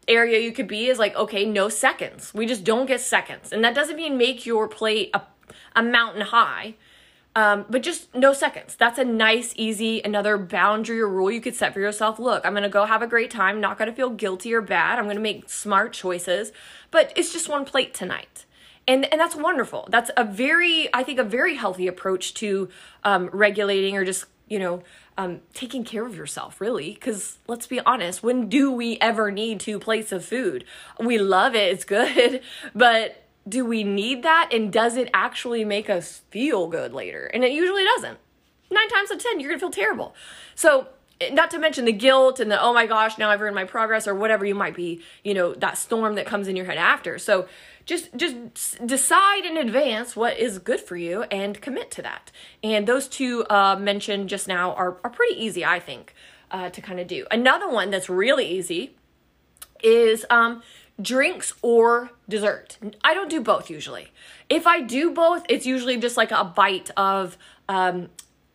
area 0.07 0.39
you 0.39 0.53
could 0.53 0.69
be 0.69 0.87
is 0.87 0.99
like 0.99 1.15
okay, 1.17 1.45
no 1.45 1.69
seconds. 1.69 2.33
We 2.33 2.47
just 2.47 2.65
don't 2.65 2.87
get 2.87 3.01
seconds, 3.01 3.53
and 3.53 3.63
that 3.65 3.75
doesn't 3.75 3.97
mean 3.97 4.17
make 4.17 4.47
your 4.47 4.69
plate 4.69 5.11
a, 5.13 5.23
a 5.77 5.83
mountain 5.83 6.23
high. 6.23 6.75
Um, 7.37 7.67
but 7.69 7.83
just 7.83 8.13
no 8.15 8.33
seconds. 8.33 8.75
That's 8.75 8.99
a 8.99 9.05
nice, 9.05 9.53
easy, 9.57 10.01
another 10.03 10.37
boundary 10.39 11.01
or 11.01 11.09
rule 11.09 11.31
you 11.31 11.41
could 11.41 11.55
set 11.55 11.73
for 11.73 11.81
yourself. 11.81 12.19
Look, 12.19 12.45
I'm 12.45 12.55
gonna 12.55 12.69
go 12.69 12.85
have 12.85 13.03
a 13.03 13.07
great 13.07 13.31
time, 13.31 13.61
not 13.61 13.79
gonna 13.79 13.93
feel 13.93 14.11
guilty 14.11 14.53
or 14.53 14.61
bad. 14.61 14.99
I'm 14.99 15.07
gonna 15.07 15.21
make 15.21 15.49
smart 15.49 15.93
choices, 15.93 16.53
but 16.91 17.13
it's 17.15 17.33
just 17.33 17.49
one 17.49 17.65
plate 17.65 17.95
tonight. 17.95 18.45
And 18.89 19.05
and 19.13 19.21
that's 19.21 19.37
wonderful. 19.37 19.87
That's 19.91 20.11
a 20.17 20.25
very 20.25 20.89
i 20.95 21.03
think 21.05 21.19
a 21.19 21.25
very 21.25 21.55
healthy 21.57 21.87
approach 21.87 22.35
to 22.35 22.71
um, 23.05 23.29
regulating 23.33 23.97
or 23.97 24.05
just 24.05 24.25
you 24.49 24.59
know 24.59 24.83
um, 25.19 25.41
taking 25.53 25.85
care 25.85 26.07
of 26.07 26.17
yourself 26.17 26.61
really. 26.61 26.95
Because 26.95 27.39
let's 27.47 27.67
be 27.67 27.81
honest 27.81 28.23
when 28.23 28.49
do 28.49 28.73
we 28.73 28.99
ever 29.01 29.31
need 29.31 29.61
two 29.61 29.79
plates 29.79 30.11
of 30.11 30.25
food? 30.25 30.65
We 30.99 31.19
love 31.19 31.55
it. 31.55 31.73
It's 31.73 31.85
good. 31.85 32.41
But 32.75 33.28
do 33.49 33.65
we 33.65 33.85
need 33.85 34.23
that? 34.23 34.51
And 34.53 34.73
does 34.73 34.97
it 34.97 35.09
actually 35.15 35.65
make 35.65 35.89
us 35.89 36.23
feel 36.31 36.67
good 36.67 36.93
later? 36.93 37.27
And 37.27 37.45
it 37.45 37.53
usually 37.53 37.85
doesn't. 37.85 38.19
Nine 38.71 38.89
times 38.89 39.11
out 39.11 39.17
of 39.17 39.23
ten 39.23 39.41
you're 39.41 39.51
gonna 39.51 39.61
feel 39.61 39.71
terrible. 39.71 40.15
So 40.55 40.89
not 41.33 41.51
to 41.51 41.59
mention 41.59 41.85
the 41.85 41.93
guilt 41.93 42.39
and 42.39 42.51
the 42.51 42.63
oh 42.63 42.73
my 42.73 42.87
gosh 42.87 43.19
now 43.19 43.29
i've 43.29 43.41
ruined 43.41 43.55
my 43.57 43.65
progress 43.65 44.07
or 44.07 44.15
whatever 44.15 44.47
you 44.47 44.55
might 44.55 44.77
be 44.77 45.03
you 45.25 45.35
know 45.35 45.53
that 45.55 45.77
storm 45.77 46.15
that 46.15 46.27
comes 46.27 46.49
in 46.49 46.57
your 46.57 46.67
head 46.67 46.79
after. 46.79 47.19
So 47.19 47.49
just 47.87 48.15
just 48.17 48.87
decide 48.87 49.45
in 49.45 49.57
advance 49.57 50.15
what 50.15 50.39
is 50.39 50.59
good 50.59 50.81
for 50.81 50.97
you 50.97 51.23
and 51.25 51.61
commit 51.61 51.91
to 51.93 52.03
that. 52.03 52.31
And 52.63 52.87
those 52.87 53.09
two 53.09 53.45
uh, 53.49 53.77
mentioned 53.77 54.29
just 54.29 54.47
now 54.47 54.75
are, 54.75 54.99
are 55.03 55.11
pretty 55.11 55.43
easy 55.43 55.65
i 55.65 55.81
think 55.81 56.15
uh, 56.51 56.71
to 56.71 56.81
kind 56.81 57.01
of 57.01 57.07
do. 57.07 57.27
Another 57.31 57.69
one 57.69 57.91
that's 57.91 58.09
really 58.09 58.47
easy 58.47 58.97
is 59.83 60.25
um, 60.31 60.63
drinks 61.01 61.53
or 61.63 62.11
dessert 62.29 62.79
i 63.05 63.15
don't 63.15 63.31
do 63.31 63.41
both 63.41 63.71
usually 63.71 64.09
if 64.49 64.67
i 64.67 64.81
do 64.81 65.11
both 65.11 65.45
it's 65.49 65.65
usually 65.65 65.97
just 65.97 66.17
like 66.17 66.31
a 66.33 66.45
bite 66.45 66.91
of 66.97 67.39
um, 67.69 68.09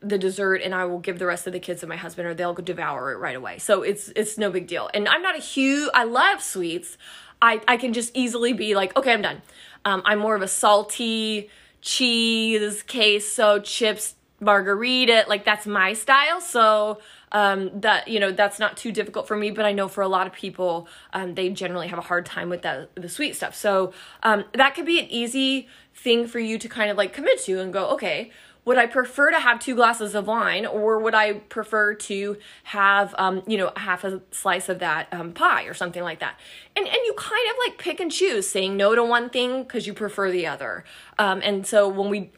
the 0.03 0.17
dessert 0.17 0.61
and 0.61 0.75
I 0.75 0.85
will 0.85 0.99
give 0.99 1.17
the 1.17 1.25
rest 1.25 1.47
of 1.47 1.53
the 1.53 1.59
kids 1.59 1.81
to 1.81 1.87
my 1.87 1.95
husband 1.95 2.27
or 2.27 2.33
they'll 2.33 2.53
devour 2.53 3.13
it 3.13 3.17
right 3.17 3.35
away. 3.35 3.57
So 3.57 3.81
it's 3.81 4.09
it's 4.15 4.37
no 4.37 4.51
big 4.51 4.67
deal. 4.67 4.89
And 4.93 5.07
I'm 5.07 5.21
not 5.21 5.37
a 5.37 5.41
huge 5.41 5.89
I 5.93 6.03
love 6.03 6.41
sweets. 6.43 6.97
I 7.41 7.61
I 7.67 7.77
can 7.77 7.93
just 7.93 8.11
easily 8.13 8.53
be 8.53 8.75
like, 8.75 8.95
okay, 8.97 9.13
I'm 9.13 9.21
done. 9.21 9.41
Um, 9.85 10.01
I'm 10.05 10.19
more 10.19 10.35
of 10.35 10.41
a 10.41 10.47
salty 10.47 11.49
cheese, 11.81 12.83
queso, 12.83 13.59
chips, 13.59 14.15
margarita. 14.43 15.25
Like 15.27 15.45
that's 15.45 15.65
my 15.65 15.93
style. 15.93 16.41
So 16.41 16.99
um, 17.31 17.71
that 17.81 18.07
you 18.07 18.19
know 18.19 18.31
that's 18.31 18.59
not 18.59 18.77
too 18.77 18.91
difficult 18.91 19.27
for 19.27 19.35
me. 19.35 19.51
But 19.51 19.65
I 19.65 19.71
know 19.71 19.87
for 19.87 20.01
a 20.01 20.07
lot 20.07 20.27
of 20.27 20.33
people, 20.33 20.87
um, 21.13 21.35
they 21.35 21.49
generally 21.49 21.87
have 21.87 21.99
a 21.99 22.03
hard 22.03 22.25
time 22.25 22.49
with 22.49 22.61
that 22.63 22.93
the 22.95 23.09
sweet 23.09 23.35
stuff. 23.35 23.55
So 23.55 23.93
um, 24.23 24.45
that 24.53 24.75
could 24.75 24.85
be 24.85 24.99
an 24.99 25.07
easy 25.09 25.67
thing 25.95 26.27
for 26.27 26.39
you 26.39 26.57
to 26.57 26.67
kind 26.67 26.89
of 26.89 26.97
like 26.97 27.13
commit 27.13 27.39
to 27.43 27.59
and 27.59 27.71
go, 27.71 27.89
okay 27.91 28.31
would 28.65 28.77
I 28.77 28.85
prefer 28.85 29.31
to 29.31 29.39
have 29.39 29.59
two 29.59 29.75
glasses 29.75 30.15
of 30.15 30.27
wine 30.27 30.65
or 30.65 30.99
would 30.99 31.13
I 31.13 31.33
prefer 31.33 31.95
to 31.95 32.37
have, 32.63 33.13
um, 33.17 33.43
you 33.45 33.57
know, 33.57 33.73
half 33.75 34.03
a 34.03 34.21
slice 34.31 34.69
of 34.69 34.79
that 34.79 35.07
um, 35.11 35.33
pie 35.33 35.63
or 35.63 35.73
something 35.73 36.01
like 36.01 36.19
that? 36.19 36.39
And, 36.75 36.87
and 36.87 36.97
you 37.05 37.13
kind 37.17 37.49
of 37.51 37.55
like 37.67 37.77
pick 37.77 37.99
and 37.99 38.11
choose 38.11 38.47
saying 38.47 38.77
no 38.77 38.95
to 38.95 39.03
one 39.03 39.29
thing 39.29 39.63
because 39.63 39.85
you 39.85 39.93
prefer 39.93 40.31
the 40.31 40.47
other. 40.47 40.85
Um, 41.19 41.41
and 41.43 41.67
so 41.67 41.89
when 41.89 42.09
we, 42.09 42.31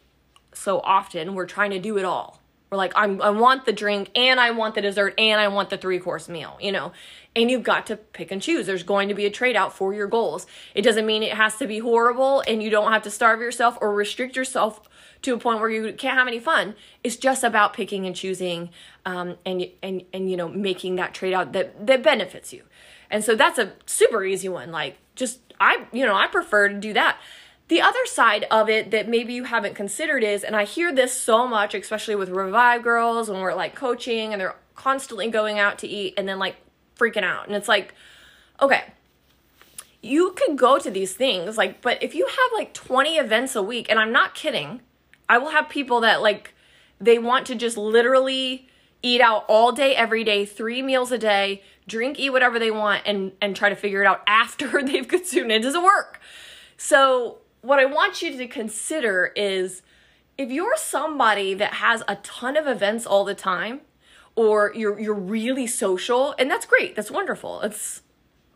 so 0.56 0.80
often 0.80 1.36
we're 1.36 1.46
trying 1.46 1.72
to 1.72 1.80
do 1.80 1.98
it 1.98 2.06
all. 2.06 2.42
We're 2.72 2.78
like, 2.78 2.94
I'm, 2.96 3.22
I 3.22 3.30
want 3.30 3.66
the 3.66 3.74
drink 3.74 4.10
and 4.16 4.40
I 4.40 4.52
want 4.52 4.76
the 4.76 4.82
dessert 4.82 5.14
and 5.20 5.40
I 5.40 5.48
want 5.50 5.70
the 5.70 5.78
three 5.78 6.00
course 6.00 6.28
meal, 6.28 6.58
you 6.60 6.72
know? 6.72 6.94
And 7.36 7.52
you've 7.52 7.64
got 7.64 7.86
to 7.88 7.96
pick 7.96 8.32
and 8.32 8.42
choose. 8.42 8.66
There's 8.66 8.84
going 8.84 9.08
to 9.10 9.14
be 9.14 9.26
a 9.26 9.30
trade 9.30 9.56
out 9.56 9.72
for 9.72 9.94
your 9.94 10.08
goals. 10.08 10.48
It 10.74 10.82
doesn't 10.82 11.06
mean 11.06 11.22
it 11.22 11.34
has 11.34 11.58
to 11.58 11.68
be 11.68 11.80
horrible 11.80 12.44
and 12.48 12.64
you 12.64 12.70
don't 12.70 12.92
have 12.92 13.04
to 13.04 13.12
starve 13.12 13.40
yourself 13.40 13.78
or 13.82 13.94
restrict 13.94 14.36
yourself 14.36 14.82
to 15.26 15.34
a 15.34 15.38
point 15.38 15.60
where 15.60 15.70
you 15.70 15.94
can't 15.94 16.18
have 16.18 16.28
any 16.28 16.40
fun. 16.40 16.76
It's 17.04 17.18
just 17.18 17.44
about 17.44 17.74
picking 17.74 18.06
and 18.06 18.16
choosing, 18.16 18.70
um, 19.06 19.38
and 19.46 19.68
and 19.82 20.04
and 20.14 20.30
you 20.30 20.38
know 20.38 20.48
making 20.48 20.96
that 20.98 21.14
trade 21.14 21.34
out 21.34 21.52
that 21.54 21.88
that 21.88 22.04
benefits 22.04 22.54
you. 22.54 22.64
And 23.10 23.24
so 23.24 23.36
that's 23.36 23.58
a 23.58 23.74
super 23.86 24.24
easy 24.24 24.50
one. 24.50 24.72
Like 24.72 24.98
just 25.16 25.40
I 25.60 25.88
you 25.92 26.06
know 26.06 26.16
I 26.16 26.28
prefer 26.28 26.70
to 26.70 26.76
do 26.76 26.94
that. 26.94 27.18
The 27.68 27.82
other 27.82 28.06
side 28.06 28.46
of 28.52 28.70
it 28.70 28.92
that 28.92 29.10
maybe 29.10 29.34
you 29.34 29.46
haven't 29.46 29.74
considered 29.76 30.24
is, 30.24 30.44
and 30.44 30.56
I 30.56 30.66
hear 30.66 30.94
this 30.94 31.20
so 31.20 31.48
much, 31.48 31.74
especially 31.74 32.16
with 32.16 32.30
Revive 32.30 32.84
girls 32.84 33.30
when 33.30 33.42
we're 33.42 33.56
like 33.56 33.76
coaching 33.76 34.34
and 34.34 34.40
they're 34.40 34.56
constantly 34.76 35.30
going 35.30 35.58
out 35.58 35.80
to 35.80 35.88
eat 35.88 36.14
and 36.18 36.28
then 36.28 36.38
like 36.38 36.58
freaking 36.96 37.24
out. 37.24 37.48
And 37.48 37.56
it's 37.56 37.68
like, 37.68 37.96
okay, 38.62 38.84
you 40.02 40.34
could 40.34 40.58
go 40.58 40.78
to 40.78 40.92
these 40.92 41.14
things, 41.14 41.58
like, 41.58 41.82
but 41.82 42.02
if 42.04 42.14
you 42.14 42.28
have 42.28 42.52
like 42.54 42.74
20 42.74 43.18
events 43.18 43.56
a 43.56 43.64
week, 43.64 43.90
and 43.90 44.00
I'm 44.00 44.12
not 44.12 44.36
kidding, 44.36 44.82
I 45.28 45.40
will 45.40 45.50
have 45.50 45.68
people 45.68 46.02
that 46.02 46.22
like 46.22 46.54
they 47.02 47.18
want 47.18 47.48
to 47.48 47.56
just 47.56 47.78
literally 47.78 48.68
eat 49.02 49.22
out 49.22 49.46
all 49.48 49.72
day 49.72 49.96
every 49.96 50.24
day, 50.24 50.46
3 50.46 50.84
meals 50.84 51.12
a 51.12 51.18
day, 51.18 51.64
drink, 51.88 52.20
eat 52.20 52.30
whatever 52.30 52.60
they 52.60 52.70
want 52.70 53.02
and 53.06 53.32
and 53.42 53.56
try 53.56 53.70
to 53.70 53.76
figure 53.76 54.04
it 54.04 54.08
out 54.08 54.22
after 54.28 54.84
they've 54.84 55.08
consumed 55.08 55.52
it. 55.52 55.56
It 55.56 55.64
doesn't 55.64 55.84
work. 55.84 56.20
So, 56.78 57.40
what 57.66 57.80
I 57.80 57.86
want 57.86 58.22
you 58.22 58.38
to 58.38 58.48
consider 58.48 59.32
is 59.36 59.82
if 60.38 60.52
you're 60.52 60.78
somebody 60.78 61.54
that 61.56 61.76
has 61.76 62.04
a 62.08 62.16
ton 62.18 62.58
of 62.58 62.68
events 62.68 63.06
all 63.06 63.26
the 63.26 63.36
time 63.36 63.82
or 64.36 64.72
you're 64.76 65.00
you're 65.00 65.14
really 65.14 65.66
social 65.66 66.36
and 66.38 66.50
that's 66.52 66.66
great. 66.66 66.96
That's 66.96 67.10
wonderful. 67.10 67.62
It's 67.62 68.02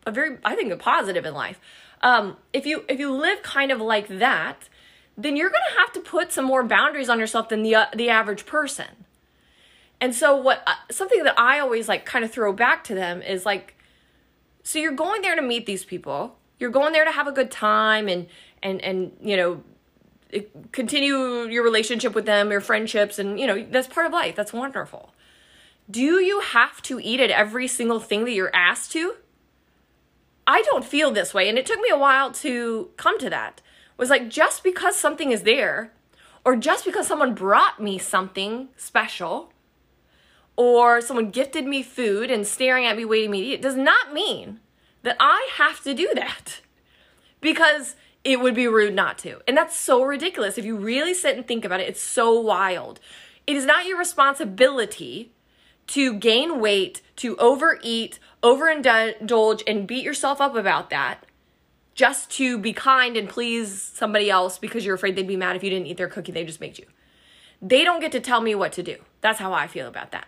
a 0.05 0.11
very 0.11 0.37
I 0.43 0.55
think 0.55 0.71
a 0.71 0.77
positive 0.77 1.25
in 1.25 1.33
life. 1.33 1.59
Um, 2.01 2.37
if 2.53 2.65
you 2.65 2.85
if 2.87 2.99
you 2.99 3.11
live 3.11 3.41
kind 3.41 3.71
of 3.71 3.81
like 3.81 4.07
that, 4.07 4.69
then 5.17 5.35
you're 5.35 5.49
going 5.49 5.61
to 5.73 5.79
have 5.79 5.91
to 5.93 5.99
put 5.99 6.31
some 6.31 6.45
more 6.45 6.63
boundaries 6.63 7.09
on 7.09 7.19
yourself 7.19 7.49
than 7.49 7.63
the 7.63 7.75
uh, 7.75 7.85
the 7.95 8.09
average 8.09 8.45
person. 8.45 9.05
And 10.01 10.13
so 10.15 10.35
what 10.35 10.63
uh, 10.67 10.75
something 10.91 11.23
that 11.23 11.37
I 11.39 11.59
always 11.59 11.87
like 11.87 12.05
kind 12.05 12.23
of 12.23 12.31
throw 12.31 12.53
back 12.53 12.83
to 12.85 12.95
them 12.95 13.21
is 13.21 13.45
like 13.45 13.75
so 14.63 14.77
you're 14.77 14.91
going 14.91 15.21
there 15.21 15.35
to 15.35 15.41
meet 15.41 15.65
these 15.65 15.83
people. 15.83 16.35
You're 16.59 16.69
going 16.69 16.91
there 16.91 17.05
to 17.05 17.11
have 17.11 17.27
a 17.27 17.31
good 17.31 17.51
time 17.51 18.09
and 18.09 18.27
and 18.61 18.81
and 18.81 19.11
you 19.21 19.37
know 19.37 19.61
continue 20.71 21.47
your 21.47 21.63
relationship 21.63 22.13
with 22.13 22.25
them, 22.25 22.51
your 22.51 22.61
friendships 22.61 23.19
and 23.19 23.39
you 23.39 23.47
know 23.47 23.65
that's 23.69 23.87
part 23.87 24.05
of 24.05 24.13
life. 24.13 24.35
That's 24.35 24.53
wonderful. 24.53 25.13
Do 25.89 26.01
you 26.01 26.39
have 26.41 26.81
to 26.83 26.99
eat 26.99 27.19
at 27.19 27.31
every 27.31 27.67
single 27.67 27.99
thing 27.99 28.25
that 28.25 28.31
you're 28.31 28.55
asked 28.55 28.91
to? 28.91 29.15
I 30.45 30.61
don't 30.63 30.85
feel 30.85 31.11
this 31.11 31.33
way 31.33 31.47
and 31.49 31.57
it 31.57 31.65
took 31.65 31.79
me 31.79 31.89
a 31.89 31.97
while 31.97 32.31
to 32.33 32.89
come 32.97 33.19
to 33.19 33.29
that 33.29 33.61
was 33.97 34.09
like 34.09 34.29
just 34.29 34.63
because 34.63 34.95
something 34.95 35.31
is 35.31 35.43
there 35.43 35.91
or 36.45 36.55
just 36.55 36.85
because 36.85 37.05
someone 37.05 37.35
brought 37.35 37.79
me 37.79 37.97
something 37.97 38.69
special 38.77 39.51
or 40.55 41.01
someone 41.01 41.29
gifted 41.29 41.65
me 41.65 41.83
food 41.83 42.31
and 42.31 42.47
staring 42.47 42.85
at 42.85 42.97
me 42.97 43.05
waiting 43.05 43.31
me 43.31 43.41
eat 43.41 43.61
does 43.61 43.75
not 43.75 44.13
mean 44.13 44.59
that 45.03 45.17
I 45.19 45.49
have 45.55 45.83
to 45.83 45.93
do 45.93 46.09
that 46.15 46.61
because 47.41 47.95
it 48.23 48.39
would 48.39 48.55
be 48.55 48.67
rude 48.67 48.93
not 48.93 49.17
to. 49.19 49.39
And 49.47 49.55
that's 49.55 49.75
so 49.75 50.03
ridiculous. 50.03 50.57
If 50.57 50.65
you 50.65 50.75
really 50.75 51.13
sit 51.13 51.37
and 51.37 51.47
think 51.47 51.65
about 51.65 51.79
it, 51.79 51.87
it's 51.87 52.01
so 52.01 52.39
wild. 52.39 52.99
It 53.47 53.55
is 53.55 53.65
not 53.65 53.85
your 53.85 53.97
responsibility 53.97 55.31
to 55.87 56.13
gain 56.13 56.59
weight, 56.59 57.01
to 57.15 57.35
overeat, 57.37 58.19
overindulge, 58.43 59.63
and 59.65 59.87
beat 59.87 60.03
yourself 60.03 60.39
up 60.39 60.55
about 60.55 60.89
that 60.91 61.25
just 61.95 62.29
to 62.31 62.57
be 62.57 62.71
kind 62.71 63.17
and 63.17 63.27
please 63.27 63.81
somebody 63.81 64.29
else 64.29 64.57
because 64.57 64.85
you're 64.85 64.95
afraid 64.95 65.15
they'd 65.15 65.27
be 65.27 65.35
mad 65.35 65.55
if 65.55 65.63
you 65.63 65.69
didn't 65.69 65.87
eat 65.87 65.97
their 65.97 66.07
cookie 66.07 66.31
they 66.31 66.45
just 66.45 66.61
made 66.61 66.77
you. 66.77 66.85
They 67.61 67.83
don't 67.83 67.99
get 67.99 68.11
to 68.13 68.21
tell 68.21 68.39
me 68.39 68.55
what 68.55 68.71
to 68.73 68.83
do. 68.83 68.97
That's 69.21 69.39
how 69.39 69.51
I 69.51 69.67
feel 69.67 69.87
about 69.87 70.11
that. 70.11 70.27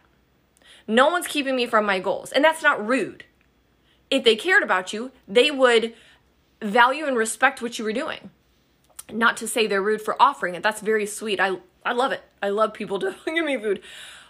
No 0.88 1.10
one's 1.10 1.28
keeping 1.28 1.56
me 1.56 1.66
from 1.66 1.86
my 1.86 2.00
goals, 2.00 2.32
and 2.32 2.44
that's 2.44 2.64
not 2.64 2.86
rude. 2.86 3.24
If 4.10 4.26
they 4.26 4.36
cared 4.36 4.64
about 4.64 4.92
you, 4.92 5.12
they 5.28 5.50
would 5.52 5.94
value 6.62 7.06
and 7.06 7.18
respect 7.18 7.62
what 7.62 7.78
you 7.80 7.86
were 7.86 7.94
doing. 7.94 8.30
Not 9.12 9.38
to 9.38 9.48
say 9.48 9.68
they're 9.68 9.82
rude 9.82 10.02
for 10.02 10.22
offering 10.22 10.56
it. 10.56 10.64
That's 10.64 10.82
very 10.82 11.06
sweet. 11.06 11.40
I 11.40 11.58
I 11.84 11.94
love 11.94 12.12
it. 12.12 12.24
I 12.42 12.50
love 12.50 12.74
people 12.74 13.00
to 13.02 13.16
give 13.26 13.46
me 13.46 13.58
food. 13.58 13.82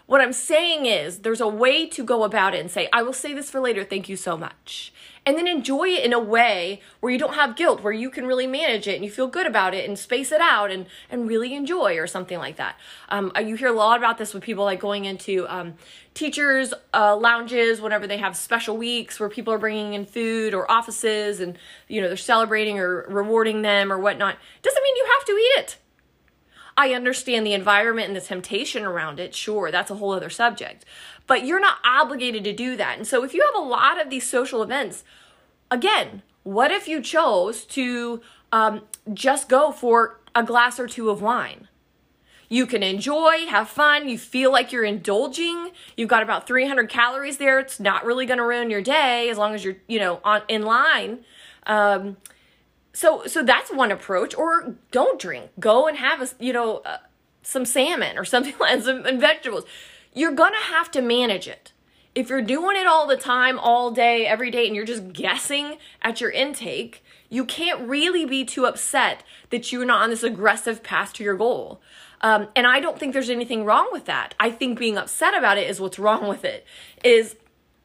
What 0.06 0.20
I'm 0.20 0.32
saying 0.32 0.86
is 0.86 1.20
there's 1.20 1.40
a 1.40 1.48
way 1.48 1.86
to 1.86 2.04
go 2.04 2.24
about 2.24 2.54
it 2.54 2.60
and 2.60 2.70
say, 2.70 2.88
I 2.92 3.02
will 3.02 3.12
say 3.12 3.32
this 3.32 3.50
for 3.50 3.60
later, 3.60 3.84
thank 3.84 4.08
you 4.08 4.16
so 4.16 4.36
much. 4.36 4.92
And 5.24 5.36
then 5.36 5.46
enjoy 5.46 5.88
it 5.88 6.04
in 6.04 6.12
a 6.12 6.18
way 6.18 6.80
where 7.00 7.12
you 7.12 7.18
don't 7.18 7.34
have 7.34 7.54
guilt, 7.54 7.82
where 7.82 7.92
you 7.92 8.10
can 8.10 8.26
really 8.26 8.46
manage 8.46 8.88
it 8.88 8.96
and 8.96 9.04
you 9.04 9.10
feel 9.10 9.28
good 9.28 9.46
about 9.46 9.72
it 9.72 9.88
and 9.88 9.98
space 9.98 10.32
it 10.32 10.40
out 10.40 10.70
and, 10.70 10.86
and 11.10 11.28
really 11.28 11.54
enjoy 11.54 11.96
or 11.96 12.06
something 12.06 12.38
like 12.38 12.56
that. 12.56 12.76
Um, 13.08 13.30
uh, 13.36 13.40
you 13.40 13.54
hear 13.54 13.68
a 13.68 13.72
lot 13.72 13.98
about 13.98 14.18
this 14.18 14.34
with 14.34 14.42
people 14.42 14.64
like 14.64 14.80
going 14.80 15.04
into 15.04 15.46
um, 15.48 15.74
teachers' 16.14 16.74
uh, 16.92 17.16
lounges 17.16 17.80
whenever 17.80 18.06
they 18.06 18.18
have 18.18 18.36
special 18.36 18.76
weeks 18.76 19.20
where 19.20 19.28
people 19.28 19.52
are 19.52 19.58
bringing 19.58 19.94
in 19.94 20.06
food 20.06 20.54
or 20.54 20.68
offices 20.70 21.38
and, 21.38 21.56
you 21.86 22.00
know, 22.00 22.08
they're 22.08 22.16
celebrating 22.16 22.80
or 22.80 23.06
rewarding 23.08 23.62
them 23.62 23.92
or 23.92 23.98
whatnot. 23.98 24.36
Doesn't 24.62 24.82
mean 24.82 24.96
you 24.96 25.06
have 25.16 25.24
to 25.26 25.32
eat 25.32 25.60
it. 25.60 25.78
I 26.76 26.94
understand 26.94 27.46
the 27.46 27.52
environment 27.52 28.08
and 28.08 28.16
the 28.16 28.20
temptation 28.20 28.82
around 28.82 29.20
it. 29.20 29.34
Sure, 29.34 29.70
that's 29.70 29.90
a 29.90 29.96
whole 29.96 30.12
other 30.12 30.30
subject. 30.30 30.84
But 31.26 31.46
you're 31.46 31.60
not 31.60 31.78
obligated 31.84 32.44
to 32.44 32.52
do 32.52 32.76
that. 32.76 32.98
And 32.98 33.06
so 33.06 33.24
if 33.24 33.32
you 33.34 33.44
have 33.52 33.62
a 33.62 33.66
lot 33.66 34.00
of 34.00 34.10
these 34.10 34.28
social 34.28 34.62
events, 34.62 35.04
again, 35.70 36.22
what 36.42 36.70
if 36.70 36.88
you 36.88 37.00
chose 37.00 37.64
to 37.66 38.20
um, 38.50 38.82
just 39.14 39.48
go 39.48 39.72
for 39.72 40.20
a 40.34 40.42
glass 40.42 40.80
or 40.80 40.88
two 40.88 41.10
of 41.10 41.22
wine? 41.22 41.68
You 42.48 42.66
can 42.66 42.82
enjoy, 42.82 43.46
have 43.48 43.68
fun, 43.70 44.10
you 44.10 44.18
feel 44.18 44.52
like 44.52 44.72
you're 44.72 44.84
indulging. 44.84 45.70
You've 45.96 46.10
got 46.10 46.22
about 46.22 46.46
300 46.46 46.88
calories 46.90 47.38
there. 47.38 47.58
It's 47.58 47.80
not 47.80 48.04
really 48.04 48.26
going 48.26 48.38
to 48.38 48.44
ruin 48.44 48.68
your 48.68 48.82
day 48.82 49.30
as 49.30 49.38
long 49.38 49.54
as 49.54 49.64
you're, 49.64 49.76
you 49.88 49.98
know, 49.98 50.20
on 50.22 50.42
in 50.48 50.62
line. 50.62 51.20
Um, 51.66 52.18
so 52.92 53.26
so 53.26 53.42
that's 53.42 53.72
one 53.72 53.90
approach 53.90 54.34
or 54.34 54.76
don't 54.90 55.18
drink 55.20 55.50
go 55.58 55.86
and 55.86 55.96
have 55.96 56.20
a 56.20 56.28
you 56.44 56.52
know 56.52 56.78
uh, 56.84 56.98
some 57.42 57.64
salmon 57.64 58.18
or 58.18 58.24
something 58.32 58.54
like 58.60 58.82
some 58.82 59.04
and 59.06 59.20
vegetables 59.20 59.64
you're 60.14 60.32
gonna 60.32 60.56
have 60.56 60.90
to 60.92 61.02
manage 61.02 61.48
it. 61.48 61.72
If 62.14 62.28
you're 62.28 62.42
doing 62.42 62.76
it 62.76 62.86
all 62.86 63.06
the 63.06 63.16
time 63.16 63.58
all 63.58 63.90
day 63.90 64.26
every 64.26 64.50
day 64.50 64.66
and 64.66 64.76
you're 64.76 64.84
just 64.84 65.12
guessing 65.12 65.78
at 66.02 66.20
your 66.20 66.30
intake 66.30 67.02
you 67.32 67.46
can't 67.46 67.88
really 67.88 68.26
be 68.26 68.44
too 68.44 68.66
upset 68.66 69.24
that 69.48 69.72
you're 69.72 69.86
not 69.86 70.02
on 70.02 70.10
this 70.10 70.22
aggressive 70.22 70.82
path 70.82 71.14
to 71.14 71.24
your 71.24 71.34
goal. 71.34 71.80
Um, 72.20 72.48
and 72.54 72.66
i 72.66 72.78
don't 72.78 72.98
think 72.98 73.14
there's 73.14 73.30
anything 73.30 73.64
wrong 73.64 73.88
with 73.90 74.04
that. 74.04 74.34
I 74.38 74.50
think 74.50 74.78
being 74.78 74.98
upset 74.98 75.34
about 75.34 75.56
it 75.56 75.68
is 75.68 75.80
what's 75.80 75.98
wrong 75.98 76.28
with 76.28 76.44
it 76.44 76.66
is 77.02 77.36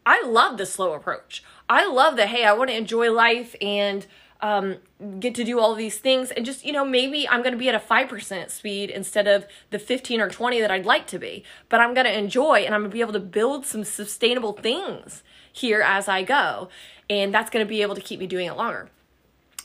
i 0.05 0.21
love 0.23 0.57
the 0.57 0.65
slow 0.65 0.91
approach. 0.93 1.43
I 1.69 1.87
love 1.87 2.17
that 2.17 2.27
hey 2.27 2.43
i 2.43 2.51
want 2.51 2.69
to 2.71 2.75
enjoy 2.75 3.09
life 3.09 3.55
and 3.61 4.05
um, 4.41 4.77
get 5.19 5.33
to 5.35 5.43
do 5.43 5.59
all 5.59 5.73
these 5.75 5.97
things 5.97 6.31
and 6.31 6.45
just 6.45 6.65
you 6.65 6.71
know 6.71 6.85
maybe 6.85 7.27
i'm 7.27 7.41
going 7.41 7.53
to 7.53 7.57
be 7.57 7.69
at 7.69 7.75
a 7.75 7.79
5% 7.79 8.49
speed 8.49 8.89
instead 8.89 9.27
of 9.27 9.45
the 9.71 9.79
15 9.79 10.21
or 10.21 10.29
20 10.29 10.61
that 10.61 10.71
i'd 10.71 10.85
like 10.85 11.07
to 11.07 11.19
be. 11.19 11.43
But 11.69 11.79
i'm 11.79 11.93
going 11.93 12.05
to 12.05 12.17
enjoy 12.17 12.59
and 12.59 12.73
i'm 12.73 12.81
going 12.81 12.91
to 12.91 12.95
be 12.95 13.01
able 13.01 13.13
to 13.13 13.19
build 13.19 13.65
some 13.65 13.83
sustainable 13.83 14.53
things 14.53 15.23
here 15.51 15.81
as 15.81 16.07
i 16.07 16.23
go. 16.23 16.69
And 17.09 17.33
that's 17.33 17.49
going 17.49 17.65
to 17.65 17.69
be 17.69 17.81
able 17.81 17.95
to 17.95 18.01
keep 18.01 18.19
me 18.19 18.27
doing 18.27 18.47
it 18.47 18.57
longer. 18.57 18.89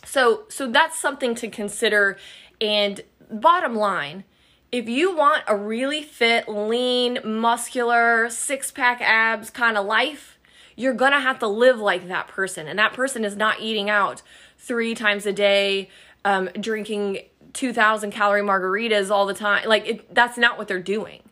So 0.05 0.45
so 0.49 0.71
that's 0.71 0.99
something 0.99 1.35
to 1.37 1.49
consider. 1.49 2.19
And 2.61 3.03
bottom 3.31 3.75
line 3.75 4.25
if 4.71 4.89
you 4.89 5.15
want 5.15 5.43
a 5.47 5.55
really 5.55 6.03
fit 6.03 6.49
lean 6.49 7.19
muscular 7.25 8.31
six 8.31 8.71
pack 8.71 9.03
abs 9.03 9.51
kind 9.51 9.77
of 9.77 9.85
life 9.85 10.39
you're 10.77 10.95
to 10.95 11.21
have 11.21 11.39
to 11.41 11.47
live 11.47 11.79
like 11.79 12.09
that 12.09 12.29
person. 12.29 12.67
And 12.67 12.79
that 12.79 12.93
person 12.93 13.25
is 13.25 13.37
not 13.37 13.61
eating 13.61 13.91
out 13.91 14.23
three 14.63 14.95
times 14.95 15.27
a 15.27 15.33
day, 15.33 15.91
um, 16.25 16.49
drinking 16.59 17.19
2,000 17.53 18.13
calorie 18.13 18.43
margaritas 18.43 19.11
all 19.11 19.27
the 19.27 19.35
time. 19.35 19.69
Like, 19.69 19.87
it, 19.87 20.15
that's 20.15 20.39
not 20.39 20.57
what 20.57 20.69
they're 20.69 20.81
doing. 20.81 21.23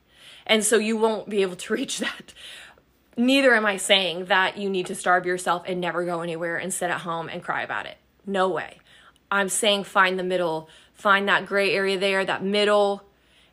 And 0.46 0.64
so 0.64 0.76
you 0.76 0.96
won't 0.96 1.28
be 1.30 1.42
able 1.42 1.56
to 1.56 1.72
reach 1.72 1.98
that. 1.98 2.34
Neither 3.16 3.54
am 3.54 3.66
I 3.66 3.76
saying 3.76 4.26
that 4.26 4.58
you 4.58 4.68
need 4.68 4.86
to 4.86 4.94
starve 4.94 5.26
yourself 5.26 5.62
and 5.66 5.80
never 5.80 6.04
go 6.04 6.20
anywhere 6.22 6.56
and 6.56 6.72
sit 6.72 6.90
at 6.90 7.02
home 7.02 7.28
and 7.28 7.42
cry 7.42 7.62
about 7.62 7.86
it. 7.86 7.98
No 8.26 8.48
way. 8.48 8.78
I'm 9.30 9.48
saying 9.48 9.84
find 9.84 10.18
the 10.18 10.24
middle, 10.24 10.68
find 10.92 11.28
that 11.28 11.46
gray 11.46 11.72
area 11.74 11.98
there, 11.98 12.24
that 12.24 12.42
middle, 12.42 13.04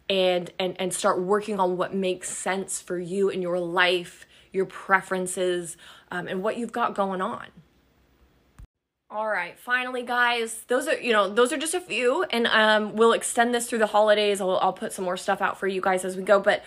and 0.10 0.50
and 0.58 0.80
and 0.80 0.94
start 0.94 1.22
working 1.22 1.60
on 1.60 1.78
what 1.78 1.94
makes 1.94 2.30
sense 2.30 2.82
for 2.82 2.98
you 2.98 3.30
in 3.30 3.42
your 3.42 3.60
life, 3.60 4.26
your 4.52 4.66
preferences, 4.66 5.78
um, 6.12 6.28
and 6.28 6.42
what 6.42 6.58
you've 6.58 6.72
got 6.72 6.96
going 6.96 7.22
on. 7.22 7.48
All 9.10 9.30
right, 9.30 9.58
finally, 9.58 10.04
guys, 10.04 10.64
those 10.68 10.86
are 10.86 11.00
you 11.00 11.14
know 11.14 11.30
those 11.30 11.54
are 11.54 11.58
just 11.58 11.74
a 11.74 11.80
few, 11.80 12.24
and 12.24 12.46
um, 12.48 12.94
we'll 12.94 13.14
extend 13.14 13.56
this 13.56 13.70
through 13.70 13.80
the 13.80 13.88
holidays. 13.88 14.42
I'll, 14.42 14.58
I'll 14.58 14.74
put 14.74 14.92
some 14.92 15.06
more 15.06 15.16
stuff 15.16 15.42
out 15.42 15.58
for 15.58 15.66
you 15.66 15.80
guys 15.80 16.04
as 16.04 16.18
we 16.18 16.24
go. 16.24 16.42
But 16.42 16.62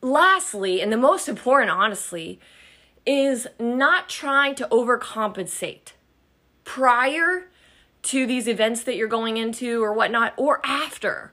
lastly, 0.00 0.80
and 0.80 0.92
the 0.92 0.96
most 0.96 1.28
important, 1.28 1.72
honestly, 1.72 2.38
is 3.04 3.48
not 3.58 4.08
trying 4.08 4.54
to 4.54 4.68
overcompensate 4.70 5.94
prior 6.62 7.48
to 8.02 8.24
these 8.24 8.46
events 8.46 8.84
that 8.84 8.94
you're 8.94 9.08
going 9.08 9.36
into 9.36 9.82
or 9.82 9.92
whatnot, 9.92 10.32
or 10.36 10.60
after. 10.64 11.32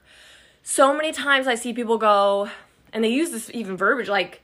So 0.64 0.92
many 0.92 1.12
times 1.12 1.46
I 1.46 1.54
see 1.54 1.72
people 1.72 1.98
go, 1.98 2.50
and 2.92 3.04
they 3.04 3.10
use 3.10 3.30
this 3.30 3.48
even 3.54 3.76
verbiage 3.76 4.08
like, 4.08 4.42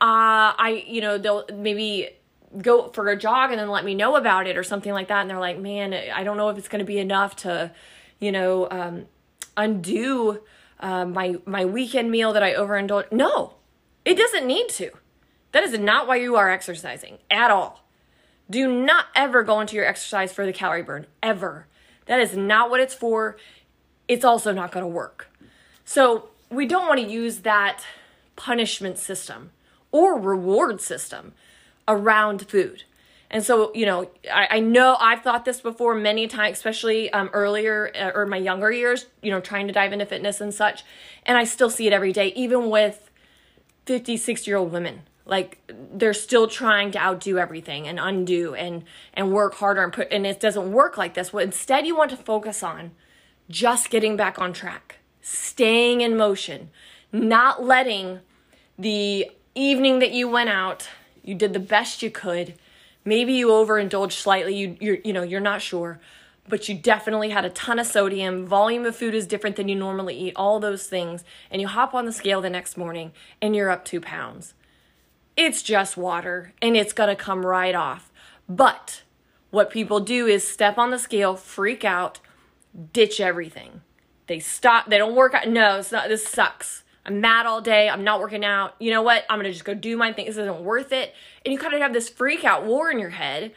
uh, 0.00 0.56
I, 0.56 0.84
you 0.86 1.02
know, 1.02 1.18
they'll 1.18 1.44
maybe 1.52 2.17
go 2.62 2.88
for 2.88 3.08
a 3.08 3.16
jog 3.16 3.50
and 3.50 3.60
then 3.60 3.68
let 3.68 3.84
me 3.84 3.94
know 3.94 4.16
about 4.16 4.46
it 4.46 4.56
or 4.56 4.62
something 4.62 4.92
like 4.92 5.08
that. 5.08 5.20
And 5.20 5.30
they're 5.30 5.38
like 5.38 5.58
man 5.58 5.92
i 5.92 6.24
don't 6.24 6.36
know 6.36 6.48
if 6.48 6.58
it's 6.58 6.68
going 6.68 6.80
to 6.80 6.86
be 6.86 6.98
enough 6.98 7.36
to 7.36 7.72
you 8.18 8.32
know 8.32 8.68
um, 8.70 9.06
undo 9.56 10.40
uh, 10.80 11.04
my 11.04 11.36
my 11.44 11.64
weekend 11.64 12.10
meal 12.10 12.32
that 12.32 12.42
i 12.42 12.54
overindulge 12.54 13.10
no 13.12 13.54
it 14.08 14.16
doesn't 14.16 14.46
need 14.46 14.70
to. 14.70 14.90
That 15.52 15.64
is 15.64 15.78
not 15.78 16.06
why 16.06 16.16
you 16.16 16.36
are 16.36 16.48
exercising 16.48 17.18
at 17.30 17.50
all. 17.50 17.84
Do 18.48 18.66
not 18.66 19.04
ever 19.14 19.42
go 19.42 19.60
into 19.60 19.76
your 19.76 19.84
exercise 19.84 20.32
for 20.32 20.46
the 20.46 20.52
calorie 20.52 20.82
burn 20.82 21.06
ever. 21.22 21.66
That 22.06 22.18
is 22.18 22.34
not 22.34 22.70
what 22.70 22.80
it's 22.80 22.94
for. 22.94 23.36
It's 24.08 24.24
also 24.24 24.50
not 24.52 24.72
going 24.72 24.82
to 24.82 24.88
work. 24.88 25.28
So 25.84 26.30
we 26.48 26.64
don't 26.64 26.88
want 26.88 27.00
to 27.00 27.06
use 27.06 27.40
that 27.40 27.84
punishment 28.34 28.96
system 28.96 29.50
or 29.92 30.18
reward 30.18 30.80
system 30.80 31.34
around 31.88 32.48
food. 32.48 32.84
And 33.30 33.44
so, 33.44 33.72
you 33.74 33.84
know, 33.84 34.10
I, 34.32 34.48
I 34.52 34.60
know 34.60 34.96
I've 34.98 35.22
thought 35.22 35.44
this 35.44 35.60
before 35.60 35.94
many 35.94 36.26
times, 36.26 36.56
especially 36.56 37.12
um, 37.12 37.28
earlier 37.32 37.90
uh, 37.94 38.10
or 38.14 38.24
my 38.24 38.38
younger 38.38 38.70
years, 38.70 39.06
you 39.22 39.30
know, 39.30 39.40
trying 39.40 39.66
to 39.66 39.72
dive 39.72 39.92
into 39.92 40.06
fitness 40.06 40.40
and 40.40 40.54
such. 40.54 40.82
And 41.26 41.36
I 41.36 41.44
still 41.44 41.68
see 41.68 41.86
it 41.86 41.92
every 41.92 42.12
day, 42.12 42.28
even 42.28 42.70
with 42.70 43.10
50, 43.84 44.16
60 44.16 44.50
year 44.50 44.56
old 44.56 44.72
women. 44.72 45.02
Like 45.26 45.58
they're 45.92 46.14
still 46.14 46.48
trying 46.48 46.90
to 46.92 46.98
outdo 46.98 47.38
everything 47.38 47.86
and 47.86 48.00
undo 48.00 48.54
and 48.54 48.84
and 49.12 49.30
work 49.30 49.56
harder 49.56 49.82
and 49.82 49.92
put 49.92 50.10
and 50.10 50.26
it 50.26 50.40
doesn't 50.40 50.72
work 50.72 50.96
like 50.96 51.12
this. 51.12 51.34
What 51.34 51.44
instead 51.44 51.86
you 51.86 51.94
want 51.94 52.10
to 52.12 52.16
focus 52.16 52.62
on 52.62 52.92
just 53.50 53.90
getting 53.90 54.16
back 54.16 54.38
on 54.38 54.54
track, 54.54 55.00
staying 55.20 56.00
in 56.00 56.16
motion, 56.16 56.70
not 57.12 57.62
letting 57.62 58.20
the 58.78 59.30
evening 59.54 59.98
that 59.98 60.12
you 60.12 60.28
went 60.28 60.48
out 60.48 60.88
you 61.28 61.34
did 61.34 61.52
the 61.52 61.60
best 61.60 62.02
you 62.02 62.10
could. 62.10 62.54
Maybe 63.04 63.34
you 63.34 63.48
overindulged 63.48 64.18
slightly. 64.18 64.56
You 64.56 64.76
you 64.80 65.00
you 65.04 65.12
know, 65.12 65.22
you're 65.22 65.40
not 65.40 65.62
sure, 65.62 66.00
but 66.48 66.68
you 66.68 66.74
definitely 66.74 67.30
had 67.30 67.44
a 67.44 67.50
ton 67.50 67.78
of 67.78 67.86
sodium. 67.86 68.46
Volume 68.46 68.86
of 68.86 68.96
food 68.96 69.14
is 69.14 69.26
different 69.26 69.56
than 69.56 69.68
you 69.68 69.76
normally 69.76 70.16
eat. 70.18 70.32
All 70.36 70.58
those 70.58 70.86
things, 70.86 71.24
and 71.50 71.60
you 71.60 71.68
hop 71.68 71.94
on 71.94 72.06
the 72.06 72.12
scale 72.12 72.40
the 72.40 72.50
next 72.50 72.76
morning 72.76 73.12
and 73.42 73.54
you're 73.54 73.70
up 73.70 73.84
2 73.84 74.00
pounds. 74.00 74.54
It's 75.36 75.62
just 75.62 75.96
water 75.96 76.52
and 76.60 76.76
it's 76.76 76.92
going 76.92 77.14
to 77.14 77.24
come 77.24 77.46
right 77.46 77.74
off. 77.74 78.10
But 78.48 79.02
what 79.50 79.70
people 79.70 80.00
do 80.00 80.26
is 80.26 80.46
step 80.46 80.78
on 80.78 80.90
the 80.90 80.98
scale, 80.98 81.36
freak 81.36 81.84
out, 81.84 82.20
ditch 82.92 83.20
everything. 83.20 83.82
They 84.26 84.40
stop, 84.40 84.90
they 84.90 84.98
don't 84.98 85.14
work 85.14 85.34
out. 85.34 85.48
No, 85.48 85.78
it's 85.78 85.92
not, 85.92 86.08
this 86.08 86.26
sucks. 86.26 86.82
I'm 87.08 87.22
mad 87.22 87.46
all 87.46 87.62
day. 87.62 87.88
I'm 87.88 88.04
not 88.04 88.20
working 88.20 88.44
out. 88.44 88.74
You 88.78 88.90
know 88.90 89.00
what? 89.00 89.24
I'm 89.30 89.38
going 89.38 89.46
to 89.46 89.52
just 89.52 89.64
go 89.64 89.72
do 89.72 89.96
my 89.96 90.12
thing. 90.12 90.26
This 90.26 90.36
isn't 90.36 90.60
worth 90.60 90.92
it. 90.92 91.14
And 91.42 91.54
you 91.54 91.58
kind 91.58 91.72
of 91.72 91.80
have 91.80 91.94
this 91.94 92.10
freak 92.10 92.44
out 92.44 92.66
war 92.66 92.90
in 92.90 92.98
your 92.98 93.08
head. 93.08 93.52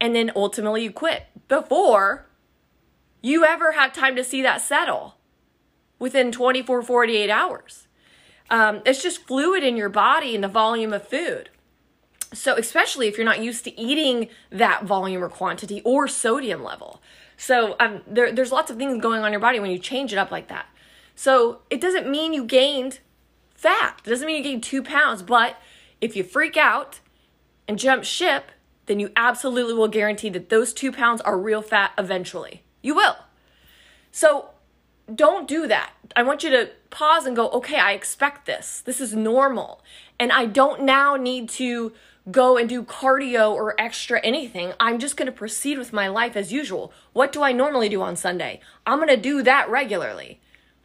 And 0.00 0.16
then 0.16 0.32
ultimately 0.34 0.82
you 0.82 0.90
quit 0.90 1.26
before 1.46 2.26
you 3.20 3.44
ever 3.44 3.72
have 3.72 3.92
time 3.92 4.16
to 4.16 4.24
see 4.24 4.40
that 4.40 4.62
settle 4.62 5.16
within 5.98 6.32
24, 6.32 6.82
48 6.82 7.28
hours. 7.28 7.86
Um, 8.48 8.80
it's 8.86 9.02
just 9.02 9.26
fluid 9.26 9.62
in 9.62 9.76
your 9.76 9.90
body 9.90 10.34
and 10.34 10.42
the 10.42 10.48
volume 10.48 10.94
of 10.94 11.06
food. 11.06 11.50
So, 12.32 12.56
especially 12.56 13.08
if 13.08 13.18
you're 13.18 13.26
not 13.26 13.42
used 13.42 13.64
to 13.64 13.78
eating 13.78 14.28
that 14.50 14.84
volume 14.84 15.22
or 15.22 15.28
quantity 15.28 15.82
or 15.84 16.08
sodium 16.08 16.62
level. 16.64 17.02
So, 17.36 17.76
um, 17.78 18.00
there, 18.06 18.32
there's 18.32 18.52
lots 18.52 18.70
of 18.70 18.78
things 18.78 19.02
going 19.02 19.20
on 19.20 19.26
in 19.26 19.32
your 19.32 19.40
body 19.40 19.60
when 19.60 19.70
you 19.70 19.78
change 19.78 20.12
it 20.12 20.18
up 20.18 20.30
like 20.30 20.48
that. 20.48 20.66
So 21.16 21.62
it 21.70 21.80
doesn't 21.80 22.08
mean 22.08 22.32
you 22.32 22.44
gained 22.44 23.00
fat. 23.54 24.00
It 24.04 24.10
doesn't 24.10 24.26
mean 24.26 24.36
you 24.36 24.42
gained 24.44 24.62
two 24.62 24.82
pounds. 24.82 25.22
But 25.22 25.56
if 26.00 26.14
you 26.14 26.22
freak 26.22 26.56
out 26.56 27.00
and 27.66 27.78
jump 27.78 28.04
ship, 28.04 28.52
then 28.84 29.00
you 29.00 29.10
absolutely 29.16 29.74
will 29.74 29.88
guarantee 29.88 30.28
that 30.28 30.50
those 30.50 30.72
two 30.72 30.92
pounds 30.92 31.20
are 31.22 31.38
real 31.38 31.62
fat 31.62 31.92
eventually. 31.98 32.62
You 32.82 32.94
will. 32.94 33.16
So 34.12 34.50
don't 35.12 35.48
do 35.48 35.66
that. 35.66 35.92
I 36.14 36.22
want 36.22 36.44
you 36.44 36.50
to 36.50 36.70
pause 36.90 37.26
and 37.26 37.34
go, 37.34 37.48
okay, 37.50 37.78
I 37.78 37.92
expect 37.92 38.46
this. 38.46 38.80
This 38.84 39.00
is 39.00 39.14
normal. 39.14 39.82
And 40.18 40.30
I 40.30 40.46
don't 40.46 40.82
now 40.82 41.16
need 41.16 41.48
to 41.50 41.92
go 42.30 42.56
and 42.56 42.68
do 42.68 42.82
cardio 42.82 43.52
or 43.52 43.80
extra 43.80 44.20
anything. 44.20 44.72
I'm 44.80 44.98
just 44.98 45.16
going 45.16 45.26
to 45.26 45.32
proceed 45.32 45.78
with 45.78 45.92
my 45.92 46.08
life 46.08 46.36
as 46.36 46.52
usual. 46.52 46.92
What 47.12 47.32
do 47.32 47.42
I 47.42 47.52
normally 47.52 47.88
do 47.88 48.02
on 48.02 48.16
Sunday? 48.16 48.60
I'm 48.86 48.98
going 48.98 49.08
to 49.08 49.16
do 49.16 49.42
that 49.42 49.70
regularly. 49.70 50.40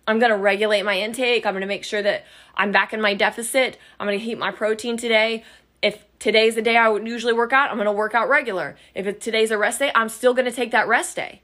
I'm 0.08 0.20
going 0.20 0.32
to 0.32 0.38
regulate 0.38 0.84
my 0.84 1.00
intake. 1.00 1.46
I'm 1.46 1.54
going 1.54 1.62
to 1.62 1.68
make 1.68 1.84
sure 1.84 2.02
that 2.02 2.26
I'm 2.56 2.72
back 2.72 2.94
in 2.94 3.02
my 3.02 3.14
deficit. 3.14 3.78
I'm 4.00 4.08
going 4.08 4.20
to 4.20 4.26
eat 4.26 4.38
my 4.38 4.52
protein 4.52 4.98
today. 4.98 5.44
If 5.82 6.06
today's 6.20 6.56
the 6.56 6.62
day 6.62 6.78
I 6.78 6.90
would 6.90 7.08
usually 7.08 7.34
work 7.34 7.54
out, 7.54 7.70
I'm 7.70 7.78
going 7.78 7.86
to 7.86 7.92
work 7.92 8.14
out 8.14 8.30
regular. 8.30 8.76
If 8.94 9.20
today's 9.20 9.52
a 9.52 9.58
rest 9.58 9.80
day, 9.80 9.92
I'm 9.96 10.10
still 10.10 10.34
going 10.34 10.46
to 10.46 10.52
take 10.52 10.72
that 10.72 10.88
rest 10.88 11.16
day. 11.16 11.42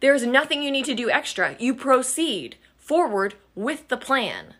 There's 0.00 0.26
nothing 0.26 0.62
you 0.62 0.70
need 0.70 0.86
to 0.86 0.94
do 0.94 1.10
extra. 1.10 1.56
You 1.58 1.74
proceed 1.74 2.56
forward 2.76 3.34
with 3.54 3.88
the 3.88 3.96
plan. 3.96 4.54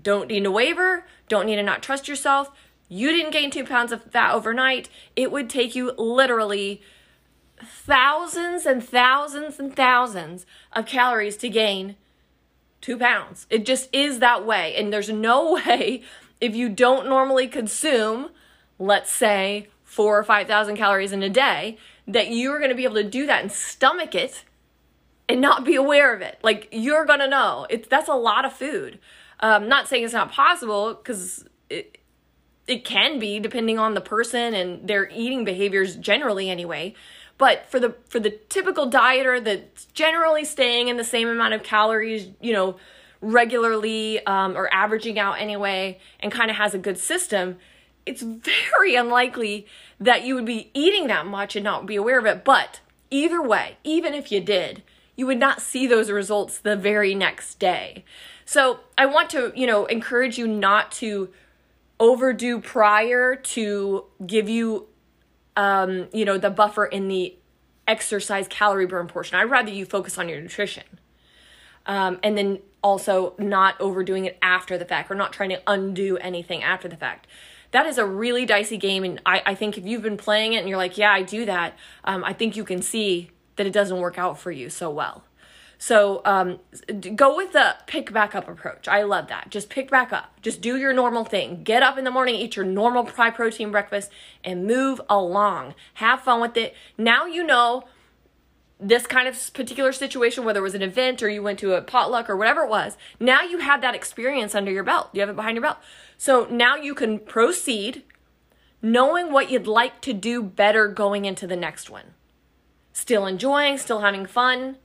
Don't 0.00 0.28
need 0.28 0.44
to 0.44 0.50
waver. 0.50 1.06
Don't 1.28 1.46
need 1.46 1.56
to 1.56 1.62
not 1.62 1.82
trust 1.82 2.08
yourself. 2.08 2.50
You 2.88 3.10
didn't 3.10 3.32
gain 3.32 3.50
two 3.50 3.64
pounds 3.64 3.92
of 3.92 4.04
fat 4.04 4.34
overnight. 4.34 4.88
It 5.16 5.32
would 5.32 5.50
take 5.50 5.74
you 5.74 5.92
literally 5.96 6.82
thousands 7.62 8.66
and 8.66 8.82
thousands 8.82 9.58
and 9.58 9.74
thousands 9.74 10.46
of 10.72 10.86
calories 10.86 11.36
to 11.38 11.48
gain 11.48 11.96
two 12.82 12.98
pounds. 12.98 13.46
It 13.48 13.64
just 13.64 13.88
is 13.94 14.18
that 14.18 14.44
way. 14.44 14.74
And 14.76 14.92
there's 14.92 15.08
no 15.08 15.52
way 15.66 16.02
if 16.42 16.54
you 16.54 16.68
don't 16.68 17.08
normally 17.08 17.48
consume, 17.48 18.28
let's 18.78 19.10
say, 19.10 19.68
four 19.84 20.18
or 20.18 20.24
5,000 20.24 20.76
calories 20.76 21.12
in 21.12 21.22
a 21.22 21.30
day, 21.30 21.78
that 22.06 22.30
you're 22.30 22.58
to 22.70 22.76
be 22.76 22.84
able 22.84 22.96
to 22.96 23.04
do 23.04 23.26
that 23.26 23.42
and 23.42 23.52
stomach 23.52 24.14
it 24.14 24.44
and 25.28 25.40
not 25.40 25.64
be 25.64 25.76
aware 25.76 26.14
of 26.14 26.20
it. 26.20 26.38
Like 26.42 26.68
you're 26.72 27.06
to 27.20 27.28
know. 27.28 27.66
It's 27.70 27.88
that's 27.88 28.08
a 28.08 28.14
lot 28.14 28.44
of 28.44 28.52
food. 28.52 28.98
Um, 29.40 29.68
not 29.68 29.88
saying 29.88 30.04
it's 30.04 30.12
not 30.12 30.32
possible 30.32 30.94
because 30.94 31.44
it, 31.70 31.98
it 32.66 32.84
can 32.84 33.18
be 33.18 33.38
depending 33.38 33.78
on 33.78 33.94
the 33.94 34.00
person 34.00 34.54
and 34.54 34.86
their 34.88 35.08
eating 35.10 35.44
behaviors 35.44 35.96
generally 35.96 36.50
anyway. 36.50 36.94
But 37.42 37.68
for 37.68 37.80
the 37.80 37.96
for 38.08 38.20
the 38.20 38.30
typical 38.30 38.88
dieter 38.88 39.42
that's 39.42 39.86
generally 39.86 40.44
staying 40.44 40.86
in 40.86 40.96
the 40.96 41.02
same 41.02 41.26
amount 41.26 41.54
of 41.54 41.64
calories, 41.64 42.28
you 42.40 42.52
know, 42.52 42.76
regularly 43.20 44.24
um, 44.26 44.56
or 44.56 44.72
averaging 44.72 45.18
out 45.18 45.40
anyway, 45.40 45.98
and 46.20 46.30
kind 46.30 46.52
of 46.52 46.56
has 46.58 46.72
a 46.72 46.78
good 46.78 46.98
system, 46.98 47.58
it's 48.06 48.22
very 48.22 48.94
unlikely 49.02 49.66
that 49.98 50.24
you 50.24 50.36
would 50.36 50.44
be 50.44 50.70
eating 50.72 51.08
that 51.08 51.26
much 51.26 51.56
and 51.56 51.64
not 51.64 51.84
be 51.84 51.96
aware 51.96 52.20
of 52.20 52.26
it. 52.26 52.44
But 52.44 52.78
either 53.10 53.42
way, 53.42 53.76
even 53.82 54.14
if 54.14 54.30
you 54.30 54.40
did, 54.40 54.84
you 55.16 55.26
would 55.26 55.40
not 55.40 55.60
see 55.60 55.88
those 55.88 56.12
results 56.12 56.58
the 56.58 56.76
very 56.76 57.12
next 57.12 57.58
day. 57.58 58.04
So 58.44 58.78
I 58.96 59.06
want 59.06 59.30
to, 59.30 59.52
you 59.56 59.66
know, 59.66 59.86
encourage 59.86 60.38
you 60.38 60.46
not 60.46 60.92
to 60.92 61.28
overdo 61.98 62.60
prior 62.60 63.34
to 63.34 64.04
give 64.24 64.48
you, 64.48 64.86
um, 65.56 66.08
you 66.12 66.24
know, 66.24 66.38
the 66.38 66.50
buffer 66.50 66.84
in 66.84 67.08
the 67.08 67.36
exercise 67.86 68.46
calorie 68.48 68.86
burn 68.86 69.06
portion. 69.06 69.38
I'd 69.38 69.50
rather 69.50 69.70
you 69.70 69.84
focus 69.84 70.18
on 70.18 70.28
your 70.28 70.40
nutrition. 70.40 70.84
Um, 71.84 72.20
and 72.22 72.38
then 72.38 72.60
also 72.82 73.34
not 73.38 73.80
overdoing 73.80 74.24
it 74.24 74.38
after 74.40 74.78
the 74.78 74.84
fact 74.84 75.10
or 75.10 75.14
not 75.14 75.32
trying 75.32 75.50
to 75.50 75.60
undo 75.66 76.16
anything 76.18 76.62
after 76.62 76.88
the 76.88 76.96
fact. 76.96 77.26
That 77.72 77.86
is 77.86 77.98
a 77.98 78.06
really 78.06 78.44
dicey 78.44 78.76
game. 78.76 79.02
And 79.02 79.20
I, 79.24 79.42
I 79.46 79.54
think 79.54 79.78
if 79.78 79.86
you've 79.86 80.02
been 80.02 80.16
playing 80.16 80.52
it 80.52 80.58
and 80.58 80.68
you're 80.68 80.78
like, 80.78 80.98
yeah, 80.98 81.12
I 81.12 81.22
do 81.22 81.44
that, 81.46 81.76
um, 82.04 82.22
I 82.24 82.32
think 82.32 82.56
you 82.56 82.64
can 82.64 82.82
see 82.82 83.30
that 83.56 83.66
it 83.66 83.72
doesn't 83.72 83.98
work 83.98 84.18
out 84.18 84.38
for 84.38 84.50
you 84.50 84.70
so 84.70 84.90
well. 84.90 85.24
So 85.82 86.22
um, 86.24 86.60
go 87.16 87.36
with 87.36 87.54
the 87.54 87.74
pick 87.88 88.12
back 88.12 88.36
up 88.36 88.48
approach. 88.48 88.86
I 88.86 89.02
love 89.02 89.26
that. 89.26 89.50
Just 89.50 89.68
pick 89.68 89.90
back 89.90 90.12
up. 90.12 90.40
Just 90.40 90.60
do 90.60 90.76
your 90.76 90.92
normal 90.92 91.24
thing. 91.24 91.64
Get 91.64 91.82
up 91.82 91.98
in 91.98 92.04
the 92.04 92.10
morning, 92.12 92.36
eat 92.36 92.54
your 92.54 92.64
normal 92.64 93.04
high 93.04 93.30
protein 93.30 93.72
breakfast, 93.72 94.08
and 94.44 94.64
move 94.64 95.00
along. 95.10 95.74
Have 95.94 96.20
fun 96.20 96.40
with 96.40 96.56
it. 96.56 96.76
Now 96.96 97.26
you 97.26 97.42
know 97.44 97.82
this 98.78 99.08
kind 99.08 99.26
of 99.26 99.52
particular 99.54 99.90
situation, 99.90 100.44
whether 100.44 100.60
it 100.60 100.62
was 100.62 100.76
an 100.76 100.82
event 100.82 101.20
or 101.20 101.28
you 101.28 101.42
went 101.42 101.58
to 101.58 101.74
a 101.74 101.82
potluck 101.82 102.30
or 102.30 102.36
whatever 102.36 102.62
it 102.62 102.70
was. 102.70 102.96
Now 103.18 103.42
you 103.42 103.58
have 103.58 103.80
that 103.80 103.96
experience 103.96 104.54
under 104.54 104.70
your 104.70 104.84
belt. 104.84 105.08
You 105.12 105.18
have 105.18 105.30
it 105.30 105.34
behind 105.34 105.56
your 105.56 105.62
belt. 105.62 105.78
So 106.16 106.46
now 106.48 106.76
you 106.76 106.94
can 106.94 107.18
proceed 107.18 108.04
knowing 108.80 109.32
what 109.32 109.50
you'd 109.50 109.66
like 109.66 110.00
to 110.02 110.12
do 110.12 110.44
better 110.44 110.86
going 110.86 111.24
into 111.24 111.48
the 111.48 111.56
next 111.56 111.90
one. 111.90 112.14
Still 112.92 113.26
enjoying, 113.26 113.78
still 113.78 113.98
having 113.98 114.26
fun 114.26 114.76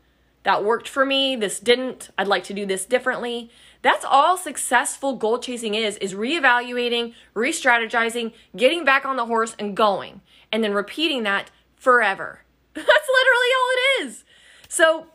that 0.43 0.63
worked 0.63 0.87
for 0.87 1.05
me, 1.05 1.35
this 1.35 1.59
didn't, 1.59 2.09
I'd 2.17 2.27
like 2.27 2.43
to 2.45 2.53
do 2.53 2.65
this 2.65 2.85
differently. 2.85 3.49
That's 3.81 4.05
all 4.05 4.37
successful 4.37 5.15
goal 5.15 5.39
chasing 5.39 5.75
is 5.75 5.97
is 5.97 6.13
reevaluating, 6.13 7.13
re-strategizing, 7.33 8.33
getting 8.55 8.83
back 8.83 9.05
on 9.05 9.17
the 9.17 9.25
horse 9.25 9.55
and 9.59 9.75
going 9.75 10.21
and 10.51 10.63
then 10.63 10.73
repeating 10.73 11.23
that 11.23 11.51
forever. 11.75 12.41
That's 12.73 12.87
literally 12.87 13.47
all 13.57 13.69
it 13.71 14.05
is. 14.05 14.23
So, 14.67 15.07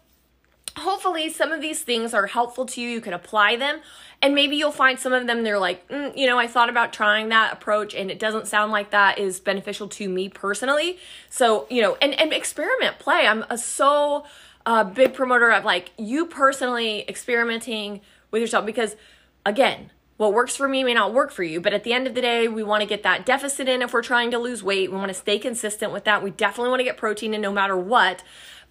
hopefully 0.77 1.29
some 1.29 1.53
of 1.53 1.61
these 1.61 1.83
things 1.83 2.15
are 2.15 2.27
helpful 2.27 2.65
to 2.67 2.81
you. 2.81 2.89
You 2.89 3.01
can 3.01 3.13
apply 3.13 3.57
them 3.57 3.81
and 4.23 4.35
maybe 4.35 4.57
you'll 4.57 4.71
find 4.71 4.99
some 4.99 5.13
of 5.13 5.27
them 5.27 5.43
they're 5.43 5.59
like 5.59 5.87
mm, 5.89 6.17
you 6.17 6.27
know 6.27 6.39
i 6.39 6.47
thought 6.47 6.71
about 6.71 6.93
trying 6.93 7.29
that 7.29 7.53
approach 7.53 7.95
and 7.95 8.11
it 8.11 8.19
doesn't 8.19 8.47
sound 8.47 8.73
like 8.73 8.91
that 8.91 9.19
is 9.19 9.41
beneficial 9.41 9.89
to 9.89 10.09
me 10.09 10.29
personally 10.29 10.99
so 11.29 11.67
you 11.69 11.83
know 11.83 11.97
and, 12.01 12.19
and 12.19 12.33
experiment 12.33 12.99
play 12.99 13.27
i'm 13.27 13.45
a 13.51 13.59
so 13.59 14.25
a 14.67 14.85
big 14.85 15.15
promoter 15.15 15.51
of 15.51 15.65
like 15.65 15.91
you 15.99 16.27
personally 16.27 17.05
experimenting 17.09 18.01
with 18.31 18.41
yourself 18.41 18.65
because 18.65 18.97
again 19.45 19.91
what 20.17 20.33
works 20.33 20.55
for 20.55 20.69
me 20.69 20.85
may 20.85 20.95
not 20.95 21.13
work 21.13 21.31
for 21.31 21.43
you 21.43 21.61
but 21.61 21.73
at 21.73 21.85
the 21.85 21.93
end 21.93 22.07
of 22.07 22.15
the 22.15 22.21
day 22.21 22.49
we 22.49 22.63
want 22.63 22.81
to 22.81 22.87
get 22.87 23.03
that 23.03 23.27
deficit 23.27 23.69
in 23.69 23.83
if 23.83 23.93
we're 23.93 24.03
trying 24.03 24.31
to 24.31 24.39
lose 24.39 24.63
weight 24.63 24.91
we 24.91 24.97
want 24.97 25.09
to 25.09 25.15
stay 25.15 25.39
consistent 25.39 25.93
with 25.93 26.05
that 26.05 26.23
we 26.23 26.31
definitely 26.31 26.71
want 26.71 26.81
to 26.81 26.85
get 26.85 26.97
protein 26.97 27.35
in 27.35 27.41
no 27.41 27.53
matter 27.53 27.77
what 27.77 28.23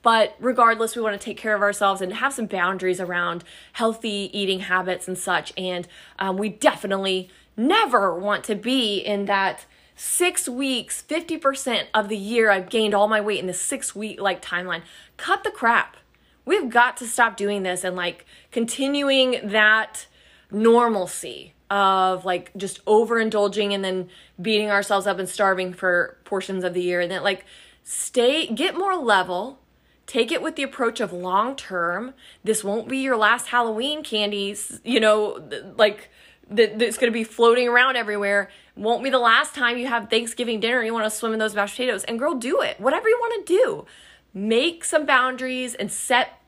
but 0.01 0.35
regardless 0.39 0.95
we 0.95 1.01
want 1.01 1.19
to 1.19 1.23
take 1.23 1.37
care 1.37 1.55
of 1.55 1.61
ourselves 1.61 2.01
and 2.01 2.13
have 2.13 2.33
some 2.33 2.45
boundaries 2.45 2.99
around 2.99 3.43
healthy 3.73 4.29
eating 4.33 4.61
habits 4.61 5.07
and 5.07 5.17
such 5.17 5.51
and 5.57 5.87
um, 6.19 6.37
we 6.37 6.47
definitely 6.49 7.29
never 7.57 8.17
want 8.17 8.43
to 8.45 8.55
be 8.55 8.97
in 8.97 9.25
that 9.25 9.65
six 10.03 10.49
weeks, 10.49 11.03
50% 11.07 11.85
of 11.93 12.09
the 12.09 12.17
year, 12.17 12.49
I've 12.49 12.69
gained 12.69 12.95
all 12.95 13.07
my 13.07 13.21
weight 13.21 13.39
in 13.39 13.45
the 13.45 13.53
six 13.53 13.95
week 13.95 14.19
like 14.19 14.41
timeline. 14.41 14.81
Cut 15.21 15.43
the 15.43 15.51
crap. 15.51 15.97
We've 16.45 16.67
got 16.67 16.97
to 16.97 17.05
stop 17.05 17.37
doing 17.37 17.61
this 17.61 17.83
and 17.83 17.95
like 17.95 18.25
continuing 18.51 19.39
that 19.43 20.07
normalcy 20.49 21.53
of 21.69 22.25
like 22.25 22.51
just 22.57 22.83
overindulging 22.85 23.71
and 23.71 23.85
then 23.85 24.09
beating 24.41 24.71
ourselves 24.71 25.05
up 25.05 25.19
and 25.19 25.29
starving 25.29 25.73
for 25.73 26.17
portions 26.25 26.63
of 26.63 26.73
the 26.73 26.81
year. 26.81 27.01
And 27.01 27.11
then 27.11 27.21
like 27.21 27.45
stay, 27.83 28.47
get 28.47 28.75
more 28.75 28.95
level. 28.95 29.59
Take 30.07 30.31
it 30.31 30.41
with 30.41 30.55
the 30.55 30.63
approach 30.63 30.99
of 30.99 31.13
long 31.13 31.55
term. 31.55 32.15
This 32.43 32.63
won't 32.63 32.87
be 32.87 32.97
your 32.97 33.15
last 33.15 33.49
Halloween 33.49 34.03
candies, 34.03 34.81
you 34.83 34.99
know, 34.99 35.47
like 35.77 36.09
that, 36.49 36.79
that's 36.79 36.97
going 36.97 37.13
to 37.13 37.17
be 37.17 37.23
floating 37.23 37.67
around 37.67 37.95
everywhere. 37.95 38.49
Won't 38.75 39.03
be 39.03 39.11
the 39.11 39.19
last 39.19 39.53
time 39.53 39.77
you 39.77 39.85
have 39.85 40.09
Thanksgiving 40.09 40.59
dinner 40.59 40.79
and 40.79 40.87
you 40.87 40.95
want 40.95 41.05
to 41.05 41.15
swim 41.15 41.31
in 41.31 41.37
those 41.37 41.53
mashed 41.53 41.75
potatoes. 41.75 42.03
And 42.05 42.17
girl, 42.17 42.33
do 42.33 42.61
it. 42.61 42.79
Whatever 42.79 43.07
you 43.07 43.17
want 43.21 43.45
to 43.45 43.53
do. 43.53 43.85
Make 44.33 44.83
some 44.83 45.05
boundaries 45.05 45.75
and 45.75 45.91
set 45.91 46.41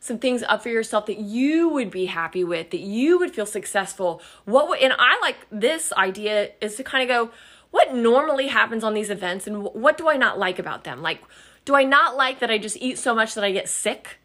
some 0.00 0.18
things 0.18 0.42
up 0.42 0.62
for 0.62 0.68
yourself 0.68 1.06
that 1.06 1.18
you 1.18 1.68
would 1.68 1.90
be 1.90 2.06
happy 2.06 2.42
with, 2.42 2.70
that 2.70 2.80
you 2.80 3.18
would 3.18 3.34
feel 3.34 3.46
successful. 3.46 4.20
What 4.44 4.68
would, 4.68 4.80
and 4.80 4.92
I 4.98 5.18
like 5.20 5.46
this 5.50 5.92
idea 5.92 6.50
is 6.60 6.76
to 6.76 6.84
kind 6.84 7.02
of 7.02 7.08
go, 7.08 7.32
what 7.70 7.94
normally 7.94 8.48
happens 8.48 8.84
on 8.84 8.94
these 8.94 9.10
events 9.10 9.46
and 9.46 9.62
what 9.62 9.96
do 9.96 10.08
I 10.08 10.16
not 10.16 10.38
like 10.38 10.58
about 10.58 10.84
them? 10.84 11.02
Like, 11.02 11.22
do 11.64 11.74
I 11.74 11.84
not 11.84 12.16
like 12.16 12.40
that 12.40 12.50
I 12.50 12.58
just 12.58 12.76
eat 12.78 12.98
so 12.98 13.14
much 13.14 13.34
that 13.34 13.44
I 13.44 13.52
get 13.52 13.68
sick? 13.68 14.18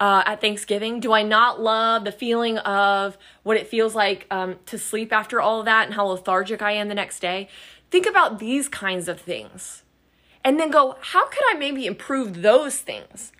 uh, 0.00 0.22
at 0.26 0.40
Thanksgiving? 0.40 1.00
Do 1.00 1.12
I 1.12 1.22
not 1.22 1.60
love 1.60 2.04
the 2.04 2.12
feeling 2.12 2.58
of 2.58 3.16
what 3.42 3.56
it 3.56 3.66
feels 3.66 3.94
like 3.94 4.26
um, 4.30 4.56
to 4.66 4.78
sleep 4.78 5.12
after 5.12 5.40
all 5.40 5.60
of 5.60 5.66
that 5.66 5.86
and 5.86 5.94
how 5.94 6.06
lethargic 6.06 6.62
I 6.62 6.72
am 6.72 6.88
the 6.88 6.94
next 6.94 7.20
day? 7.20 7.48
Think 7.90 8.06
about 8.06 8.38
these 8.38 8.68
kinds 8.68 9.08
of 9.08 9.20
things 9.20 9.82
and 10.46 10.60
then 10.60 10.70
go, 10.70 10.96
how 11.00 11.26
could 11.26 11.42
I 11.50 11.54
maybe 11.58 11.86
improve 11.86 12.42
those 12.42 12.78
things? 12.78 13.32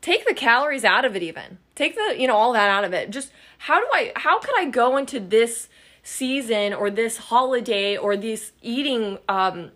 Take 0.00 0.26
the 0.26 0.32
calories 0.32 0.84
out 0.84 1.04
of 1.04 1.14
it, 1.14 1.22
even. 1.22 1.58
Take 1.74 1.96
the, 1.96 2.16
you 2.18 2.26
know, 2.26 2.34
all 2.34 2.54
that 2.54 2.70
out 2.70 2.84
of 2.84 2.94
it. 2.94 3.10
Just 3.10 3.30
how 3.58 3.78
do 3.78 3.86
I, 3.92 4.12
how 4.16 4.38
could 4.40 4.58
I 4.58 4.64
go 4.64 4.96
into 4.96 5.20
this 5.20 5.68
season 6.02 6.72
or 6.72 6.90
this 6.90 7.18
holiday 7.18 7.94
or 7.94 8.16
this 8.16 8.52
eating, 8.62 9.18
um, 9.28 9.72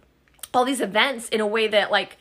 all 0.54 0.64
these 0.64 0.80
events 0.80 1.28
in 1.28 1.42
a 1.42 1.46
way 1.46 1.68
that 1.68 1.90
like 1.90 2.16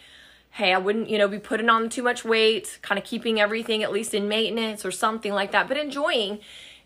hey, 0.52 0.74
I 0.74 0.80
wouldn't, 0.80 1.10
you 1.10 1.18
know, 1.20 1.28
be 1.28 1.38
putting 1.38 1.70
on 1.70 1.90
too 1.90 2.02
much 2.02 2.26
weight, 2.26 2.80
kind 2.82 2.98
of 2.98 3.06
keeping 3.06 3.40
everything 3.40 3.84
at 3.84 3.92
least 3.92 4.16
in 4.16 4.28
maintenance 4.28 4.84
or 4.84 4.92
something 4.92 5.32
like 5.32 5.52
that, 5.52 5.68
but 5.68 5.78
enjoying. 5.78 6.40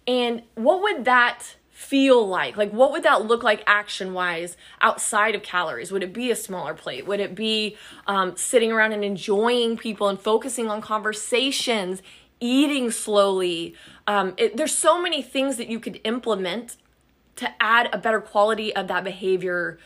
And 0.06 0.44
what 0.56 0.82
would 0.82 1.06
that 1.06 1.56
feel 1.84 2.28
like? 2.28 2.58
Like, 2.58 2.72
what 2.72 2.92
would 2.92 3.04
that 3.04 3.26
look 3.26 3.44
like 3.44 3.64
action 3.68 4.14
wise 4.14 4.58
outside 4.82 5.36
of 5.36 5.44
calories? 5.44 5.92
Would 5.92 6.04
it 6.04 6.14
be 6.14 6.32
a 6.32 6.36
smaller 6.36 6.74
plate? 6.74 7.06
Would 7.06 7.20
it 7.20 7.36
be 7.36 7.78
um, 8.08 8.36
sitting 8.36 8.72
around 8.72 8.94
and 8.94 9.04
enjoying 9.04 9.78
people 9.78 10.08
and 10.08 10.20
focusing 10.20 10.70
on 10.70 10.82
conversations, 10.82 12.02
eating 12.40 12.92
slowly? 12.92 13.76
Um, 14.08 14.34
it, 14.38 14.58
there's 14.58 14.76
so 14.76 15.02
many 15.02 15.22
things 15.22 15.58
that 15.58 15.68
you 15.68 15.80
could 15.80 16.00
implement 16.04 16.78
to 17.36 17.50
add 17.60 17.90
a 17.94 17.98
better 17.98 18.22
quality 18.22 18.76
of 18.76 18.88
that 18.88 19.04
behavior 19.04 19.78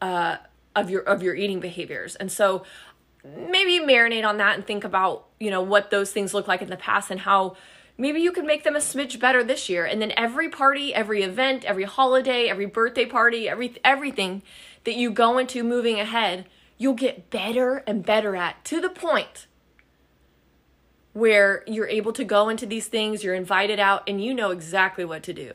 uh, 0.00 0.36
of 0.74 0.90
your 0.90 1.02
of 1.02 1.22
your 1.22 1.34
eating 1.34 1.60
behaviors. 1.60 2.16
And 2.16 2.30
so 2.30 2.64
maybe 3.24 3.78
marinate 3.84 4.26
on 4.26 4.36
that 4.38 4.56
and 4.56 4.66
think 4.66 4.84
about, 4.84 5.26
you 5.40 5.50
know, 5.50 5.62
what 5.62 5.90
those 5.90 6.12
things 6.12 6.34
look 6.34 6.46
like 6.46 6.62
in 6.62 6.68
the 6.68 6.76
past 6.76 7.10
and 7.10 7.20
how 7.20 7.56
maybe 7.96 8.20
you 8.20 8.32
can 8.32 8.46
make 8.46 8.64
them 8.64 8.76
a 8.76 8.80
smidge 8.80 9.18
better 9.20 9.44
this 9.44 9.68
year. 9.68 9.84
And 9.84 10.00
then 10.00 10.12
every 10.16 10.48
party, 10.48 10.94
every 10.94 11.22
event, 11.22 11.64
every 11.64 11.84
holiday, 11.84 12.48
every 12.48 12.66
birthday 12.66 13.06
party, 13.06 13.48
every 13.48 13.76
everything 13.84 14.42
that 14.84 14.96
you 14.96 15.10
go 15.10 15.38
into 15.38 15.62
moving 15.64 15.98
ahead, 15.98 16.46
you'll 16.76 16.94
get 16.94 17.30
better 17.30 17.82
and 17.86 18.04
better 18.04 18.36
at 18.36 18.64
to 18.66 18.80
the 18.80 18.90
point 18.90 19.46
where 21.12 21.62
you're 21.66 21.86
able 21.86 22.12
to 22.12 22.24
go 22.24 22.48
into 22.48 22.66
these 22.66 22.88
things, 22.88 23.22
you're 23.22 23.34
invited 23.34 23.78
out, 23.78 24.02
and 24.08 24.22
you 24.22 24.34
know 24.34 24.50
exactly 24.50 25.04
what 25.04 25.22
to 25.22 25.32
do. 25.32 25.52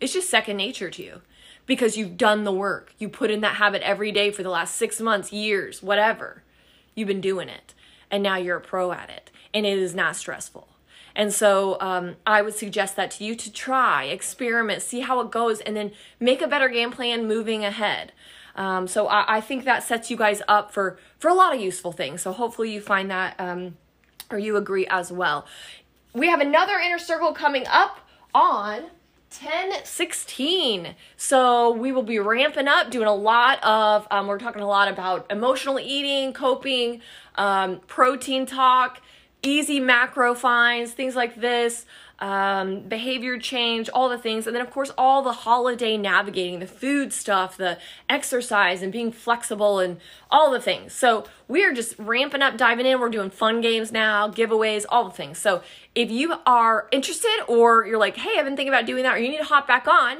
It's 0.00 0.12
just 0.12 0.28
second 0.28 0.58
nature 0.58 0.90
to 0.90 1.02
you 1.02 1.22
because 1.64 1.96
you've 1.96 2.18
done 2.18 2.44
the 2.44 2.52
work. 2.52 2.92
You 2.98 3.08
put 3.08 3.30
in 3.30 3.40
that 3.40 3.56
habit 3.56 3.82
every 3.82 4.12
day 4.12 4.30
for 4.30 4.42
the 4.42 4.50
last 4.50 4.76
six 4.76 5.00
months, 5.00 5.32
years, 5.32 5.82
whatever. 5.82 6.42
You've 6.94 7.08
been 7.08 7.22
doing 7.22 7.48
it, 7.48 7.72
and 8.10 8.22
now 8.22 8.36
you're 8.36 8.58
a 8.58 8.60
pro 8.60 8.92
at 8.92 9.08
it, 9.08 9.30
and 9.54 9.64
it 9.64 9.78
is 9.78 9.94
not 9.94 10.14
stressful. 10.14 10.68
And 11.18 11.34
so 11.34 11.76
um, 11.80 12.14
I 12.24 12.42
would 12.42 12.54
suggest 12.54 12.94
that 12.94 13.10
to 13.12 13.24
you 13.24 13.34
to 13.34 13.52
try, 13.52 14.04
experiment, 14.04 14.82
see 14.82 15.00
how 15.00 15.18
it 15.20 15.32
goes, 15.32 15.60
and 15.60 15.76
then 15.76 15.90
make 16.20 16.40
a 16.40 16.46
better 16.46 16.68
game 16.68 16.92
plan 16.92 17.26
moving 17.26 17.64
ahead. 17.64 18.12
Um, 18.54 18.86
so 18.86 19.08
I, 19.08 19.36
I, 19.36 19.40
think 19.40 19.64
that 19.64 19.82
sets 19.82 20.10
you 20.10 20.16
guys 20.16 20.42
up 20.48 20.72
for 20.72 20.98
for 21.18 21.28
a 21.28 21.34
lot 21.34 21.54
of 21.54 21.60
useful 21.60 21.92
things. 21.92 22.22
So 22.22 22.32
hopefully 22.32 22.72
you 22.72 22.80
find 22.80 23.10
that 23.10 23.34
um, 23.38 23.76
or 24.30 24.38
you 24.38 24.56
agree 24.56 24.86
as 24.86 25.12
well. 25.12 25.44
We 26.12 26.28
have 26.28 26.40
another 26.40 26.78
inner 26.78 26.98
circle 26.98 27.32
coming 27.32 27.66
up 27.68 27.98
on 28.34 28.84
10 29.30 29.84
16 29.84 30.94
so 31.16 31.70
we 31.70 31.92
will 31.92 32.02
be 32.02 32.18
ramping 32.18 32.66
up 32.66 32.90
doing 32.90 33.06
a 33.06 33.14
lot 33.14 33.62
of 33.62 34.06
um, 34.10 34.26
we're 34.26 34.38
talking 34.38 34.62
a 34.62 34.66
lot 34.66 34.88
about 34.88 35.26
emotional 35.30 35.78
eating 35.78 36.32
coping 36.32 37.02
um, 37.34 37.78
protein 37.86 38.46
talk 38.46 39.02
easy 39.42 39.80
macro 39.80 40.34
finds 40.34 40.92
things 40.92 41.14
like 41.14 41.40
this 41.40 41.86
um, 42.18 42.80
behavior 42.80 43.38
change, 43.38 43.88
all 43.90 44.08
the 44.08 44.18
things. 44.18 44.46
And 44.46 44.56
then, 44.56 44.64
of 44.64 44.70
course, 44.70 44.90
all 44.98 45.22
the 45.22 45.32
holiday 45.32 45.96
navigating, 45.96 46.58
the 46.58 46.66
food 46.66 47.12
stuff, 47.12 47.56
the 47.56 47.78
exercise, 48.08 48.82
and 48.82 48.92
being 48.92 49.12
flexible, 49.12 49.78
and 49.78 50.00
all 50.30 50.50
the 50.50 50.60
things. 50.60 50.92
So, 50.92 51.24
we 51.46 51.64
are 51.64 51.72
just 51.72 51.94
ramping 51.98 52.42
up, 52.42 52.56
diving 52.56 52.86
in. 52.86 52.98
We're 52.98 53.08
doing 53.08 53.30
fun 53.30 53.60
games 53.60 53.92
now, 53.92 54.28
giveaways, 54.28 54.84
all 54.88 55.04
the 55.04 55.14
things. 55.14 55.38
So, 55.38 55.62
if 55.94 56.10
you 56.10 56.34
are 56.44 56.88
interested, 56.90 57.44
or 57.46 57.86
you're 57.86 57.98
like, 57.98 58.16
hey, 58.16 58.38
I've 58.38 58.44
been 58.44 58.56
thinking 58.56 58.74
about 58.74 58.86
doing 58.86 59.04
that, 59.04 59.14
or 59.14 59.18
you 59.18 59.28
need 59.28 59.38
to 59.38 59.44
hop 59.44 59.68
back 59.68 59.86
on, 59.86 60.18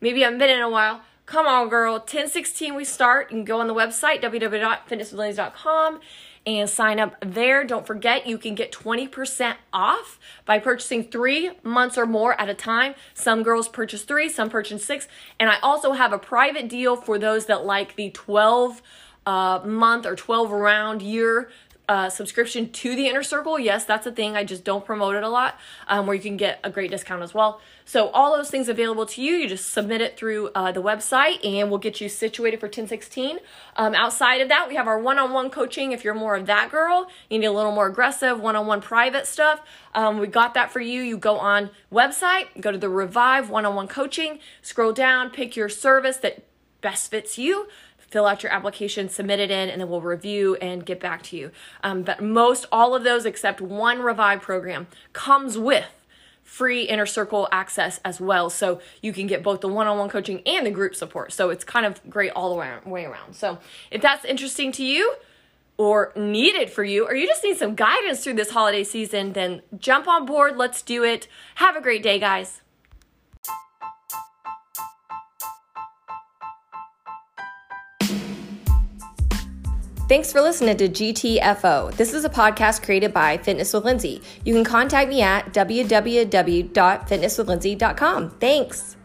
maybe 0.00 0.22
I 0.22 0.26
haven't 0.26 0.40
been 0.40 0.50
in 0.50 0.60
a 0.60 0.70
while. 0.70 1.00
Come 1.24 1.46
on, 1.46 1.68
girl. 1.68 1.94
1016 1.94 2.74
we 2.74 2.84
start. 2.84 3.30
You 3.30 3.38
can 3.38 3.44
go 3.44 3.60
on 3.60 3.68
the 3.68 3.74
website, 3.74 4.20
www.fitnesswithlindsay.com 4.20 6.00
and 6.46 6.68
sign 6.68 6.98
up 6.98 7.16
there. 7.20 7.64
Don't 7.64 7.86
forget, 7.86 8.26
you 8.26 8.38
can 8.38 8.54
get 8.54 8.72
20% 8.72 9.56
off 9.72 10.18
by 10.46 10.58
purchasing 10.58 11.04
three 11.04 11.50
months 11.62 11.98
or 11.98 12.06
more 12.06 12.40
at 12.40 12.48
a 12.48 12.54
time. 12.54 12.94
Some 13.14 13.42
girls 13.42 13.68
purchase 13.68 14.04
three, 14.04 14.28
some 14.28 14.48
purchase 14.48 14.84
six. 14.84 15.06
And 15.38 15.50
I 15.50 15.58
also 15.60 15.92
have 15.92 16.12
a 16.12 16.18
private 16.18 16.68
deal 16.68 16.96
for 16.96 17.18
those 17.18 17.46
that 17.46 17.64
like 17.64 17.96
the 17.96 18.10
12 18.10 18.82
uh, 19.26 19.60
month 19.64 20.06
or 20.06 20.16
12 20.16 20.50
round 20.50 21.02
year 21.02 21.50
uh, 21.90 22.08
subscription 22.08 22.70
to 22.70 22.94
the 22.94 23.08
inner 23.08 23.24
circle. 23.24 23.58
Yes, 23.58 23.84
that's 23.84 24.06
a 24.06 24.12
thing. 24.12 24.36
I 24.36 24.44
just 24.44 24.62
don't 24.62 24.84
promote 24.84 25.16
it 25.16 25.24
a 25.24 25.28
lot, 25.28 25.58
um, 25.88 26.06
where 26.06 26.14
you 26.14 26.22
can 26.22 26.36
get 26.36 26.60
a 26.62 26.70
great 26.70 26.92
discount 26.92 27.20
as 27.20 27.34
well. 27.34 27.60
So 27.84 28.10
all 28.10 28.36
those 28.36 28.48
things 28.48 28.68
available 28.68 29.06
to 29.06 29.20
you. 29.20 29.34
You 29.34 29.48
just 29.48 29.72
submit 29.72 30.00
it 30.00 30.16
through 30.16 30.50
uh, 30.54 30.70
the 30.70 30.80
website, 30.80 31.44
and 31.44 31.68
we'll 31.68 31.80
get 31.80 32.00
you 32.00 32.08
situated 32.08 32.60
for 32.60 32.66
1016. 32.66 33.40
Um, 33.74 33.96
outside 33.96 34.40
of 34.40 34.48
that, 34.50 34.68
we 34.68 34.76
have 34.76 34.86
our 34.86 35.00
one-on-one 35.00 35.50
coaching. 35.50 35.90
If 35.90 36.04
you're 36.04 36.14
more 36.14 36.36
of 36.36 36.46
that 36.46 36.70
girl, 36.70 37.10
you 37.28 37.40
need 37.40 37.46
a 37.46 37.52
little 37.52 37.72
more 37.72 37.88
aggressive 37.88 38.38
one-on-one 38.38 38.82
private 38.82 39.26
stuff. 39.26 39.60
Um, 39.92 40.20
we 40.20 40.28
got 40.28 40.54
that 40.54 40.70
for 40.70 40.80
you. 40.80 41.02
You 41.02 41.18
go 41.18 41.38
on 41.38 41.70
website, 41.92 42.60
go 42.60 42.70
to 42.70 42.78
the 42.78 42.88
Revive 42.88 43.50
one-on-one 43.50 43.88
coaching, 43.88 44.38
scroll 44.62 44.92
down, 44.92 45.30
pick 45.30 45.56
your 45.56 45.68
service 45.68 46.18
that 46.18 46.44
best 46.80 47.10
fits 47.10 47.36
you 47.36 47.66
fill 48.10 48.26
out 48.26 48.42
your 48.42 48.52
application, 48.52 49.08
submit 49.08 49.40
it 49.40 49.50
in, 49.50 49.70
and 49.70 49.80
then 49.80 49.88
we'll 49.88 50.00
review 50.00 50.56
and 50.56 50.84
get 50.84 51.00
back 51.00 51.22
to 51.22 51.36
you. 51.36 51.50
Um, 51.82 52.02
but 52.02 52.22
most 52.22 52.66
all 52.70 52.94
of 52.94 53.04
those, 53.04 53.24
except 53.24 53.60
one 53.60 54.02
Revive 54.02 54.42
program, 54.42 54.88
comes 55.12 55.56
with 55.56 55.86
free 56.42 56.82
inner 56.82 57.06
circle 57.06 57.48
access 57.52 58.00
as 58.04 58.20
well. 58.20 58.50
So 58.50 58.80
you 59.00 59.12
can 59.12 59.28
get 59.28 59.42
both 59.42 59.60
the 59.60 59.68
one 59.68 59.86
on 59.86 59.98
one 59.98 60.08
coaching 60.08 60.42
and 60.44 60.66
the 60.66 60.70
group 60.70 60.96
support. 60.96 61.32
So 61.32 61.50
it's 61.50 61.62
kind 61.62 61.86
of 61.86 62.00
great 62.10 62.32
all 62.32 62.50
the 62.50 62.90
way 62.90 63.04
around. 63.04 63.34
So 63.34 63.58
if 63.90 64.02
that's 64.02 64.24
interesting 64.24 64.72
to 64.72 64.84
you, 64.84 65.14
or 65.78 66.12
needed 66.14 66.68
for 66.68 66.84
you, 66.84 67.06
or 67.06 67.14
you 67.14 67.26
just 67.26 67.42
need 67.42 67.56
some 67.56 67.74
guidance 67.74 68.22
through 68.22 68.34
this 68.34 68.50
holiday 68.50 68.84
season, 68.84 69.32
then 69.32 69.62
jump 69.78 70.06
on 70.06 70.26
board. 70.26 70.58
Let's 70.58 70.82
do 70.82 71.04
it. 71.04 71.26
Have 71.54 71.74
a 71.74 71.80
great 71.80 72.02
day, 72.02 72.18
guys. 72.18 72.60
Thanks 80.10 80.32
for 80.32 80.40
listening 80.40 80.76
to 80.78 80.88
GTFO. 80.88 81.94
This 81.94 82.12
is 82.12 82.24
a 82.24 82.28
podcast 82.28 82.82
created 82.82 83.14
by 83.14 83.38
Fitness 83.38 83.72
with 83.72 83.84
Lindsay. 83.84 84.20
You 84.44 84.54
can 84.54 84.64
contact 84.64 85.08
me 85.08 85.22
at 85.22 85.54
www.fitnesswithlindsay.com. 85.54 88.30
Thanks. 88.30 88.96